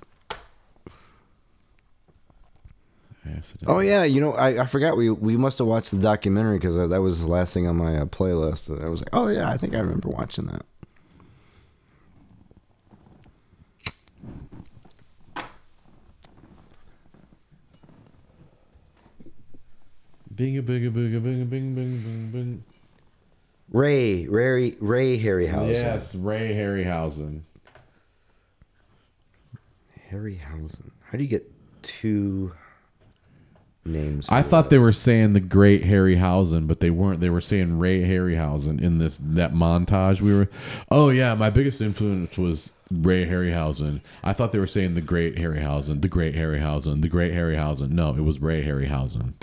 Oh 3.68 3.80
yeah, 3.80 4.04
you 4.04 4.20
know 4.20 4.34
I, 4.34 4.64
I 4.64 4.66
forgot 4.66 4.98
we 4.98 5.10
we 5.10 5.38
must 5.38 5.60
have 5.60 5.68
watched 5.68 5.92
the 5.92 5.98
documentary 5.98 6.58
because 6.58 6.76
that 6.78 7.02
was 7.02 7.22
the 7.22 7.32
last 7.32 7.54
thing 7.54 7.68
on 7.68 7.78
my 7.78 7.98
uh, 7.98 8.06
playlist. 8.06 8.84
I 8.84 8.90
was 8.90 9.02
like, 9.02 9.10
oh 9.14 9.28
yeah, 9.28 9.50
I 9.50 9.58
think 9.58 9.76
I 9.76 9.80
remember 9.80 10.10
watching 10.10 10.48
that. 10.48 10.66
Binga 20.34 20.64
binga 20.64 20.92
binga 20.92 21.22
binga 21.22 21.50
bing 21.50 21.76
bing 21.76 22.02
bing 22.02 22.32
bing. 22.32 22.64
Ray 23.72 24.28
Ray 24.28 24.76
Ray 24.80 25.18
Harryhausen. 25.20 25.74
Yes, 25.74 26.16
Ray 26.16 26.54
Harryhausen. 26.54 27.42
Harryhausen. 30.12 30.92
How 31.10 31.18
do 31.18 31.24
you 31.24 31.30
get 31.30 31.50
two 31.82 32.52
names? 33.86 34.28
I 34.30 34.44
for 34.44 34.50
thought 34.50 34.70
they 34.70 34.78
were 34.78 34.92
saying 34.92 35.34
the 35.34 35.40
Great 35.40 35.84
Harryhausen, 35.84 36.68
but 36.68 36.82
they 36.82 36.90
weren't. 36.90 37.22
They 37.22 37.30
were 37.30 37.42
saying 37.42 37.80
Ray 37.80 38.02
Harryhausen 38.02 38.82
in 38.82 38.98
this 38.98 39.18
that 39.22 39.54
montage. 39.54 40.22
We 40.22 40.34
were, 40.34 40.50
oh 40.90 41.10
yeah, 41.10 41.34
my 41.36 41.50
biggest 41.50 41.80
influence 41.82 42.38
was 42.38 42.70
Ray 42.92 43.26
Harryhausen. 43.26 44.02
I 44.24 44.34
thought 44.34 44.52
they 44.52 44.60
were 44.60 44.68
saying 44.68 44.96
the 44.96 45.02
Great 45.02 45.36
Harryhausen, 45.38 46.02
the 46.02 46.10
Great 46.10 46.36
Harryhausen, 46.36 47.02
the 47.02 47.08
Great 47.10 47.34
Harryhausen. 47.34 47.92
No, 47.92 48.10
it 48.16 48.22
was 48.22 48.42
Ray 48.42 48.66
Harryhausen. 48.66 49.34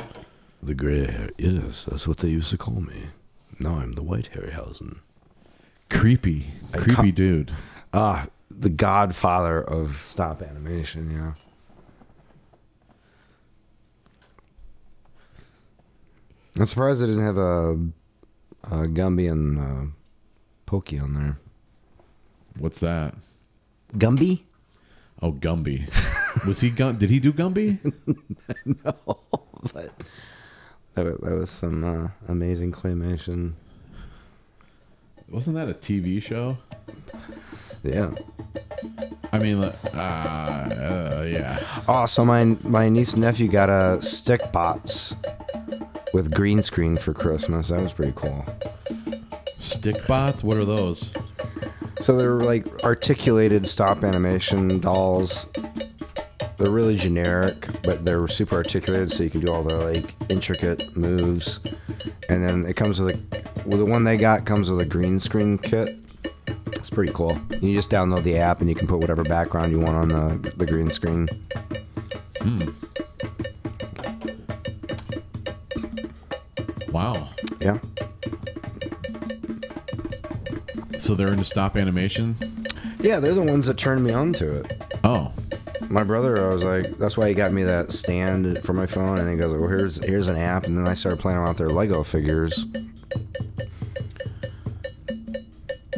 the 0.62 0.74
gray 0.74 1.06
hair. 1.06 1.30
Yes, 1.38 1.86
that's 1.88 2.06
what 2.06 2.18
they 2.18 2.28
used 2.28 2.50
to 2.50 2.58
call 2.58 2.80
me. 2.80 3.04
Now 3.58 3.74
I'm 3.74 3.92
the 3.92 4.02
white 4.02 4.30
Harryhausen. 4.34 4.98
Creepy, 5.90 6.52
I 6.72 6.78
creepy 6.78 7.12
dude. 7.12 7.52
Ah, 7.92 8.26
the 8.50 8.68
godfather 8.68 9.62
of 9.62 10.02
stop 10.04 10.42
animation. 10.42 11.10
Yeah. 11.10 11.32
I'm 16.58 16.66
surprised 16.66 17.00
they 17.00 17.06
didn't 17.06 17.24
have 17.24 17.38
a, 17.38 17.72
a 18.64 18.86
Gumby 18.88 19.30
and 19.30 19.58
uh, 19.58 19.90
Pokey 20.66 20.98
on 20.98 21.14
there. 21.14 21.38
What's 22.58 22.80
that? 22.80 23.14
Gumby? 23.96 24.42
Oh, 25.22 25.32
Gumby. 25.32 25.88
was 26.46 26.60
he 26.60 26.70
Gum? 26.70 26.96
Did 26.96 27.10
he 27.10 27.20
do 27.20 27.32
Gumby? 27.32 27.78
No, 28.64 28.94
but 29.72 29.92
that 30.98 31.04
was, 31.04 31.20
that 31.22 31.34
was 31.36 31.50
some 31.50 31.84
uh, 31.84 32.08
amazing 32.28 32.72
claymation. 32.72 33.52
Wasn't 35.28 35.56
that 35.56 35.68
a 35.68 35.74
TV 35.74 36.22
show? 36.22 36.56
Yeah. 37.82 38.10
I 39.32 39.38
mean, 39.38 39.62
uh, 39.62 39.68
uh, 39.94 41.24
yeah. 41.26 41.60
Oh, 41.86 42.06
so 42.06 42.24
my 42.24 42.44
my 42.64 42.88
niece 42.88 43.12
and 43.12 43.22
nephew 43.22 43.48
got 43.48 43.68
a 43.68 44.00
stick 44.00 44.40
bots 44.52 45.14
with 46.14 46.34
green 46.34 46.62
screen 46.62 46.96
for 46.96 47.12
Christmas. 47.12 47.68
That 47.68 47.80
was 47.80 47.92
pretty 47.92 48.14
cool. 48.16 48.44
Stick 49.58 50.06
bots. 50.06 50.42
What 50.42 50.56
are 50.56 50.64
those? 50.64 51.10
So 52.00 52.16
they're 52.16 52.40
like 52.40 52.84
articulated 52.84 53.66
stop 53.66 54.02
animation 54.02 54.80
dolls. 54.80 55.46
They're 56.58 56.70
really 56.72 56.96
generic, 56.96 57.68
but 57.84 58.04
they're 58.04 58.26
super 58.26 58.56
articulated, 58.56 59.12
so 59.12 59.22
you 59.22 59.30
can 59.30 59.40
do 59.40 59.52
all 59.52 59.62
the 59.62 59.76
like 59.76 60.14
intricate 60.28 60.96
moves. 60.96 61.60
And 62.28 62.42
then 62.42 62.66
it 62.66 62.74
comes 62.74 63.00
with 63.00 63.14
a, 63.14 63.64
well, 63.64 63.78
the 63.78 63.84
one 63.84 64.02
they 64.02 64.16
got 64.16 64.44
comes 64.44 64.68
with 64.70 64.80
a 64.80 64.84
green 64.84 65.20
screen 65.20 65.56
kit. 65.56 65.96
It's 66.66 66.90
pretty 66.90 67.12
cool. 67.12 67.38
You 67.60 67.74
just 67.74 67.90
download 67.90 68.24
the 68.24 68.38
app 68.38 68.60
and 68.60 68.68
you 68.68 68.74
can 68.74 68.88
put 68.88 68.98
whatever 68.98 69.22
background 69.22 69.70
you 69.70 69.78
want 69.78 69.96
on 69.96 70.08
the 70.08 70.50
the 70.56 70.66
green 70.66 70.90
screen. 70.90 71.28
Hmm. 72.40 72.70
Wow. 76.90 77.28
Yeah. 77.60 77.78
So 80.98 81.14
they're 81.14 81.32
into 81.32 81.44
stop 81.44 81.76
animation. 81.76 82.36
Yeah, 83.00 83.20
they're 83.20 83.34
the 83.34 83.42
ones 83.42 83.66
that 83.66 83.78
turned 83.78 84.02
me 84.04 84.12
on 84.12 84.32
to 84.34 84.60
it. 84.60 84.82
Oh, 85.04 85.32
My 85.90 86.04
brother, 86.04 86.44
I 86.44 86.52
was 86.52 86.64
like, 86.64 86.98
that's 86.98 87.16
why 87.16 87.28
he 87.28 87.34
got 87.34 87.52
me 87.52 87.62
that 87.62 87.92
stand 87.92 88.62
for 88.62 88.74
my 88.74 88.86
phone, 88.86 89.18
and 89.18 89.28
he 89.28 89.36
goes, 89.36 89.54
"Well, 89.54 89.68
here's 89.68 90.04
here's 90.04 90.28
an 90.28 90.36
app," 90.36 90.66
and 90.66 90.76
then 90.76 90.86
I 90.86 90.94
started 90.94 91.18
playing 91.18 91.38
around 91.38 91.48
with 91.48 91.58
their 91.58 91.70
Lego 91.70 92.02
figures. 92.02 92.66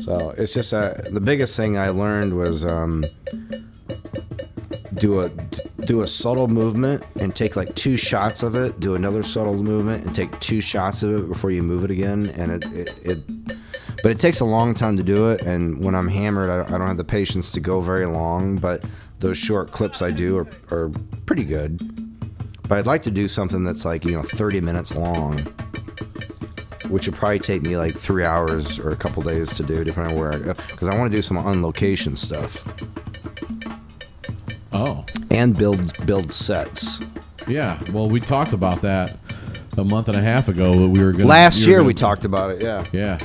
So 0.05 0.35
it's 0.37 0.55
just 0.55 0.73
uh, 0.73 0.95
the 1.11 1.21
biggest 1.21 1.57
thing 1.57 1.77
I 1.77 1.89
learned 1.89 2.37
was 2.37 2.65
um, 2.65 3.05
do 4.95 5.21
a 5.21 5.29
do 5.87 6.03
a 6.03 6.07
subtle 6.07 6.47
movement 6.47 7.05
and 7.17 7.35
take 7.35 7.57
like 7.57 7.75
two 7.75 7.97
shots 7.97 8.43
of 8.43 8.55
it. 8.55 8.79
Do 8.79 8.95
another 8.95 9.23
subtle 9.23 9.61
movement 9.61 10.05
and 10.05 10.15
take 10.15 10.39
two 10.39 10.61
shots 10.61 11.03
of 11.03 11.25
it 11.25 11.29
before 11.29 11.51
you 11.51 11.63
move 11.63 11.85
it 11.85 11.91
again, 11.91 12.27
and 12.37 12.53
it 12.53 12.65
it. 12.73 13.07
it 13.07 13.19
but 14.03 14.11
it 14.13 14.19
takes 14.19 14.41
a 14.41 14.47
long 14.47 14.73
time 14.73 14.97
to 14.97 15.03
do 15.03 15.31
it, 15.31 15.43
and 15.43 15.85
when 15.85 15.95
I'm 15.95 16.09
hammered, 16.09 16.49
I 16.49 16.57
don't, 16.57 16.73
I 16.73 16.79
don't 16.79 16.87
have 16.87 16.97
the 16.97 17.05
patience 17.05 17.53
to 17.53 17.61
go 17.61 17.83
very 17.83 18.07
long. 18.07 18.57
But 18.57 18.83
those 19.21 19.39
short 19.39 19.71
clips 19.71 20.03
I 20.03 20.11
do 20.11 20.39
are, 20.39 20.47
are 20.71 20.91
pretty 21.27 21.45
good. 21.45 21.79
But 22.69 22.79
I'd 22.79 22.87
like 22.87 23.03
to 23.03 23.11
do 23.11 23.29
something 23.29 23.65
that's 23.65 23.85
like 23.85 24.05
you 24.05 24.13
know 24.13 24.23
30 24.23 24.61
minutes 24.61 24.95
long. 24.95 25.39
which 26.89 27.07
would 27.07 27.15
probably 27.17 27.39
take 27.39 27.63
me 27.63 27.77
like 27.77 27.97
three 27.97 28.25
hours 28.25 28.79
or 28.81 28.91
a 28.91 28.97
couple 28.97 29.23
days 29.23 29.49
to 29.55 29.63
do, 29.63 29.85
depending 29.85 30.13
on 30.15 30.19
where 30.21 30.33
I 30.35 30.39
go, 30.39 30.55
because 30.55 30.89
I 30.89 30.99
want 30.99 31.11
to 31.13 31.17
do 31.17 31.23
some 31.23 31.39
on 31.39 31.63
location 31.63 32.17
stuff 32.17 32.65
Oh, 34.73 35.05
and 35.31 35.57
build 35.57 36.07
build 36.07 36.33
sets. 36.33 37.01
yeah. 37.49 37.81
Well, 37.93 38.09
we 38.09 38.21
talked 38.21 38.53
about 38.53 38.81
that 38.83 39.17
a 39.77 39.85
month 39.85 40.09
and 40.09 40.17
a 40.17 40.21
half 40.23 40.49
ago. 40.49 40.73
That 40.73 40.89
we 40.89 41.05
were 41.05 41.13
gonna 41.13 41.27
Last 41.27 41.59
you 41.61 41.67
were 41.67 41.71
year 41.71 41.79
gonna- 41.79 41.87
we 41.89 41.95
talked 41.95 42.25
about 42.25 42.51
it. 42.53 42.63
Yeah. 42.63 42.85
Yeah, 42.93 43.19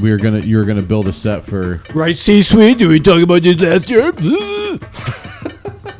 we 0.00 0.10
were 0.10 0.18
gonna. 0.18 0.40
You 0.40 0.56
were 0.58 0.64
gonna 0.64 0.82
build 0.82 1.08
a 1.08 1.12
set 1.12 1.44
for. 1.44 1.82
Right, 1.94 2.16
C 2.16 2.42
Suite? 2.42 2.78
Did 2.78 2.88
we 2.88 3.00
talk 3.00 3.20
about 3.22 3.42
this 3.42 3.60
last 3.60 3.90
year? 3.90 4.12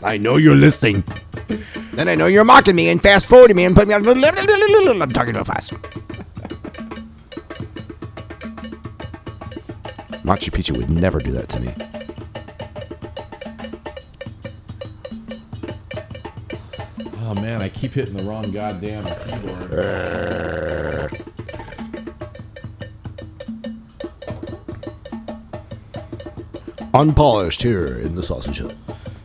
I 0.05 0.17
know 0.17 0.37
you're 0.37 0.55
listening. 0.55 1.05
Then 1.93 2.09
I 2.09 2.15
know 2.15 2.27
you're 2.27 2.45
mocking 2.45 2.75
me 2.75 2.89
and 2.89 3.03
fast 3.03 3.27
forwarding 3.27 3.57
me 3.57 3.65
and 3.65 3.75
putting 3.75 3.89
me 3.89 3.95
on. 3.95 5.03
I'm 5.03 5.09
talking 5.09 5.35
too 5.35 5.45
fast. 5.45 5.73
Machu 10.25 10.51
Picchu 10.51 10.77
would 10.77 10.91
never 10.91 11.19
do 11.19 11.33
that 11.33 11.49
to 11.51 11.61
me. 11.61 11.75
Oh 17.21 17.35
man, 17.35 17.61
I 17.63 17.69
keep 17.69 17.93
hitting 17.93 18.17
the 18.17 18.25
wrong 18.25 18.51
goddamn 18.53 19.05
keyboard. 19.05 19.73
Unpolished 26.95 27.63
here 27.63 27.99
in 27.99 28.15
the 28.15 28.23
sausage 28.23 28.59
hut. 28.59 28.75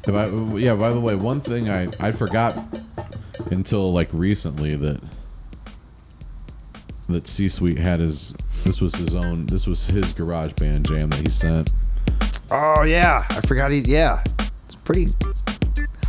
By, 0.08 0.28
yeah, 0.58 0.74
by 0.74 0.92
the 0.92 1.00
way, 1.00 1.16
one 1.16 1.42
thing 1.42 1.70
I, 1.70 1.90
I 2.00 2.12
forgot 2.14 2.58
until 3.52 3.92
like 3.92 4.10
recently 4.14 4.76
that 4.76 5.02
that 7.10 7.28
C 7.28 7.50
Suite 7.50 7.78
had 7.78 8.00
his 8.00 8.34
this 8.64 8.82
was 8.82 8.96
his 8.96 9.16
own 9.16 9.46
this 9.46 9.68
was 9.68 9.86
his 9.86 10.14
garage 10.14 10.54
band 10.54 10.88
jam 10.88 11.10
that 11.10 11.26
he 11.26 11.32
sent. 11.32 11.72
Oh 12.52 12.84
yeah, 12.84 13.26
I 13.30 13.42
forgot 13.42 13.72
he. 13.72 13.80
Yeah, 13.80 14.24
it's 14.66 14.76
pretty. 14.76 15.10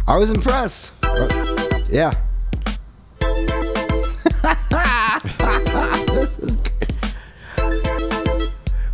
I 0.06 0.16
was 0.16 0.30
impressed. 0.30 1.04
Yeah. 1.90 2.12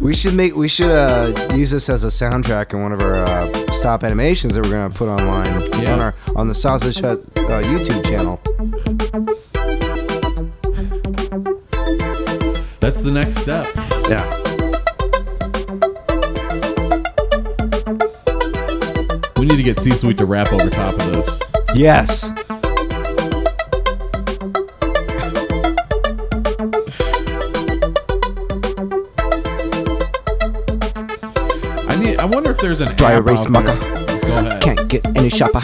We 0.04 0.12
should 0.14 0.34
make. 0.34 0.54
We 0.54 0.68
should 0.68 0.90
uh, 0.90 1.32
use 1.54 1.70
this 1.70 1.88
as 1.88 2.04
a 2.04 2.08
soundtrack 2.08 2.74
in 2.74 2.82
one 2.82 2.92
of 2.92 3.00
our 3.00 3.14
uh, 3.14 3.72
stop 3.72 4.04
animations 4.04 4.54
that 4.54 4.62
we're 4.62 4.70
gonna 4.70 4.94
put 4.94 5.08
online 5.08 5.62
Yeah. 5.82 5.94
on 5.94 6.00
our 6.00 6.14
on 6.36 6.46
the 6.46 6.54
Sausage 6.54 7.00
Hut 7.00 7.20
uh, 7.36 7.62
YouTube 7.62 8.04
channel. 8.04 8.38
That's 12.80 13.02
the 13.02 13.10
next 13.10 13.36
step. 13.38 13.66
Yeah. 14.10 14.30
We 19.38 19.46
need 19.46 19.56
to 19.56 19.62
get 19.62 19.80
C 19.80 19.90
Suite 19.92 20.18
to 20.18 20.26
rap 20.26 20.52
over 20.52 20.68
top 20.68 20.92
of 20.98 21.12
this. 21.12 21.40
Yes. 21.74 22.30
There's 32.64 32.80
an 32.80 32.96
Dry 32.96 33.12
erase 33.12 33.46
marker. 33.50 33.72
there- 33.74 34.20
Go 34.20 34.34
ahead. 34.36 34.62
Can't 34.62 34.88
get 34.88 35.04
any 35.18 35.28
sharper. 35.28 35.60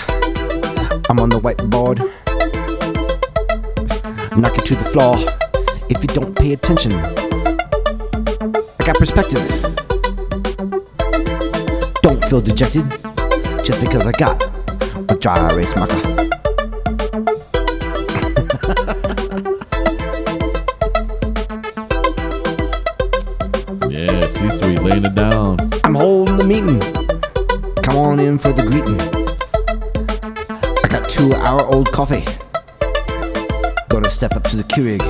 I'm 1.09 1.19
on 1.19 1.31
the 1.31 1.41
whiteboard. 1.41 1.99
Knock 4.37 4.59
it 4.59 4.67
to 4.67 4.75
the 4.75 4.85
floor. 4.85 5.17
If 5.89 6.03
you 6.03 6.09
don't 6.09 6.37
pay 6.37 6.53
attention, 6.53 6.93
I 6.93 8.85
got 8.85 8.99
perspective. 8.99 9.41
Don't 12.03 12.23
feel 12.27 12.43
dejected 12.43 12.85
just 13.65 13.81
because 13.81 14.07
I 14.07 14.13
got 14.13 14.37
a 15.11 15.17
dry 15.17 15.39
erase 15.55 15.75
marker. 15.77 16.01
Yeah, 23.89 24.21
C 24.29 24.49
Suite 24.51 24.83
laying 24.83 25.05
it 25.05 25.15
down. 25.15 25.57
I'm 25.85 25.95
holding 25.95 26.37
the 26.37 26.45
meeting. 26.45 26.80
Come 28.51 28.67
on 28.67 28.73
in 28.73 28.83
for 28.83 28.91
the 28.91 28.91
greeting. 28.91 29.01
I 30.85 30.89
got 30.89 31.09
two 31.09 31.33
hour 31.35 31.65
old 31.73 31.93
coffee. 31.93 32.25
Gonna 33.89 34.11
step 34.11 34.35
up 34.35 34.43
to 34.45 34.57
the 34.57 34.65
Keurig. 34.65 35.01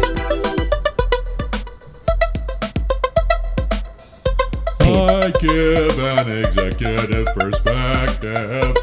I 4.81 5.31
give 5.41 5.99
an 5.99 6.39
executive 6.39 7.27
perspective. 7.35 8.77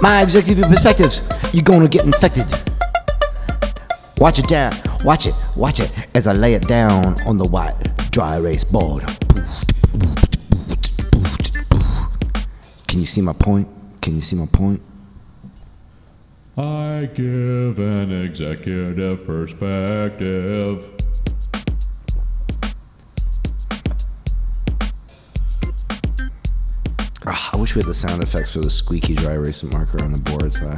My 0.00 0.22
executive 0.22 0.66
perspectives, 0.66 1.22
you're 1.52 1.64
gonna 1.64 1.88
get 1.88 2.04
infected. 2.04 2.46
Watch 4.18 4.38
it 4.38 4.46
down, 4.46 4.72
watch 5.04 5.26
it, 5.26 5.34
watch 5.56 5.80
it 5.80 5.92
as 6.14 6.28
I 6.28 6.32
lay 6.32 6.54
it 6.54 6.68
down 6.68 7.20
on 7.22 7.38
the 7.38 7.46
white 7.46 7.74
dry 8.12 8.36
erase 8.36 8.62
board. 8.62 9.02
You 13.02 13.06
see 13.06 13.20
my 13.20 13.32
point? 13.32 13.66
Can 14.00 14.14
you 14.14 14.20
see 14.20 14.36
my 14.36 14.46
point? 14.46 14.80
I 16.56 17.10
give 17.12 17.80
an 17.80 18.12
executive 18.12 19.26
perspective. 19.26 20.88
Ah, 27.24 27.50
I 27.52 27.56
wish 27.56 27.74
we 27.74 27.80
had 27.80 27.88
the 27.88 27.94
sound 27.94 28.22
effects 28.22 28.52
for 28.52 28.60
the 28.60 28.70
squeaky 28.70 29.14
dry 29.14 29.34
erase 29.34 29.62
marker 29.62 30.02
on 30.04 30.12
the 30.12 30.18
board. 30.20 30.52
So 30.52 30.66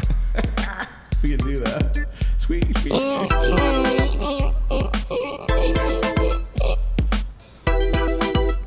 I- 0.58 0.86
We 1.22 1.36
can 1.36 1.46
do 1.46 1.58
that. 1.60 2.06
Sweet, 2.38 2.76
sweet. 2.78 2.92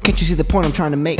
Can't 0.04 0.22
you 0.22 0.28
see 0.28 0.34
the 0.36 0.44
point 0.44 0.66
I'm 0.66 0.72
trying 0.72 0.92
to 0.92 0.98
make? 0.98 1.20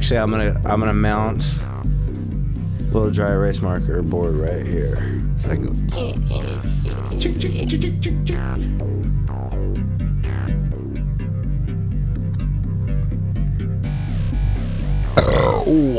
Actually, 0.00 0.20
I'm 0.20 0.30
gonna 0.30 0.58
I'm 0.64 0.80
gonna 0.80 0.94
mount 0.94 1.46
a 1.60 2.84
little 2.84 3.10
dry 3.10 3.32
erase 3.32 3.60
marker 3.60 4.00
board 4.00 4.34
right 4.34 4.64
here, 4.64 4.96
so 5.36 5.50
I 5.50 5.56
can 5.56 5.86
go. 5.86 5.94
Oh, 5.94 6.14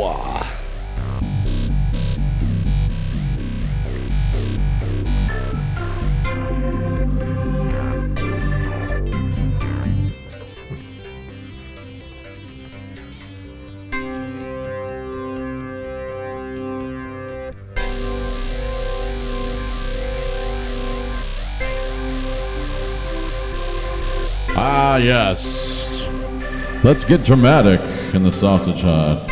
ah. 0.02 0.40
Ah, 0.40 0.51
yes. 25.04 26.08
Let's 26.84 27.04
get 27.04 27.24
dramatic 27.24 27.82
in 28.14 28.24
the 28.24 28.32
sausage 28.32 28.82
hut. 28.82 29.31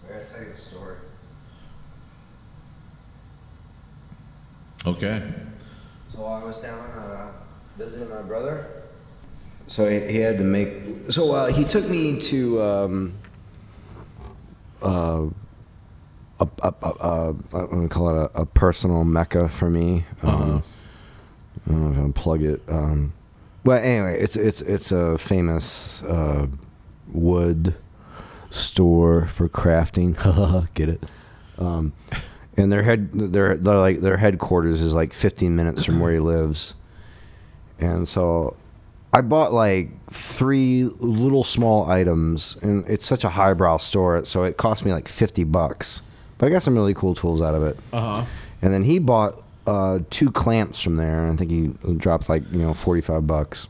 I 0.04 0.10
gotta 0.10 0.26
tell 0.26 0.42
you 0.42 0.52
a 0.52 0.56
story. 0.56 0.96
Okay. 4.88 5.34
So 6.08 6.26
I 6.26 6.44
was 6.44 6.58
down 6.60 6.80
uh, 6.80 7.32
visiting 7.78 8.10
my 8.10 8.24
brother. 8.24 8.66
So 9.68 9.88
he, 9.88 10.00
he 10.14 10.18
had 10.18 10.40
to 10.40 10.44
make. 10.44 11.12
So 11.12 11.32
uh, 11.34 11.48
he 11.48 11.64
took 11.64 11.88
me 11.88 12.20
to 12.22 12.62
um, 12.62 13.14
uh, 14.82 15.26
a, 16.40 16.48
a, 16.62 16.74
a, 16.82 17.36
I'm 17.54 17.70
gonna 17.70 17.88
call 17.90 18.10
it 18.10 18.32
a, 18.34 18.42
a 18.42 18.46
personal 18.46 19.04
mecca 19.04 19.50
for 19.50 19.70
me. 19.70 20.06
Um, 20.22 20.64
I 21.66 21.70
don't 21.72 21.82
know 21.84 21.92
if 21.92 21.98
I'm 21.98 22.02
gonna 22.02 22.14
plug 22.14 22.44
it. 22.44 22.62
Um, 22.68 23.14
well, 23.64 23.78
anyway, 23.78 24.20
it's 24.20 24.36
it's 24.36 24.62
it's 24.62 24.92
a 24.92 25.18
famous 25.18 26.04
uh, 26.04 26.48
wood 27.12 27.74
store 28.50 29.28
for 29.28 29.50
crafting. 29.50 30.16
Get 30.74 30.90
it? 30.90 31.04
Um, 31.58 31.94
and 32.58 32.72
their 32.72 32.84
head 32.84 33.12
their, 33.14 33.56
their 33.56 33.78
like 33.78 34.00
their 34.02 34.18
headquarters 34.18 34.82
is 34.82 34.94
like 34.94 35.14
15 35.14 35.56
minutes 35.56 35.86
from 35.86 36.00
where 36.00 36.12
he 36.12 36.20
lives 36.20 36.74
and 37.80 38.08
so 38.08 38.56
i 39.14 39.22
bought 39.22 39.54
like 39.54 39.92
three 40.10 40.86
little 41.00 41.44
small 41.44 41.90
items 41.90 42.58
and 42.62 42.86
it's 42.88 43.06
such 43.06 43.24
a 43.24 43.30
highbrow 43.30 43.78
store 43.78 44.24
so 44.24 44.44
it 44.44 44.58
cost 44.58 44.86
me 44.86 44.94
like 44.94 45.08
50 45.08 45.44
bucks. 45.44 46.02
But 46.38 46.48
i 46.48 46.50
got 46.50 46.62
some 46.64 46.76
really 46.76 46.94
cool 46.94 47.16
tools 47.16 47.42
out 47.42 47.56
of 47.56 47.64
it. 47.64 47.78
Uh 47.92 48.00
huh. 48.16 48.26
and 48.62 48.74
then 48.74 48.84
he 48.84 49.00
bought 49.00 49.44
uh, 49.66 50.00
two 50.10 50.32
clamps 50.32 50.82
from 50.82 50.96
there 50.96 51.26
and 51.26 51.34
i 51.34 51.36
think 51.36 51.52
he 51.52 51.94
dropped 51.96 52.30
like 52.30 52.44
you 52.52 52.60
know 52.60 52.74
45 52.74 53.28
bucks. 53.28 53.68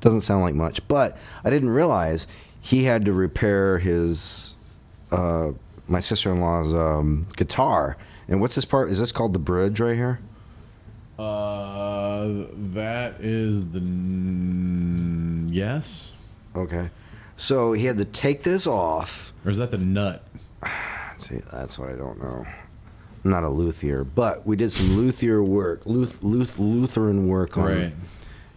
Doesn't 0.00 0.22
sound 0.22 0.42
like 0.42 0.54
much 0.54 0.86
but 0.88 1.18
i 1.44 1.50
didn't 1.50 1.70
realize 1.70 2.26
he 2.60 2.84
had 2.84 3.04
to 3.04 3.12
repair 3.12 3.78
his 3.78 4.54
uh, 5.12 5.52
my 5.88 5.98
sister-in-law's 5.98 6.72
um, 6.72 7.26
guitar. 7.36 7.96
And 8.28 8.40
what's 8.40 8.54
this 8.54 8.64
part? 8.64 8.90
Is 8.90 9.00
this 9.00 9.10
called 9.10 9.32
the 9.32 9.40
bridge 9.40 9.80
right 9.80 9.96
here 9.96 10.20
Uh, 11.20 12.46
that 12.72 13.20
is 13.20 13.70
the 13.70 13.78
n- 13.78 15.48
yes, 15.52 16.12
okay 16.56 16.90
so 17.40 17.72
he 17.72 17.86
had 17.86 17.96
to 17.96 18.04
take 18.04 18.42
this 18.42 18.66
off 18.66 19.32
or 19.44 19.50
is 19.50 19.56
that 19.58 19.70
the 19.70 19.78
nut? 19.78 20.22
See, 21.16 21.40
that's 21.50 21.78
what 21.78 21.88
I 21.88 21.96
don't 21.96 22.22
know. 22.22 22.46
I'm 23.24 23.30
not 23.30 23.44
a 23.44 23.48
luthier, 23.48 24.04
but 24.04 24.46
we 24.46 24.56
did 24.56 24.70
some 24.70 24.96
luthier 24.96 25.42
work, 25.42 25.84
Luth, 25.86 26.22
Luth, 26.22 26.58
Lutheran 26.58 27.28
work 27.28 27.56
on 27.56 27.70
it. 27.70 27.84
Right. 27.84 27.92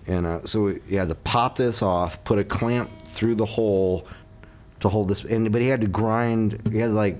And 0.07 0.25
uh, 0.25 0.45
so 0.45 0.63
we, 0.63 0.81
he 0.87 0.95
had 0.95 1.07
to 1.09 1.15
pop 1.15 1.55
this 1.57 1.81
off, 1.81 2.21
put 2.25 2.39
a 2.39 2.43
clamp 2.43 2.89
through 3.03 3.35
the 3.35 3.45
hole 3.45 4.05
to 4.81 4.89
hold 4.89 5.07
this, 5.09 5.23
and 5.23 5.49
but 5.51 5.61
he 5.61 5.67
had 5.67 5.79
to 5.81 5.87
grind. 5.87 6.61
He 6.69 6.77
had 6.77 6.91
like, 6.91 7.17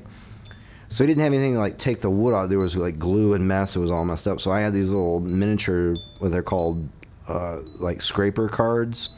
so 0.94 1.04
he 1.04 1.08
didn't 1.08 1.24
have 1.24 1.34
anything 1.34 1.54
to 1.54 1.60
like 1.60 1.78
take 1.78 2.02
the 2.02 2.10
wood 2.10 2.34
out. 2.34 2.50
There 2.50 2.60
was 2.60 2.78
like 2.78 3.00
glue 3.00 3.34
and 3.34 3.48
mess. 3.48 3.76
It 3.76 3.80
was 3.80 3.90
all 3.90 4.06
messed 4.06 4.28
up. 4.28 4.40
So 4.40 4.52
I 4.52 4.60
had 4.60 4.74
these 4.74 4.90
little 4.90 5.20
miniature, 5.20 5.96
what 6.20 6.32
they're 6.32 6.44
called, 6.44 6.88
uh, 7.28 7.62
like 7.80 8.02
scraper 8.02 8.48
cards 8.48 9.10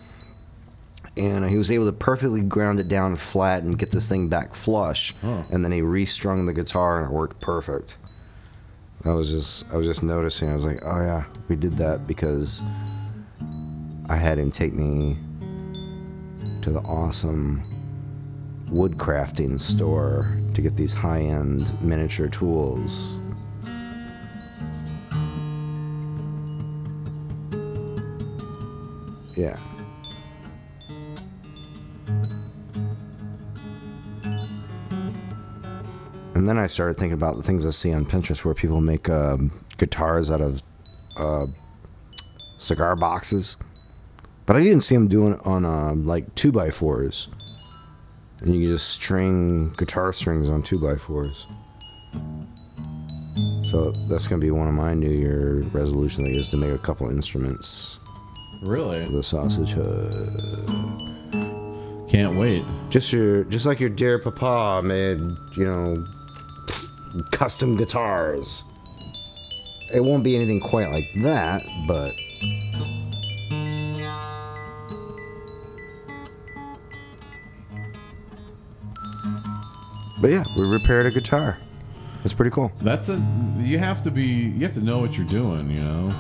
and 1.18 1.46
he 1.46 1.58
was 1.58 1.72
able 1.72 1.86
to 1.86 1.94
perfectly 1.94 2.42
ground 2.42 2.80
it 2.80 2.88
down 2.88 3.16
flat 3.16 3.64
and 3.64 3.80
get 3.80 3.92
this 3.92 4.08
thing 4.08 4.28
back 4.28 4.54
flush. 4.54 5.16
And 5.50 5.64
then 5.64 5.72
he 5.72 5.82
restrung 5.82 6.46
the 6.46 6.54
guitar 6.54 7.02
and 7.02 7.10
it 7.10 7.14
worked 7.14 7.42
perfect. 7.42 7.98
I 9.04 9.12
was 9.12 9.30
just 9.30 9.72
I 9.72 9.78
was 9.78 9.86
just 9.86 10.04
noticing. 10.04 10.50
I 10.50 10.56
was 10.56 10.66
like, 10.66 10.80
oh 10.84 11.02
yeah, 11.02 11.26
we 11.48 11.56
did 11.56 11.78
that 11.78 12.08
because 12.08 12.62
I 14.10 14.16
had 14.16 14.38
him 14.38 14.52
take 14.52 14.74
me 14.74 15.18
to 16.62 16.72
the 16.72 16.80
awesome 16.80 17.64
woodcrafting 18.70 19.62
store 19.62 20.38
to 20.56 20.62
get 20.62 20.76
these 20.76 20.94
high-end 20.94 21.80
miniature 21.82 22.28
tools. 22.28 23.20
Yeah. 29.36 29.60
And 36.36 36.48
then 36.48 36.58
I 36.58 36.68
started 36.68 36.98
thinking 36.98 37.14
about 37.14 37.38
the 37.38 37.44
things 37.44 37.66
I 37.66 37.70
see 37.70 37.94
on 37.94 38.06
Pinterest 38.06 38.44
where 38.46 38.54
people 38.54 38.82
make 38.82 39.10
um, 39.10 39.52
guitars 39.78 40.30
out 40.30 40.42
of 40.42 40.62
uh, 41.18 41.48
cigar 42.58 42.96
boxes. 42.96 43.58
But 44.46 44.56
I 44.56 44.64
didn't 44.64 44.82
see 44.82 44.96
them 44.96 45.08
doing 45.08 45.34
it 45.34 45.46
on 45.46 45.66
um, 45.66 46.06
like 46.06 46.36
2x4s. 46.36 47.28
And 48.46 48.54
you 48.54 48.62
can 48.62 48.74
just 48.76 48.90
string 48.90 49.72
guitar 49.72 50.14
strings 50.14 50.52
on 50.52 50.62
2x4s. 50.62 51.48
So 53.66 53.92
that's 54.08 54.28
going 54.28 54.40
to 54.40 54.46
be 54.46 54.52
one 54.52 54.68
of 54.68 54.74
my 54.76 54.94
New 54.94 55.10
Year 55.10 55.64
resolutions, 55.74 56.30
I 56.30 56.32
guess, 56.32 56.50
to 56.50 56.58
make 56.58 56.72
a 56.72 56.78
couple 56.78 57.10
instruments 57.10 58.00
Really? 58.62 59.04
the 59.10 59.24
sausage 59.24 59.74
hut. 59.74 60.14
Can't 62.08 62.38
wait. 62.38 62.64
Just 62.90 63.12
your, 63.12 63.46
just 63.46 63.66
like 63.66 63.80
your 63.80 63.90
dear 63.90 64.20
papa 64.20 64.82
made, 64.86 65.18
you 65.58 65.66
know, 65.66 66.06
custom 67.32 67.76
guitars. 67.76 68.64
It 69.92 70.04
won't 70.04 70.24
be 70.24 70.36
anything 70.36 70.60
quite 70.60 70.92
like 70.92 71.06
that, 71.24 71.64
but 71.88 72.14
But 80.26 80.32
yeah, 80.32 80.44
we 80.58 80.66
repaired 80.66 81.06
a 81.06 81.12
guitar. 81.12 81.60
It's 82.24 82.34
pretty 82.34 82.50
cool. 82.50 82.72
That's 82.82 83.10
a 83.10 83.24
you 83.60 83.78
have 83.78 84.02
to 84.02 84.10
be 84.10 84.26
you 84.26 84.62
have 84.62 84.74
to 84.74 84.82
know 84.82 84.98
what 84.98 85.16
you're 85.16 85.28
doing, 85.28 85.70
you 85.70 85.82
know. 85.82 86.12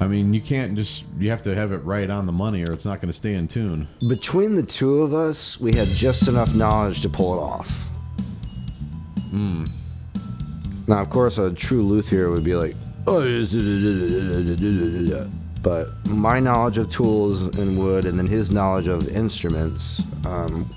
I 0.00 0.08
mean, 0.08 0.34
you 0.34 0.40
can't 0.40 0.74
just 0.74 1.04
you 1.16 1.30
have 1.30 1.40
to 1.44 1.54
have 1.54 1.70
it 1.70 1.84
right 1.84 2.10
on 2.10 2.26
the 2.26 2.32
money 2.32 2.64
or 2.64 2.72
it's 2.72 2.84
not 2.84 3.00
going 3.00 3.06
to 3.06 3.16
stay 3.16 3.34
in 3.34 3.46
tune. 3.46 3.86
Between 4.08 4.56
the 4.56 4.62
two 4.64 5.02
of 5.02 5.14
us, 5.14 5.60
we 5.60 5.72
had 5.72 5.86
just 5.86 6.26
enough 6.26 6.52
knowledge 6.56 7.00
to 7.02 7.08
pull 7.08 7.34
it 7.34 7.40
off. 7.40 7.88
Now, 10.88 10.98
of 10.98 11.08
course, 11.08 11.38
a 11.38 11.52
true 11.52 11.84
luthier 11.84 12.32
would 12.32 12.42
be 12.42 12.56
like, 12.56 12.74
oh, 13.06 13.20
but 15.62 16.06
my 16.08 16.40
knowledge 16.40 16.78
of 16.78 16.90
tools 16.90 17.56
and 17.56 17.78
wood, 17.78 18.04
and 18.04 18.18
then 18.18 18.26
his 18.26 18.50
knowledge 18.50 18.88
of 18.88 19.06
instruments, 19.06 20.02
um, 20.26 20.68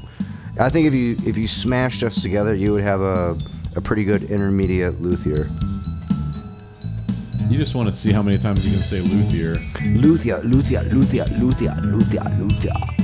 I 0.60 0.68
think 0.68 0.88
if 0.88 0.94
you 0.94 1.16
if 1.26 1.38
you 1.38 1.48
smashed 1.48 2.04
us 2.04 2.22
together, 2.22 2.54
you 2.54 2.74
would 2.74 2.84
have 2.84 3.00
a, 3.00 3.38
a 3.78 3.82
pretty 3.82 4.04
good 4.04 4.24
intermediate 4.24 5.02
luthier. 5.02 5.50
You 7.50 7.58
just 7.58 7.76
want 7.76 7.88
to 7.90 7.96
see 7.96 8.12
how 8.12 8.22
many 8.22 8.38
times 8.38 8.66
you 8.66 8.74
can 8.74 8.82
say 8.82 9.00
luthier. 9.00 9.56
Luthier, 9.98 10.40
luthier, 10.40 10.82
luthier, 10.84 11.26
luthier, 11.40 11.76
luthier, 11.82 12.24
luthier. 12.38 12.99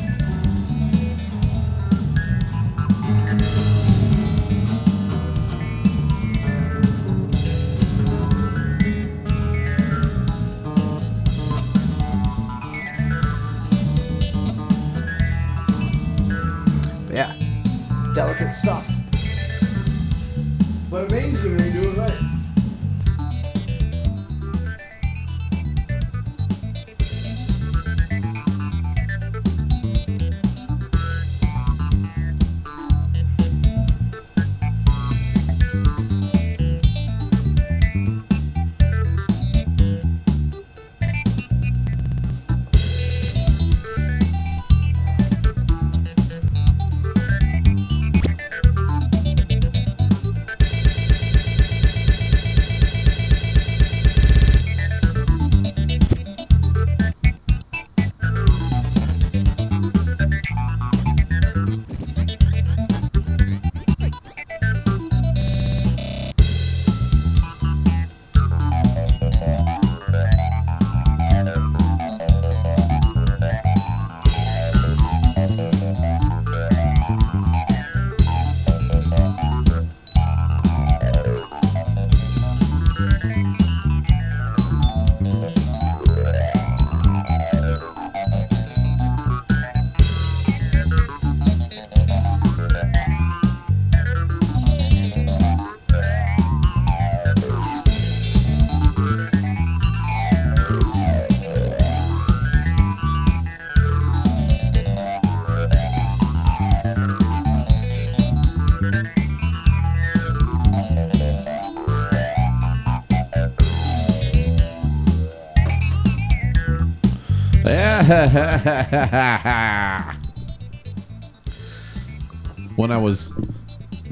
when 122.75 122.91
I 122.91 122.97
was 122.97 123.31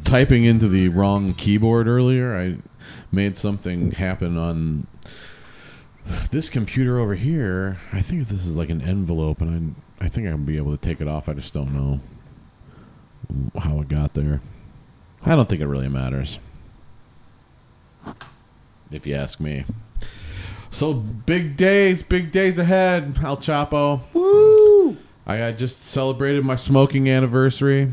typing 0.03 0.45
into 0.45 0.67
the 0.67 0.89
wrong 0.89 1.35
keyboard 1.35 1.87
earlier, 1.87 2.35
I 2.35 2.57
made 3.11 3.37
something 3.37 3.91
happen 3.91 4.35
on 4.37 4.87
this 6.31 6.49
computer 6.49 6.99
over 6.99 7.13
here. 7.13 7.79
I 7.91 8.01
think 8.01 8.21
this 8.21 8.31
is 8.31 8.55
like 8.55 8.71
an 8.71 8.81
envelope, 8.81 9.41
and 9.41 9.75
I 9.99 10.05
I 10.05 10.07
think 10.07 10.27
I'll 10.27 10.37
be 10.37 10.57
able 10.57 10.71
to 10.71 10.77
take 10.77 10.99
it 10.99 11.07
off. 11.07 11.29
I 11.29 11.33
just 11.33 11.53
don't 11.53 11.73
know 11.73 11.99
how 13.59 13.79
it 13.79 13.87
got 13.87 14.15
there. 14.15 14.41
I 15.23 15.35
don't 15.35 15.47
think 15.47 15.61
it 15.61 15.67
really 15.67 15.87
matters, 15.87 16.39
if 18.91 19.05
you 19.05 19.15
ask 19.15 19.39
me. 19.39 19.63
So 20.73 20.95
big 20.95 21.55
days, 21.55 22.01
big 22.01 22.31
days 22.31 22.57
ahead, 22.57 23.19
El 23.23 23.37
Choppo. 23.37 24.01
Woo! 24.11 24.97
I, 25.27 25.43
I 25.45 25.51
just 25.51 25.83
celebrated 25.83 26.43
my 26.43 26.55
smoking 26.55 27.07
anniversary. 27.07 27.91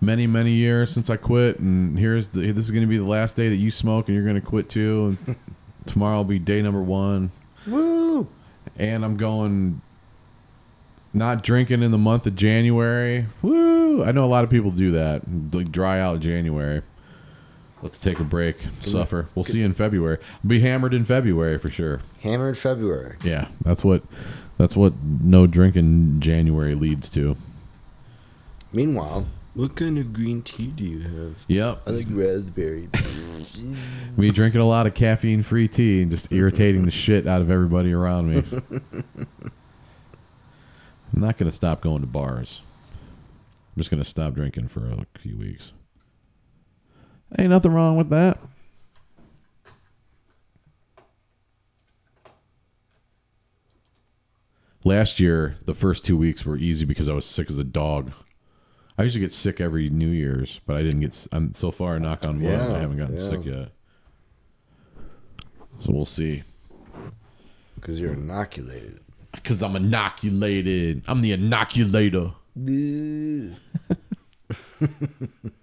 Many, 0.00 0.28
many 0.28 0.52
years 0.52 0.92
since 0.92 1.10
I 1.10 1.16
quit, 1.16 1.58
and 1.58 1.98
here's 1.98 2.28
the. 2.28 2.52
This 2.52 2.64
is 2.64 2.70
going 2.70 2.84
to 2.84 2.86
be 2.86 2.96
the 2.96 3.02
last 3.02 3.34
day 3.34 3.48
that 3.48 3.56
you 3.56 3.72
smoke, 3.72 4.06
and 4.06 4.14
you're 4.14 4.24
going 4.24 4.40
to 4.40 4.46
quit 4.46 4.70
too. 4.70 5.18
And 5.26 5.36
tomorrow 5.86 6.18
will 6.18 6.24
be 6.24 6.38
day 6.38 6.62
number 6.62 6.80
one. 6.80 7.32
Woo! 7.66 8.28
And 8.78 9.04
I'm 9.04 9.16
going 9.16 9.82
not 11.12 11.42
drinking 11.42 11.82
in 11.82 11.90
the 11.90 11.98
month 11.98 12.28
of 12.28 12.36
January. 12.36 13.26
Woo! 13.42 14.04
I 14.04 14.12
know 14.12 14.24
a 14.24 14.26
lot 14.30 14.44
of 14.44 14.50
people 14.50 14.70
do 14.70 14.92
that, 14.92 15.22
like 15.52 15.72
dry 15.72 15.98
out 15.98 16.20
January. 16.20 16.82
Let's 17.82 17.98
take 17.98 18.20
a 18.20 18.24
break, 18.24 18.56
suffer. 18.80 19.28
We'll 19.34 19.44
see 19.44 19.60
you 19.60 19.64
in 19.64 19.72
February. 19.72 20.18
Be 20.46 20.60
hammered 20.60 20.92
in 20.92 21.04
February 21.06 21.58
for 21.58 21.70
sure. 21.70 22.02
Hammered 22.20 22.58
February. 22.58 23.16
Yeah, 23.24 23.48
that's 23.62 23.82
what 23.82 24.02
that's 24.58 24.76
what 24.76 24.92
no 25.02 25.46
drinking 25.46 26.20
January 26.20 26.74
leads 26.74 27.08
to. 27.10 27.36
Meanwhile, 28.72 29.26
what 29.54 29.74
kind 29.74 29.98
of 29.98 30.12
green 30.12 30.42
tea 30.42 30.66
do 30.66 30.84
you 30.84 31.00
have? 31.00 31.44
Yep. 31.48 31.82
I 31.86 31.90
like 31.90 32.06
raspberry. 32.10 32.88
Me 34.16 34.30
drinking 34.30 34.60
a 34.60 34.66
lot 34.66 34.86
of 34.86 34.94
caffeine 34.94 35.42
free 35.42 35.66
tea 35.66 36.02
and 36.02 36.10
just 36.10 36.30
irritating 36.30 36.84
the 36.84 36.90
shit 36.90 37.26
out 37.26 37.40
of 37.40 37.50
everybody 37.50 37.92
around 37.92 38.30
me. 38.30 38.44
I'm 41.12 41.20
not 41.20 41.36
going 41.36 41.50
to 41.50 41.56
stop 41.56 41.80
going 41.80 42.02
to 42.02 42.06
bars. 42.06 42.60
I'm 43.74 43.80
just 43.80 43.90
going 43.90 44.02
to 44.02 44.08
stop 44.08 44.34
drinking 44.34 44.68
for 44.68 44.86
a 44.86 45.18
few 45.18 45.36
weeks. 45.36 45.72
Ain't 47.38 47.50
nothing 47.50 47.72
wrong 47.72 47.96
with 47.96 48.10
that. 48.10 48.38
Last 54.84 55.20
year, 55.20 55.56
the 55.66 55.74
first 55.74 56.04
two 56.04 56.16
weeks 56.16 56.44
were 56.44 56.56
easy 56.56 56.84
because 56.86 57.08
I 57.08 57.12
was 57.12 57.26
sick 57.26 57.50
as 57.50 57.58
a 57.58 57.64
dog. 57.64 58.12
I 58.96 59.02
usually 59.02 59.20
get 59.20 59.32
sick 59.32 59.60
every 59.60 59.90
New 59.90 60.08
Year's, 60.08 60.60
but 60.66 60.76
I 60.76 60.82
didn't 60.82 61.00
get. 61.00 61.10
s- 61.10 61.28
I'm 61.32 61.52
so 61.54 61.70
far, 61.70 61.98
knock 62.00 62.26
on 62.26 62.40
wood, 62.40 62.50
Yeah, 62.50 62.74
I 62.74 62.78
haven't 62.78 62.96
gotten 62.98 63.16
yeah. 63.16 63.28
sick 63.28 63.44
yet. 63.44 63.68
So 65.80 65.92
we'll 65.92 66.04
see. 66.06 66.42
Because 67.74 68.00
you're 68.00 68.12
inoculated. 68.14 69.00
Because 69.32 69.62
I'm 69.62 69.76
inoculated. 69.76 71.02
I'm 71.06 71.20
the 71.22 71.32
inoculator. 71.32 72.32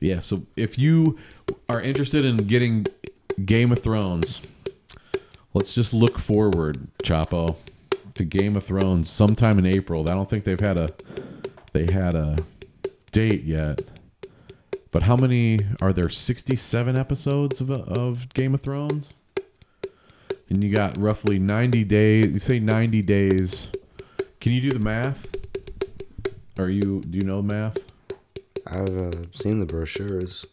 Yeah, 0.00 0.20
so 0.20 0.42
if 0.56 0.78
you 0.78 1.18
are 1.68 1.80
interested 1.80 2.24
in 2.24 2.36
getting 2.36 2.86
Game 3.44 3.72
of 3.72 3.78
Thrones, 3.78 4.40
let's 5.54 5.74
just 5.74 5.94
look 5.94 6.18
forward, 6.18 6.88
Choppo, 7.02 7.56
to 8.14 8.24
Game 8.24 8.56
of 8.56 8.64
Thrones 8.64 9.08
sometime 9.10 9.58
in 9.58 9.66
April. 9.66 10.02
I 10.02 10.14
don't 10.14 10.28
think 10.28 10.44
they've 10.44 10.60
had 10.60 10.78
a 10.78 10.88
they 11.72 11.92
had 11.92 12.14
a 12.14 12.36
date 13.12 13.44
yet. 13.44 13.80
But 14.90 15.02
how 15.02 15.16
many 15.16 15.58
are 15.82 15.92
there? 15.92 16.08
67 16.08 16.98
episodes 16.98 17.60
of 17.60 17.70
of 17.70 18.32
Game 18.32 18.54
of 18.54 18.60
Thrones? 18.60 19.10
And 20.48 20.62
you 20.62 20.74
got 20.74 20.96
roughly 20.96 21.38
90 21.38 21.84
days. 21.84 22.26
You 22.26 22.38
say 22.38 22.60
90 22.60 23.02
days. 23.02 23.68
Can 24.40 24.52
you 24.52 24.60
do 24.60 24.70
the 24.70 24.84
math? 24.84 25.26
Are 26.58 26.70
you 26.70 27.00
do 27.00 27.18
you 27.18 27.24
know 27.24 27.42
math? 27.42 27.78
I've 28.68 28.98
uh, 28.98 29.12
seen 29.32 29.60
the 29.60 29.66
brochures. 29.66 30.44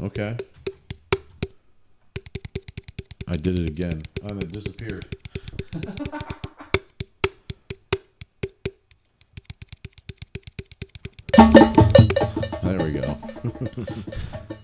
Okay. 0.00 0.36
I 3.28 3.36
did 3.36 3.58
it 3.58 3.68
again. 3.68 4.02
Oh, 4.22 4.36
it 4.36 4.50
disappeared. 4.50 5.04
there 12.62 12.78
we 12.78 12.92
go. 12.92 13.18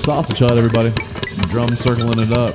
sausage 0.00 0.38
hut, 0.38 0.52
everybody. 0.52 0.90
Drum 1.50 1.68
circling 1.68 2.20
it 2.20 2.32
up. 2.32 2.54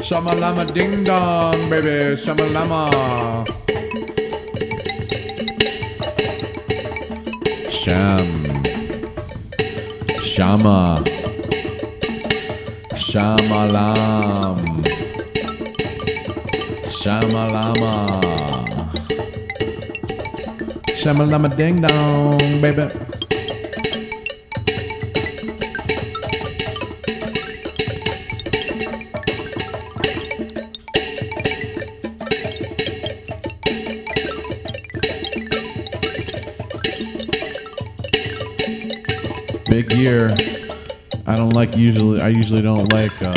Shamalama 0.00 0.72
ding 0.72 1.02
dong, 1.02 1.68
baby. 1.68 2.14
Shamalama. 2.16 3.46
Sham. 7.70 8.28
Shama. 10.22 11.17
Shamalam. 13.18 14.58
Shamalama. 16.86 17.94
Shamalama 20.94 21.48
ding 21.58 21.82
dong, 21.82 22.38
baby. 22.62 22.86
Big 39.68 39.92
year. 39.94 40.57
I 41.28 41.36
don't 41.36 41.50
like 41.50 41.76
usually. 41.76 42.22
I 42.22 42.28
usually 42.28 42.62
don't 42.62 42.90
like 42.90 43.12
uh, 43.20 43.34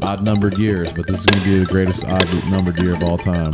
odd 0.00 0.24
numbered 0.24 0.56
years, 0.56 0.90
but 0.90 1.06
this 1.06 1.20
is 1.20 1.26
to 1.26 1.44
be 1.44 1.58
the 1.58 1.66
greatest 1.66 2.04
odd 2.06 2.50
numbered 2.50 2.78
year 2.78 2.94
of 2.94 3.04
all 3.04 3.18
time. 3.18 3.52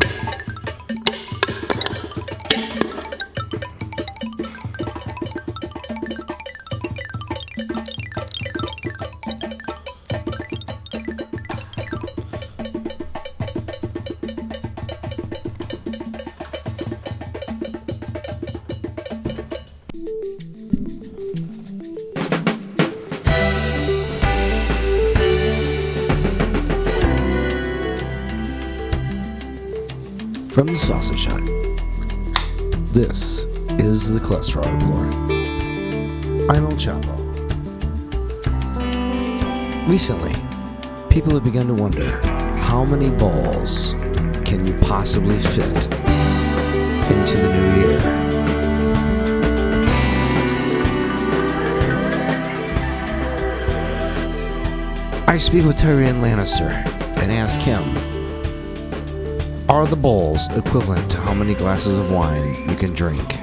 Sausage 30.89 31.27
Hut. 31.27 31.45
This 32.95 33.45
is 33.79 34.11
the 34.11 34.21
Cholesterol 34.21 34.65
Report. 34.73 35.13
I'm 36.49 36.65
El 36.65 36.73
Choppo. 36.79 37.15
Recently, 39.87 40.33
people 41.11 41.35
have 41.35 41.45
begun 41.45 41.67
to 41.67 41.75
wonder 41.75 42.09
how 42.57 42.87
many 42.87 43.11
balls 43.19 43.93
can 44.47 44.67
you 44.67 44.73
possibly 44.79 45.37
fit 45.39 45.67
into 47.11 47.37
the 47.37 47.53
new 47.53 47.67
year? 47.83 48.01
I 55.29 55.37
speak 55.37 55.65
with 55.67 55.77
Tyrion 55.77 56.23
Lannister 56.23 56.71
and 57.19 57.31
ask 57.31 57.61
him 57.61 57.85
are 59.79 59.87
the 59.87 59.95
bowls 59.95 60.49
equivalent 60.57 61.09
to 61.09 61.17
how 61.19 61.33
many 61.33 61.55
glasses 61.55 62.01
of 62.01 62.11
wine 62.11 62.69
you 62.69 62.75
can 62.75 62.93
drink? 62.95 63.39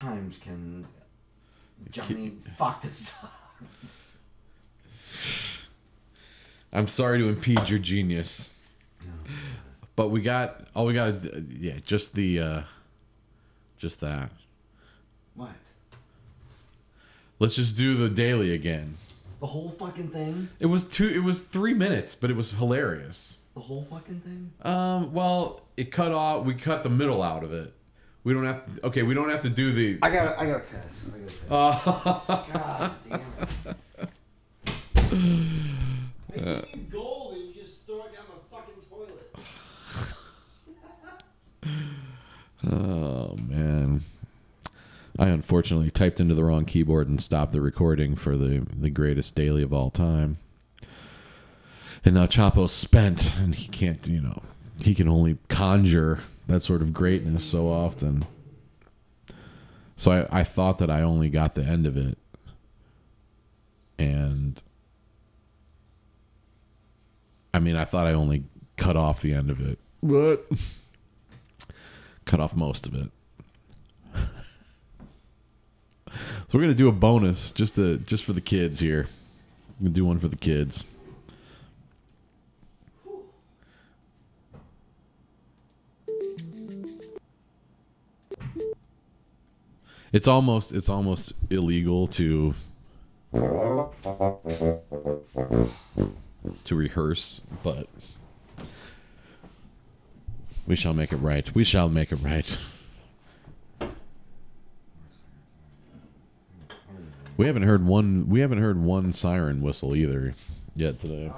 Times 0.00 0.38
can 0.38 0.86
Johnny 1.90 2.32
fuck 2.56 2.80
this 2.80 3.22
up? 3.22 3.30
I'm 6.72 6.88
sorry 6.88 7.18
to 7.18 7.28
impede 7.28 7.68
your 7.68 7.80
genius, 7.80 8.50
but 9.94 10.08
we 10.08 10.22
got 10.22 10.66
all 10.74 10.86
we 10.86 10.94
got. 10.94 11.16
Yeah, 11.50 11.76
just 11.84 12.14
the, 12.14 12.40
uh, 12.40 12.62
just 13.76 14.00
that. 14.00 14.30
What? 15.34 15.50
Let's 17.38 17.56
just 17.56 17.76
do 17.76 17.94
the 17.94 18.08
daily 18.08 18.54
again. 18.54 18.96
The 19.40 19.46
whole 19.46 19.70
fucking 19.78 20.08
thing? 20.08 20.48
It 20.60 20.66
was 20.66 20.84
two. 20.84 21.08
It 21.08 21.22
was 21.22 21.42
three 21.42 21.74
minutes, 21.74 22.14
but 22.14 22.30
it 22.30 22.36
was 22.36 22.52
hilarious. 22.52 23.36
The 23.54 23.60
whole 23.60 23.86
fucking 23.90 24.20
thing? 24.20 24.52
Um. 24.62 25.12
Well, 25.12 25.62
it 25.76 25.90
cut 25.92 26.12
off. 26.12 26.44
We 26.44 26.54
cut 26.54 26.82
the 26.82 26.88
middle 26.90 27.22
out 27.22 27.44
of 27.44 27.52
it. 27.52 27.72
We 28.24 28.32
don't 28.32 28.46
have. 28.46 28.64
To, 28.76 28.86
okay, 28.86 29.02
we 29.02 29.14
don't 29.14 29.30
have 29.30 29.42
to 29.42 29.50
do 29.50 29.70
the. 29.72 29.98
I 30.02 30.10
got 30.10 30.38
I 30.38 30.46
got 30.46 30.56
a 30.56 30.60
piss. 30.60 31.10
I 31.14 31.18
got 31.18 31.20
a 31.20 31.26
piss. 31.26 31.38
Uh, 31.50 32.44
God 32.52 32.92
damn 33.08 33.20
it. 33.20 33.76
I 36.36 36.76
need 36.76 36.90
gold 36.90 37.34
and 37.34 37.44
you 37.46 37.52
just 37.54 37.86
throw 37.86 37.98
it 38.04 38.12
down 38.14 38.24
the 38.34 38.40
fucking 38.50 38.74
toilet. 38.90 39.30
oh 42.72 43.36
man. 43.36 44.02
I 45.18 45.28
unfortunately 45.28 45.90
typed 45.90 46.20
into 46.20 46.34
the 46.34 46.44
wrong 46.44 46.64
keyboard 46.64 47.08
and 47.08 47.20
stopped 47.20 47.52
the 47.52 47.60
recording 47.60 48.16
for 48.16 48.36
the 48.36 48.66
the 48.76 48.90
greatest 48.90 49.34
daily 49.34 49.62
of 49.62 49.72
all 49.72 49.90
time. 49.90 50.38
And 52.04 52.14
now 52.14 52.26
Choppo's 52.26 52.72
spent, 52.72 53.34
and 53.38 53.54
he 53.54 53.68
can't. 53.68 54.06
You 54.06 54.20
know, 54.20 54.42
he 54.82 54.94
can 54.94 55.08
only 55.08 55.38
conjure 55.48 56.20
that 56.48 56.62
sort 56.62 56.82
of 56.82 56.92
greatness 56.92 57.44
so 57.44 57.68
often. 57.68 58.26
So 59.96 60.10
I, 60.10 60.40
I 60.40 60.44
thought 60.44 60.78
that 60.78 60.90
I 60.90 61.02
only 61.02 61.28
got 61.28 61.54
the 61.54 61.62
end 61.62 61.86
of 61.86 61.96
it. 61.96 62.18
And 63.98 64.60
I 67.54 67.60
mean, 67.60 67.76
I 67.76 67.84
thought 67.84 68.06
I 68.06 68.12
only 68.12 68.44
cut 68.76 68.96
off 68.96 69.22
the 69.22 69.32
end 69.32 69.50
of 69.50 69.60
it. 69.60 69.78
What? 70.00 70.44
cut 72.24 72.40
off 72.40 72.56
most 72.56 72.86
of 72.86 72.94
it. 72.94 73.10
So 76.54 76.60
we're 76.60 76.66
gonna 76.66 76.76
do 76.76 76.86
a 76.86 76.92
bonus 76.92 77.50
just 77.50 77.74
to 77.74 77.98
just 77.98 78.24
for 78.24 78.32
the 78.32 78.40
kids 78.40 78.78
here. 78.78 79.08
We're 79.80 79.86
gonna 79.86 79.94
do 79.94 80.04
one 80.04 80.20
for 80.20 80.28
the 80.28 80.36
kids. 80.36 80.84
It's 90.12 90.28
almost 90.28 90.70
it's 90.70 90.88
almost 90.88 91.32
illegal 91.50 92.06
to 92.06 92.54
to 93.32 93.90
rehearse, 96.70 97.40
but 97.64 97.88
we 100.68 100.76
shall 100.76 100.94
make 100.94 101.12
it 101.12 101.16
right. 101.16 101.52
We 101.52 101.64
shall 101.64 101.88
make 101.88 102.12
it 102.12 102.22
right. 102.22 102.56
We 107.36 107.46
haven't 107.46 107.62
heard 107.64 107.84
one. 107.84 108.28
We 108.28 108.40
haven't 108.40 108.58
heard 108.58 108.80
one 108.80 109.12
siren 109.12 109.60
whistle 109.60 109.96
either 109.96 110.34
yet 110.74 111.00
today. 111.00 111.32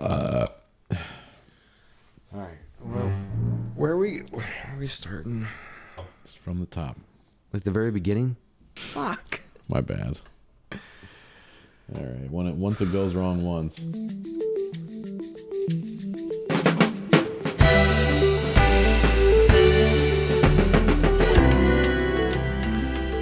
Uh, 0.00 0.46
All 2.32 2.40
right. 2.40 2.48
Well, 2.80 3.12
where 3.76 3.92
are 3.92 3.96
we? 3.96 4.18
Where 4.30 4.44
are 4.72 4.78
we 4.78 4.86
starting? 4.86 5.46
It's 6.24 6.34
from 6.34 6.60
the 6.60 6.66
top. 6.66 6.98
Like 7.52 7.64
the 7.64 7.70
very 7.70 7.90
beginning? 7.90 8.36
Fuck. 8.74 9.40
My 9.68 9.80
bad. 9.80 10.18
All 11.92 12.02
right. 12.02 12.30
When 12.30 12.58
once 12.58 12.80
it 12.80 12.90
goes 12.92 13.14
wrong 13.14 13.44
once. 13.44 13.78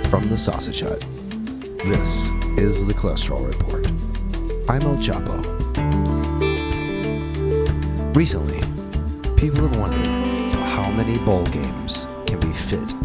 From 0.08 0.28
the 0.28 0.38
Sausage 0.38 0.80
Hut. 0.80 1.00
This 1.84 2.30
is 2.56 2.86
the 2.86 2.94
Cholesterol 2.94 3.46
Report. 3.46 3.86
I'm 4.70 4.82
El 4.82 4.94
Choppo. 5.02 5.42
Recently, 8.14 8.60
people 9.36 9.66
have 9.66 9.76
wondered 9.76 10.52
how 10.68 10.88
many 10.92 11.18
bowl 11.24 11.44
games 11.46 12.06
can 12.26 12.38
be 12.38 12.52
fit 12.52 13.01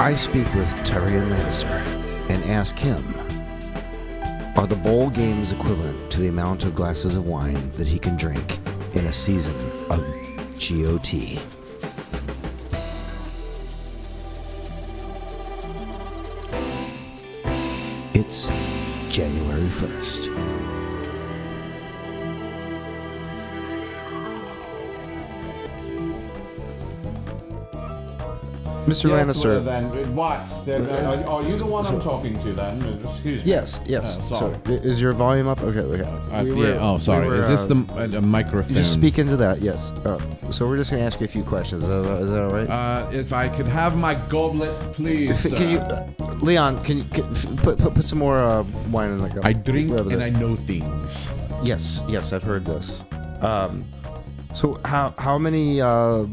I 0.00 0.14
speak 0.14 0.46
with 0.54 0.74
Tyrion 0.76 1.28
Lannister 1.28 1.76
and 2.30 2.42
ask 2.44 2.78
him 2.78 3.14
are 4.56 4.66
the 4.66 4.74
bowl 4.74 5.10
games 5.10 5.52
equivalent 5.52 6.10
to 6.12 6.20
the 6.20 6.28
amount 6.28 6.64
of 6.64 6.74
glasses 6.74 7.16
of 7.16 7.26
wine 7.26 7.70
that 7.72 7.86
he 7.86 7.98
can 7.98 8.16
drink 8.16 8.60
in 8.94 9.04
a 9.04 9.12
season 9.12 9.54
of 9.90 10.00
GOT? 10.58 11.12
It's 18.14 18.48
January 19.10 19.68
1st. 19.68 20.59
Mr. 28.86 29.10
Yes, 29.10 29.26
Lannister. 29.38 29.44
well, 29.44 29.62
then 29.62 30.14
what? 30.16 30.42
Then, 30.66 30.88
uh, 30.88 31.24
are, 31.28 31.34
are 31.42 31.42
you 31.48 31.56
the 31.56 31.66
one 31.66 31.86
I'm 31.86 32.00
talking 32.00 32.34
to 32.42 32.52
then? 32.52 32.82
Excuse 33.04 33.44
me. 33.44 33.50
Yes, 33.50 33.78
yes. 33.86 34.18
Uh, 34.18 34.28
so, 34.28 34.34
sorry. 34.34 34.54
i- 34.66 34.82
is 34.82 35.00
your 35.00 35.12
volume 35.12 35.48
up? 35.48 35.60
Okay, 35.62 35.78
okay. 35.80 36.08
Uh, 36.08 36.42
We 36.44 36.50
yeah, 36.50 36.56
were- 36.56 36.78
oh, 36.80 36.94
we 36.94 37.00
sorry. 37.00 37.26
were, 37.28 37.36
Is 37.36 37.48
this 37.48 37.70
uh, 37.70 38.06
the 38.06 38.18
uh, 38.18 38.20
microphone? 38.22 38.74
Just 38.74 38.92
speak 38.94 39.18
into 39.18 39.36
that, 39.36 39.60
yes. 39.60 39.90
Uh, 40.04 40.18
so 40.50 40.66
we're 40.66 40.76
just 40.78 40.90
gonna 40.90 41.02
ask 41.04 41.20
you 41.20 41.24
a 41.26 41.28
few 41.28 41.42
questions. 41.42 41.82
Is 41.82 41.88
that, 41.88 42.18
is 42.22 42.30
that 42.30 42.42
all 42.42 42.50
right? 42.50 42.68
Uh, 42.68 43.08
if 43.12 43.32
I 43.32 43.48
could 43.48 43.66
have 43.66 43.96
my 43.96 44.14
goblet, 44.28 44.78
please. 44.94 45.44
If- 45.44 45.54
can 45.54 45.70
you, 45.70 45.78
uh, 45.78 46.06
Leon? 46.40 46.82
Can 46.84 46.98
you 46.98 47.04
can, 47.04 47.24
put, 47.58 47.78
put 47.78 47.94
put 47.94 48.04
some 48.04 48.18
more 48.18 48.38
uh, 48.38 48.64
wine 48.90 49.10
in 49.10 49.18
the 49.18 49.28
cup? 49.28 49.44
I 49.44 49.52
drink 49.52 49.90
and 49.90 50.10
than- 50.10 50.22
I 50.22 50.30
know 50.30 50.56
things. 50.56 51.30
Yes, 51.62 52.02
yes, 52.08 52.32
I've 52.32 52.42
heard 52.42 52.64
this. 52.64 53.04
Um, 53.42 53.84
so 54.54 54.80
how 54.84 55.14
how 55.18 55.38
many 55.38 55.80
uh, 55.80 56.22
d- 56.24 56.30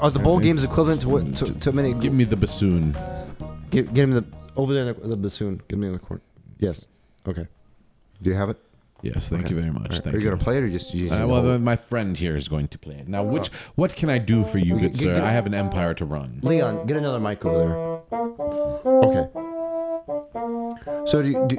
are 0.00 0.10
the 0.10 0.18
bowl 0.18 0.38
games 0.38 0.64
equivalent 0.64 1.00
to 1.02 1.08
what 1.08 1.34
to, 1.36 1.52
to 1.60 1.72
many? 1.72 1.94
Give 1.94 2.12
me 2.12 2.24
the 2.24 2.36
bassoon. 2.36 2.96
Give, 3.70 3.92
give 3.92 4.08
me 4.08 4.20
the 4.20 4.24
over 4.56 4.72
there 4.72 4.88
in 4.90 5.00
the, 5.00 5.08
the 5.08 5.16
bassoon. 5.16 5.60
Give 5.68 5.78
me 5.78 5.86
in 5.88 5.92
the 5.92 5.98
corner. 5.98 6.22
Yes. 6.58 6.86
Okay. 7.26 7.46
Do 8.22 8.30
you 8.30 8.36
have 8.36 8.50
it? 8.50 8.58
Yes, 9.02 9.28
thank 9.28 9.50
you 9.50 9.56
very 9.56 9.70
much. 9.70 9.82
All 9.82 9.88
right. 9.90 10.02
Thank 10.02 10.16
Are 10.16 10.18
you 10.18 10.24
gonna 10.24 10.38
play 10.42 10.56
it 10.56 10.62
or 10.62 10.70
just? 10.70 10.94
You 10.94 11.08
just 11.08 11.20
Uh, 11.20 11.26
well, 11.26 11.42
then 11.42 11.62
my 11.62 11.76
friend 11.76 12.16
here 12.16 12.36
is 12.36 12.48
going 12.48 12.68
to 12.68 12.78
play 12.78 12.94
it. 12.94 13.06
Now, 13.06 13.22
which 13.22 13.48
what 13.74 13.94
can 13.94 14.08
I 14.08 14.16
do 14.16 14.44
for 14.44 14.56
you, 14.56 14.78
good 14.78 14.94
sir? 14.94 15.20
I 15.22 15.30
have 15.32 15.44
an 15.44 15.52
empire 15.52 15.92
to 15.94 16.06
run. 16.06 16.40
Leon, 16.42 16.86
get 16.86 16.96
another 16.96 17.20
mic 17.20 17.44
over 17.44 17.58
there. 17.58 18.20
Okay. 19.04 19.28
So 21.06 21.22
do, 21.22 21.28
you, 21.28 21.46
do 21.48 21.56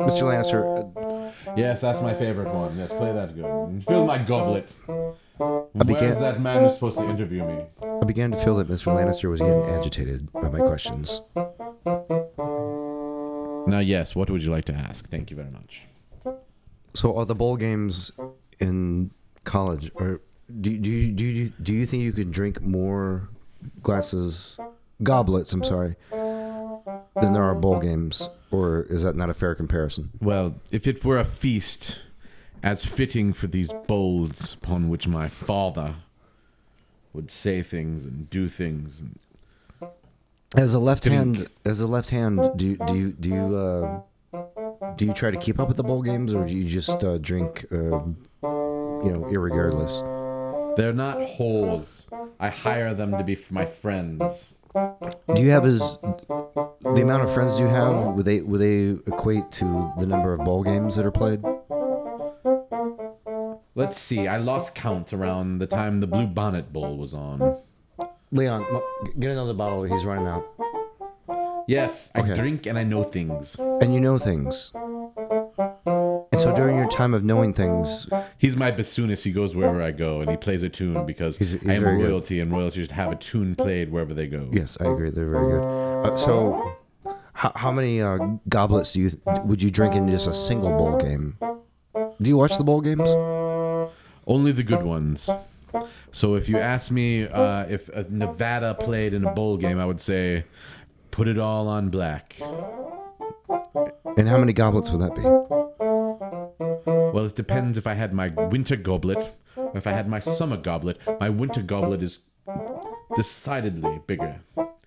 Mr. 0.00 0.22
Lancer? 0.22 0.66
uh, 0.66 1.54
Yes, 1.56 1.80
that's 1.82 2.00
my 2.02 2.14
favorite 2.14 2.52
one. 2.52 2.76
Yes, 2.78 2.88
play 2.88 3.12
that 3.12 3.34
good. 3.34 3.84
Fill 3.86 4.06
my 4.06 4.18
goblet. 4.18 4.68
I 5.74 5.84
began- 5.84 6.02
Where's 6.04 6.20
that 6.20 6.40
man 6.40 6.62
who's 6.64 6.74
supposed 6.74 6.98
to 6.98 7.04
interview 7.08 7.44
me? 7.44 7.64
I 8.00 8.04
began 8.04 8.30
to 8.32 8.36
feel 8.36 8.56
that 8.56 8.68
Mr. 8.68 8.86
Lannister 8.94 9.30
was 9.30 9.40
getting 9.40 9.64
agitated 9.64 10.32
by 10.32 10.48
my 10.48 10.58
questions. 10.58 11.20
Now, 13.66 13.78
yes, 13.78 14.14
what 14.14 14.28
would 14.30 14.42
you 14.42 14.50
like 14.50 14.64
to 14.66 14.74
ask? 14.74 15.08
Thank 15.08 15.30
you 15.30 15.36
very 15.36 15.50
much. 15.50 15.82
So 16.94 17.16
are 17.16 17.24
the 17.24 17.34
bowl 17.34 17.56
games 17.56 18.12
in 18.60 19.10
college, 19.44 19.90
or 19.94 20.20
do 20.60 20.76
do 20.76 20.90
you, 20.90 21.12
do 21.12 21.24
you 21.24 21.48
do 21.62 21.72
you 21.72 21.86
think 21.86 22.02
you 22.02 22.12
can 22.12 22.30
drink 22.30 22.60
more 22.60 23.28
glasses, 23.82 24.58
goblets? 25.02 25.52
I'm 25.52 25.64
sorry, 25.64 25.94
than 26.10 27.32
there 27.32 27.44
are 27.44 27.54
bowl 27.54 27.80
games, 27.80 28.28
or 28.50 28.82
is 28.90 29.04
that 29.04 29.16
not 29.16 29.30
a 29.30 29.34
fair 29.34 29.54
comparison? 29.54 30.10
Well, 30.20 30.54
if 30.70 30.86
it 30.86 31.02
were 31.04 31.18
a 31.18 31.24
feast, 31.24 31.96
as 32.62 32.84
fitting 32.84 33.32
for 33.32 33.46
these 33.46 33.72
bowls 33.86 34.54
upon 34.54 34.88
which 34.88 35.08
my 35.08 35.28
father 35.28 35.96
would 37.12 37.30
say 37.30 37.62
things 37.62 38.04
and 38.04 38.30
do 38.30 38.48
things, 38.48 39.00
and 39.00 39.90
As 40.56 40.74
a 40.74 40.78
left 40.78 41.04
hand, 41.04 41.48
as 41.64 41.80
a 41.80 41.86
left 41.86 42.10
hand, 42.10 42.38
do 42.56 42.66
you 42.66 42.76
do 42.86 42.94
you 42.96 43.12
do 43.12 43.28
you 43.28 43.56
uh, 43.56 44.00
do 44.96 45.04
you 45.04 45.12
try 45.12 45.30
to 45.30 45.36
keep 45.36 45.58
up 45.58 45.68
with 45.68 45.76
the 45.76 45.82
bowl 45.82 46.02
games, 46.02 46.32
or 46.32 46.46
do 46.46 46.52
you 46.52 46.64
just 46.64 47.02
uh, 47.04 47.18
drink, 47.18 47.66
uh, 47.72 47.76
you 47.76 49.10
know, 49.12 49.28
irregardless? 49.30 50.02
they're 50.76 50.92
not 50.92 51.18
whores. 51.18 52.02
I 52.40 52.48
hire 52.48 52.94
them 52.94 53.12
to 53.12 53.24
be 53.24 53.38
my 53.50 53.66
friends. 53.66 54.46
Do 54.74 55.42
you 55.42 55.50
have 55.50 55.66
as 55.66 55.98
the 56.00 57.02
amount 57.02 57.24
of 57.24 57.32
friends 57.32 57.58
you 57.58 57.66
have? 57.66 58.14
Would 58.14 58.24
they 58.24 58.40
would 58.40 58.60
they 58.60 58.90
equate 59.12 59.50
to 59.52 59.92
the 59.98 60.06
number 60.06 60.32
of 60.32 60.40
bowl 60.44 60.62
games 60.62 60.96
that 60.96 61.04
are 61.04 61.10
played? 61.10 61.42
Let's 63.74 63.98
see. 63.98 64.28
I 64.28 64.36
lost 64.36 64.74
count 64.74 65.12
around 65.12 65.58
the 65.58 65.66
time 65.66 66.00
the 66.00 66.06
Bluebonnet 66.08 66.72
Bowl 66.72 66.96
was 66.96 67.14
on. 67.14 67.58
Leon, 68.30 68.64
get 69.18 69.30
another 69.30 69.54
bottle. 69.54 69.82
He's 69.84 70.04
running 70.04 70.26
out. 70.26 70.46
Yes, 71.68 72.10
I 72.14 72.20
Okay. 72.20 72.34
drink 72.34 72.66
and 72.66 72.78
I 72.78 72.84
know 72.84 73.02
things. 73.04 73.56
And 73.58 73.94
you 73.94 74.00
know 74.00 74.18
things. 74.18 74.72
And 74.74 76.40
so 76.40 76.54
during 76.54 76.76
your 76.76 76.88
time 76.88 77.14
of 77.14 77.24
knowing 77.24 77.52
things, 77.54 78.08
He's 78.38 78.56
my 78.56 78.72
bassoonist. 78.72 79.22
He 79.24 79.32
goes 79.32 79.54
wherever 79.54 79.80
I 79.80 79.90
go, 79.92 80.20
and 80.20 80.30
he 80.30 80.36
plays 80.36 80.62
a 80.62 80.68
tune 80.68 81.06
because 81.06 81.36
He's- 81.38 81.52
he's 81.52 81.62
I 81.70 81.74
am 81.74 81.80
very 81.82 81.96
good. 81.98 82.04
royalty, 82.08 82.40
and 82.40 82.50
royalty 82.52 82.80
should 82.80 82.90
have 82.92 83.12
a 83.12 83.16
tune 83.16 83.54
played 83.54 83.92
wherever 83.92 84.12
they 84.12 84.26
go. 84.26 84.48
yes, 84.50 84.76
I 84.80 84.86
agree. 84.86 85.10
They're 85.10 85.28
very 85.30 85.52
good. 85.52 85.62
Uh, 86.12 86.16
so, 86.16 86.72
how, 87.34 87.52
how 87.54 87.70
many 87.70 88.00
uh, 88.02 88.18
goblets 88.48 88.92
do 88.94 89.02
you 89.02 89.10
would 89.44 89.62
you 89.62 89.70
drink 89.70 89.94
in 89.94 90.08
just 90.08 90.26
a 90.26 90.34
single 90.34 90.76
bowl 90.76 90.98
game? 90.98 91.36
Do 92.20 92.28
you 92.30 92.36
watch 92.36 92.56
the 92.58 92.64
bowl 92.64 92.80
games? 92.80 93.08
Only 94.26 94.52
the 94.52 94.62
good 94.62 94.82
ones. 94.82 95.28
So 96.12 96.34
if 96.34 96.48
you 96.48 96.58
ask 96.58 96.90
me 96.90 97.26
uh, 97.26 97.64
if 97.68 97.88
Nevada 98.10 98.74
played 98.74 99.14
in 99.14 99.24
a 99.24 99.32
bowl 99.32 99.56
game, 99.56 99.78
I 99.78 99.86
would 99.86 100.00
say 100.00 100.44
put 101.10 101.28
it 101.28 101.38
all 101.38 101.68
on 101.68 101.88
black. 101.88 102.36
And 104.16 104.28
how 104.28 104.38
many 104.38 104.52
goblets 104.52 104.90
would 104.90 105.00
that 105.00 105.14
be? 105.14 105.22
Well, 107.12 107.26
it 107.26 107.36
depends 107.36 107.78
if 107.78 107.86
I 107.86 107.94
had 107.94 108.12
my 108.12 108.28
winter 108.28 108.76
goblet 108.76 109.32
or 109.56 109.76
if 109.76 109.86
I 109.86 109.92
had 109.92 110.08
my 110.08 110.20
summer 110.20 110.56
goblet. 110.56 110.98
My 111.20 111.30
winter 111.30 111.62
goblet 111.62 112.02
is 112.02 112.20
decidedly 113.16 114.00
bigger. 114.06 114.40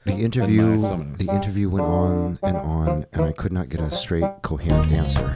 The 0.06 0.14
interview, 0.14 0.80
the 1.18 1.28
interview 1.32 1.70
went 1.70 1.86
on 1.86 2.40
and 2.44 2.58
on, 2.58 3.06
and 3.12 3.26
I 3.26 3.32
could 3.32 3.52
not 3.52 3.70
get 3.70 3.80
a 3.80 3.90
straight, 3.90 4.30
coherent 4.44 4.92
answer. 4.92 5.36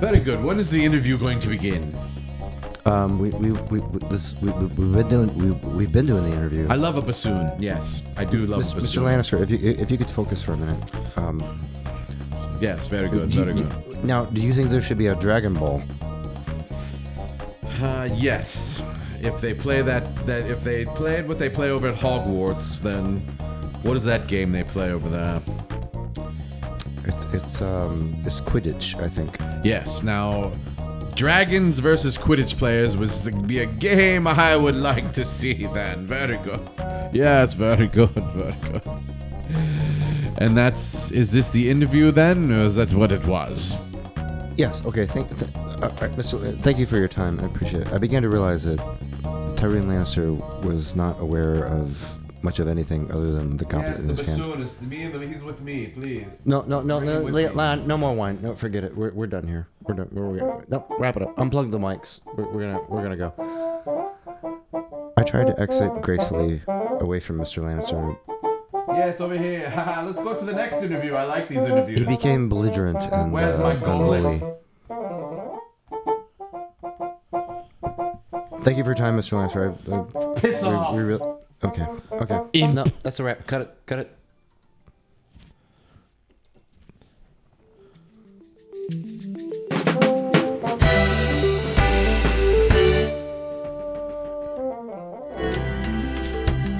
Very 0.00 0.20
good. 0.20 0.42
When 0.42 0.60
is 0.60 0.70
the 0.70 0.84
interview 0.84 1.18
going 1.18 1.40
to 1.40 1.48
begin? 1.48 1.96
Um, 2.86 3.18
we 3.18 3.30
we 3.30 3.50
we, 3.50 3.80
this 4.08 4.34
we, 4.40 4.50
we, 4.52 4.64
we've 4.66 4.92
been 4.92 5.08
doing 5.08 5.36
we 5.38 5.50
we've 5.76 5.92
been 5.92 6.06
doing 6.06 6.24
the 6.30 6.36
interview. 6.36 6.66
I 6.70 6.76
love 6.76 6.96
a 6.96 7.02
bassoon. 7.02 7.50
Yes, 7.58 8.02
I 8.16 8.24
do 8.24 8.46
love 8.46 8.60
Mis- 8.60 8.72
a 8.72 8.76
Mr. 8.76 9.02
Lannister, 9.02 9.42
if 9.42 9.50
you 9.50 9.58
if 9.62 9.90
you 9.90 9.98
could 9.98 10.10
focus 10.10 10.42
for 10.42 10.52
a 10.52 10.56
minute. 10.56 11.18
Um, 11.18 11.42
Yes, 12.60 12.88
very 12.88 13.08
good, 13.08 13.30
do 13.30 13.38
you- 13.38 13.44
very 13.44 13.54
good. 13.60 14.04
Now, 14.04 14.24
do 14.24 14.40
you 14.40 14.52
think 14.52 14.68
there 14.70 14.82
should 14.82 14.98
be 14.98 15.06
a 15.06 15.14
Dragon 15.14 15.54
Ball? 15.54 15.80
Uh, 17.80 18.08
yes. 18.16 18.82
If 19.20 19.40
they 19.40 19.54
play 19.54 19.80
that, 19.82 20.02
that 20.26 20.44
if 20.50 20.64
they 20.64 20.84
played 20.84 21.28
what 21.28 21.38
they 21.38 21.48
play 21.48 21.70
over 21.70 21.86
at 21.86 21.94
Hogwarts, 21.94 22.80
then 22.82 23.18
what 23.84 23.96
is 23.96 24.02
that 24.04 24.26
game 24.26 24.50
they 24.50 24.64
play 24.64 24.90
over 24.90 25.08
there? 25.08 25.40
It's 27.08 27.24
it's 27.32 27.62
um 27.62 28.14
it's 28.24 28.40
Quidditch, 28.40 29.00
I 29.02 29.08
think. 29.08 29.38
Yes. 29.64 30.02
Now, 30.02 30.52
dragons 31.14 31.78
versus 31.78 32.16
Quidditch 32.16 32.56
players 32.58 32.96
was 32.96 33.28
be 33.46 33.60
a 33.60 33.66
game 33.66 34.26
I 34.26 34.56
would 34.56 34.76
like 34.76 35.12
to 35.14 35.24
see. 35.24 35.66
Then, 35.66 36.06
very 36.06 36.36
good. 36.38 36.60
Yes, 37.12 37.54
very 37.54 37.86
good, 37.86 38.10
very 38.34 38.54
good. 38.72 38.82
And 40.40 40.56
that's 40.56 41.10
is 41.10 41.32
this 41.32 41.48
the 41.50 41.68
interview 41.68 42.10
then, 42.12 42.52
or 42.52 42.60
is 42.66 42.76
that 42.76 42.92
what 42.92 43.10
it 43.10 43.26
was? 43.26 43.76
Yes. 44.56 44.84
Okay. 44.84 45.06
Thank, 45.06 45.28
th- 45.38 45.50
uh, 45.56 45.88
Mr. 46.16 46.58
Thank 46.60 46.78
you 46.78 46.86
for 46.86 46.96
your 46.98 47.08
time. 47.08 47.38
I 47.40 47.46
appreciate 47.46 47.82
it. 47.88 47.92
I 47.92 47.98
began 47.98 48.22
to 48.22 48.28
realize 48.28 48.64
that 48.64 48.78
Tyrion 49.56 49.86
Lannister 49.86 50.36
was 50.64 50.94
not 50.94 51.18
aware 51.20 51.64
of 51.66 52.18
much 52.42 52.58
of 52.58 52.68
anything 52.68 53.10
other 53.10 53.30
than 53.32 53.56
the 53.56 53.64
goblet 53.64 53.98
in 53.98 54.08
his 54.08 54.20
hand. 54.20 54.40
bassoonist. 54.40 54.80
Me 54.82 55.02
and 55.02 55.12
the, 55.14 55.26
he's 55.26 55.42
with 55.42 55.60
me, 55.60 55.86
please. 55.88 56.26
No, 56.44 56.62
no, 56.62 56.80
no, 56.80 56.98
no, 56.98 57.18
it 57.20 57.24
with 57.24 57.34
Le- 57.34 57.48
me. 57.48 57.54
Lan, 57.54 57.86
no 57.86 57.96
more 57.96 58.14
wine. 58.14 58.38
No, 58.42 58.54
forget 58.54 58.84
it. 58.84 58.96
We're, 58.96 59.12
we're 59.12 59.26
done 59.26 59.46
here. 59.46 59.68
We're 59.82 59.94
done. 59.94 60.08
We're, 60.12 60.28
we're, 60.28 60.64
no, 60.68 60.84
wrap 60.98 61.16
it 61.16 61.22
up. 61.22 61.36
Unplug 61.36 61.70
the 61.70 61.78
mics. 61.78 62.20
We're, 62.36 62.48
we're 62.52 62.60
gonna 62.62 62.80
we're 62.88 63.02
gonna 63.02 63.16
go. 63.16 63.32
I 65.16 65.22
tried 65.22 65.48
to 65.48 65.60
exit 65.60 65.90
gracefully 66.02 66.62
away 66.68 67.20
from 67.20 67.38
Mr. 67.38 67.62
Lannister. 67.62 68.16
Yes, 68.96 69.20
over 69.20 69.36
here. 69.36 69.68
Haha, 69.74 70.02
Let's 70.06 70.22
go 70.22 70.38
to 70.38 70.44
the 70.44 70.52
next 70.52 70.76
interview. 70.82 71.14
I 71.14 71.24
like 71.24 71.48
these 71.48 71.58
interviews. 71.58 71.98
He 71.98 72.04
became 72.04 72.48
belligerent 72.48 73.02
and 73.12 73.32
Where's 73.32 73.58
uh, 73.58 73.80
unruly. 73.84 74.42
Thank 78.62 78.76
you 78.76 78.84
for 78.84 78.90
your 78.90 78.94
time, 78.96 79.16
Mr. 79.16 79.34
Lannister. 79.34 79.78
I, 79.88 80.36
I, 80.36 80.40
Piss 80.40 80.62
we- 80.62 80.68
off. 80.68 80.94
we 80.94 81.02
re- 81.02 81.18
okay. 81.64 81.86
Okay. 82.12 82.40
Imp. 82.52 82.74
No, 82.74 82.84
that's 83.02 83.20
a 83.20 83.24
wrap. 83.24 83.46
Cut 83.46 83.62
it. 83.62 83.74
Cut 83.86 83.98
it. 84.00 84.14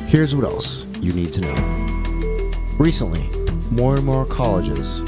Here's 0.08 0.34
what 0.34 0.46
else 0.46 0.86
you 1.02 1.12
need 1.12 1.34
to 1.34 1.42
know. 1.42 1.54
Recently, 2.78 3.28
more 3.70 3.96
and 3.96 4.06
more 4.06 4.24
colleges 4.24 5.00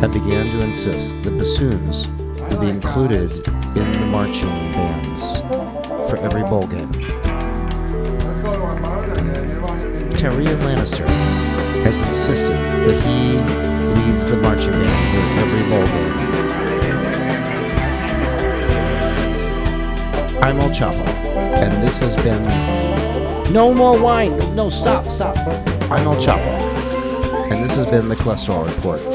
have 0.00 0.12
began 0.12 0.44
to 0.44 0.60
insist 0.60 1.22
that 1.22 1.38
bassoons 1.38 2.08
will 2.50 2.60
be 2.60 2.68
included 2.68 3.30
in 3.76 3.90
the 3.92 4.06
marching 4.10 4.48
bands 4.72 5.40
for 6.10 6.16
every 6.16 6.42
bowl 6.42 6.66
game. 6.66 7.03
Tyrion 10.24 10.58
Lannister 10.60 11.06
has 11.84 12.00
insisted 12.00 12.56
that 12.56 12.98
he 13.02 13.36
leads 14.00 14.24
the 14.24 14.38
marching 14.38 14.72
bands 14.72 15.12
in 15.12 15.20
every 15.38 15.60
game. 15.68 16.14
I'm 20.42 20.58
El 20.60 20.70
Choppo, 20.70 21.04
and 21.60 21.86
this 21.86 21.98
has 21.98 22.16
been 22.16 22.42
No 23.52 23.74
more 23.74 24.00
wine. 24.00 24.38
No, 24.56 24.70
stop, 24.70 25.04
stop. 25.08 25.36
I'm 25.90 26.06
El 26.06 26.16
Choppo, 26.16 27.50
and 27.50 27.62
this 27.62 27.76
has 27.76 27.84
been 27.84 28.08
the 28.08 28.16
Cholesterol 28.16 28.66
Report. 28.74 29.13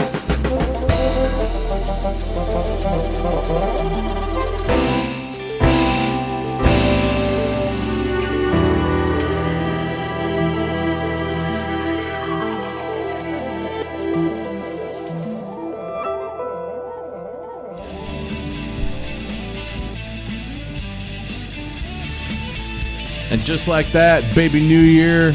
Just 23.50 23.68
like 23.68 23.88
that, 23.94 24.24
Baby 24.36 24.60
New 24.60 24.82
Year 24.82 25.32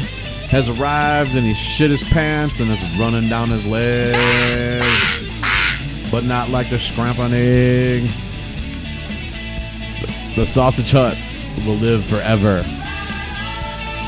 has 0.47 0.69
arrived 0.69 1.35
and 1.35 1.45
he 1.45 1.53
shit 1.53 1.91
his 1.91 2.01
pants 2.01 2.61
and 2.61 2.71
is 2.71 2.81
running 2.97 3.27
down 3.27 3.49
his 3.49 3.65
legs. 3.65 4.87
But 6.09 6.23
not 6.23 6.49
like 6.49 6.69
the 6.69 6.79
scramp 6.79 7.19
on 7.19 7.33
egg. 7.33 8.03
The 10.37 10.45
Sausage 10.45 10.93
Hut 10.93 11.17
will 11.67 11.75
live 11.75 12.05
forever. 12.05 12.63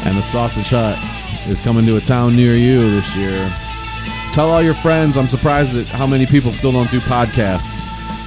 And 0.05 0.17
the 0.17 0.21
Sausage 0.21 0.69
Hut 0.69 0.97
is 1.49 1.59
coming 1.59 1.85
to 1.85 1.97
a 1.97 2.01
town 2.01 2.33
near 2.33 2.55
you 2.55 2.89
this 2.89 3.13
year. 3.17 3.53
Tell 4.31 4.49
all 4.49 4.63
your 4.63 4.75
friends. 4.75 5.17
I'm 5.17 5.27
surprised 5.27 5.75
at 5.75 5.85
how 5.85 6.07
many 6.07 6.25
people 6.25 6.53
still 6.53 6.71
don't 6.71 6.89
do 6.91 7.01
podcasts. 7.01 7.81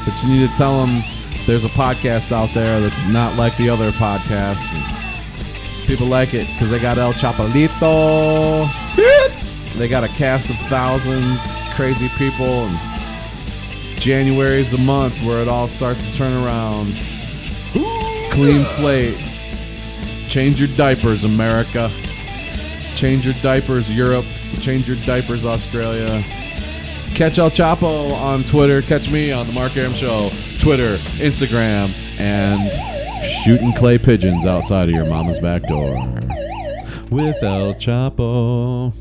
But 0.05 0.23
you 0.23 0.29
need 0.29 0.47
to 0.47 0.55
tell 0.55 0.85
them 0.85 1.03
there's 1.47 1.65
a 1.65 1.69
podcast 1.69 2.33
out 2.33 2.53
there 2.53 2.81
that's 2.81 3.09
not 3.09 3.37
like 3.37 3.57
the 3.57 3.71
other 3.71 3.93
podcasts. 3.93 5.00
People 5.91 6.07
like 6.07 6.35
it 6.35 6.47
because 6.47 6.71
they 6.71 6.79
got 6.79 6.99
El 6.99 7.13
Chapalito. 7.13 8.65
They 9.77 9.89
got 9.89 10.05
a 10.05 10.09
cast 10.09 10.49
of 10.49 10.55
thousands, 10.69 11.41
crazy 11.75 12.09
people, 12.11 12.69
and 12.69 14.01
January 14.01 14.61
is 14.61 14.71
the 14.71 14.79
month 14.79 15.21
where 15.25 15.43
it 15.43 15.49
all 15.49 15.67
starts 15.67 16.01
to 16.09 16.17
turn 16.17 16.33
around. 16.45 16.95
Clean 18.31 18.65
slate. 18.67 19.19
Change 20.29 20.61
your 20.61 20.69
diapers, 20.77 21.25
America. 21.25 21.91
Change 22.95 23.25
your 23.25 23.35
diapers, 23.43 23.93
Europe. 23.93 24.27
Change 24.61 24.87
your 24.87 24.97
diapers, 24.99 25.45
Australia. 25.45 26.23
Catch 27.17 27.39
El 27.39 27.51
Choppo 27.51 28.13
on 28.13 28.45
Twitter. 28.45 28.81
Catch 28.81 29.11
me 29.11 29.33
on 29.33 29.45
the 29.49 29.53
Mark 29.53 29.77
Aram 29.77 29.95
Show, 29.95 30.31
Twitter, 30.61 30.99
Instagram, 31.19 31.93
and 32.21 32.90
shooting 33.45 33.73
clay 33.73 33.97
pigeons 33.97 34.45
outside 34.45 34.91
of 34.91 34.95
your 34.95 35.07
mama's 35.07 35.39
back 35.39 35.63
door 35.63 35.95
with 37.11 37.43
El 37.43 37.73
Choppo. 37.75 38.93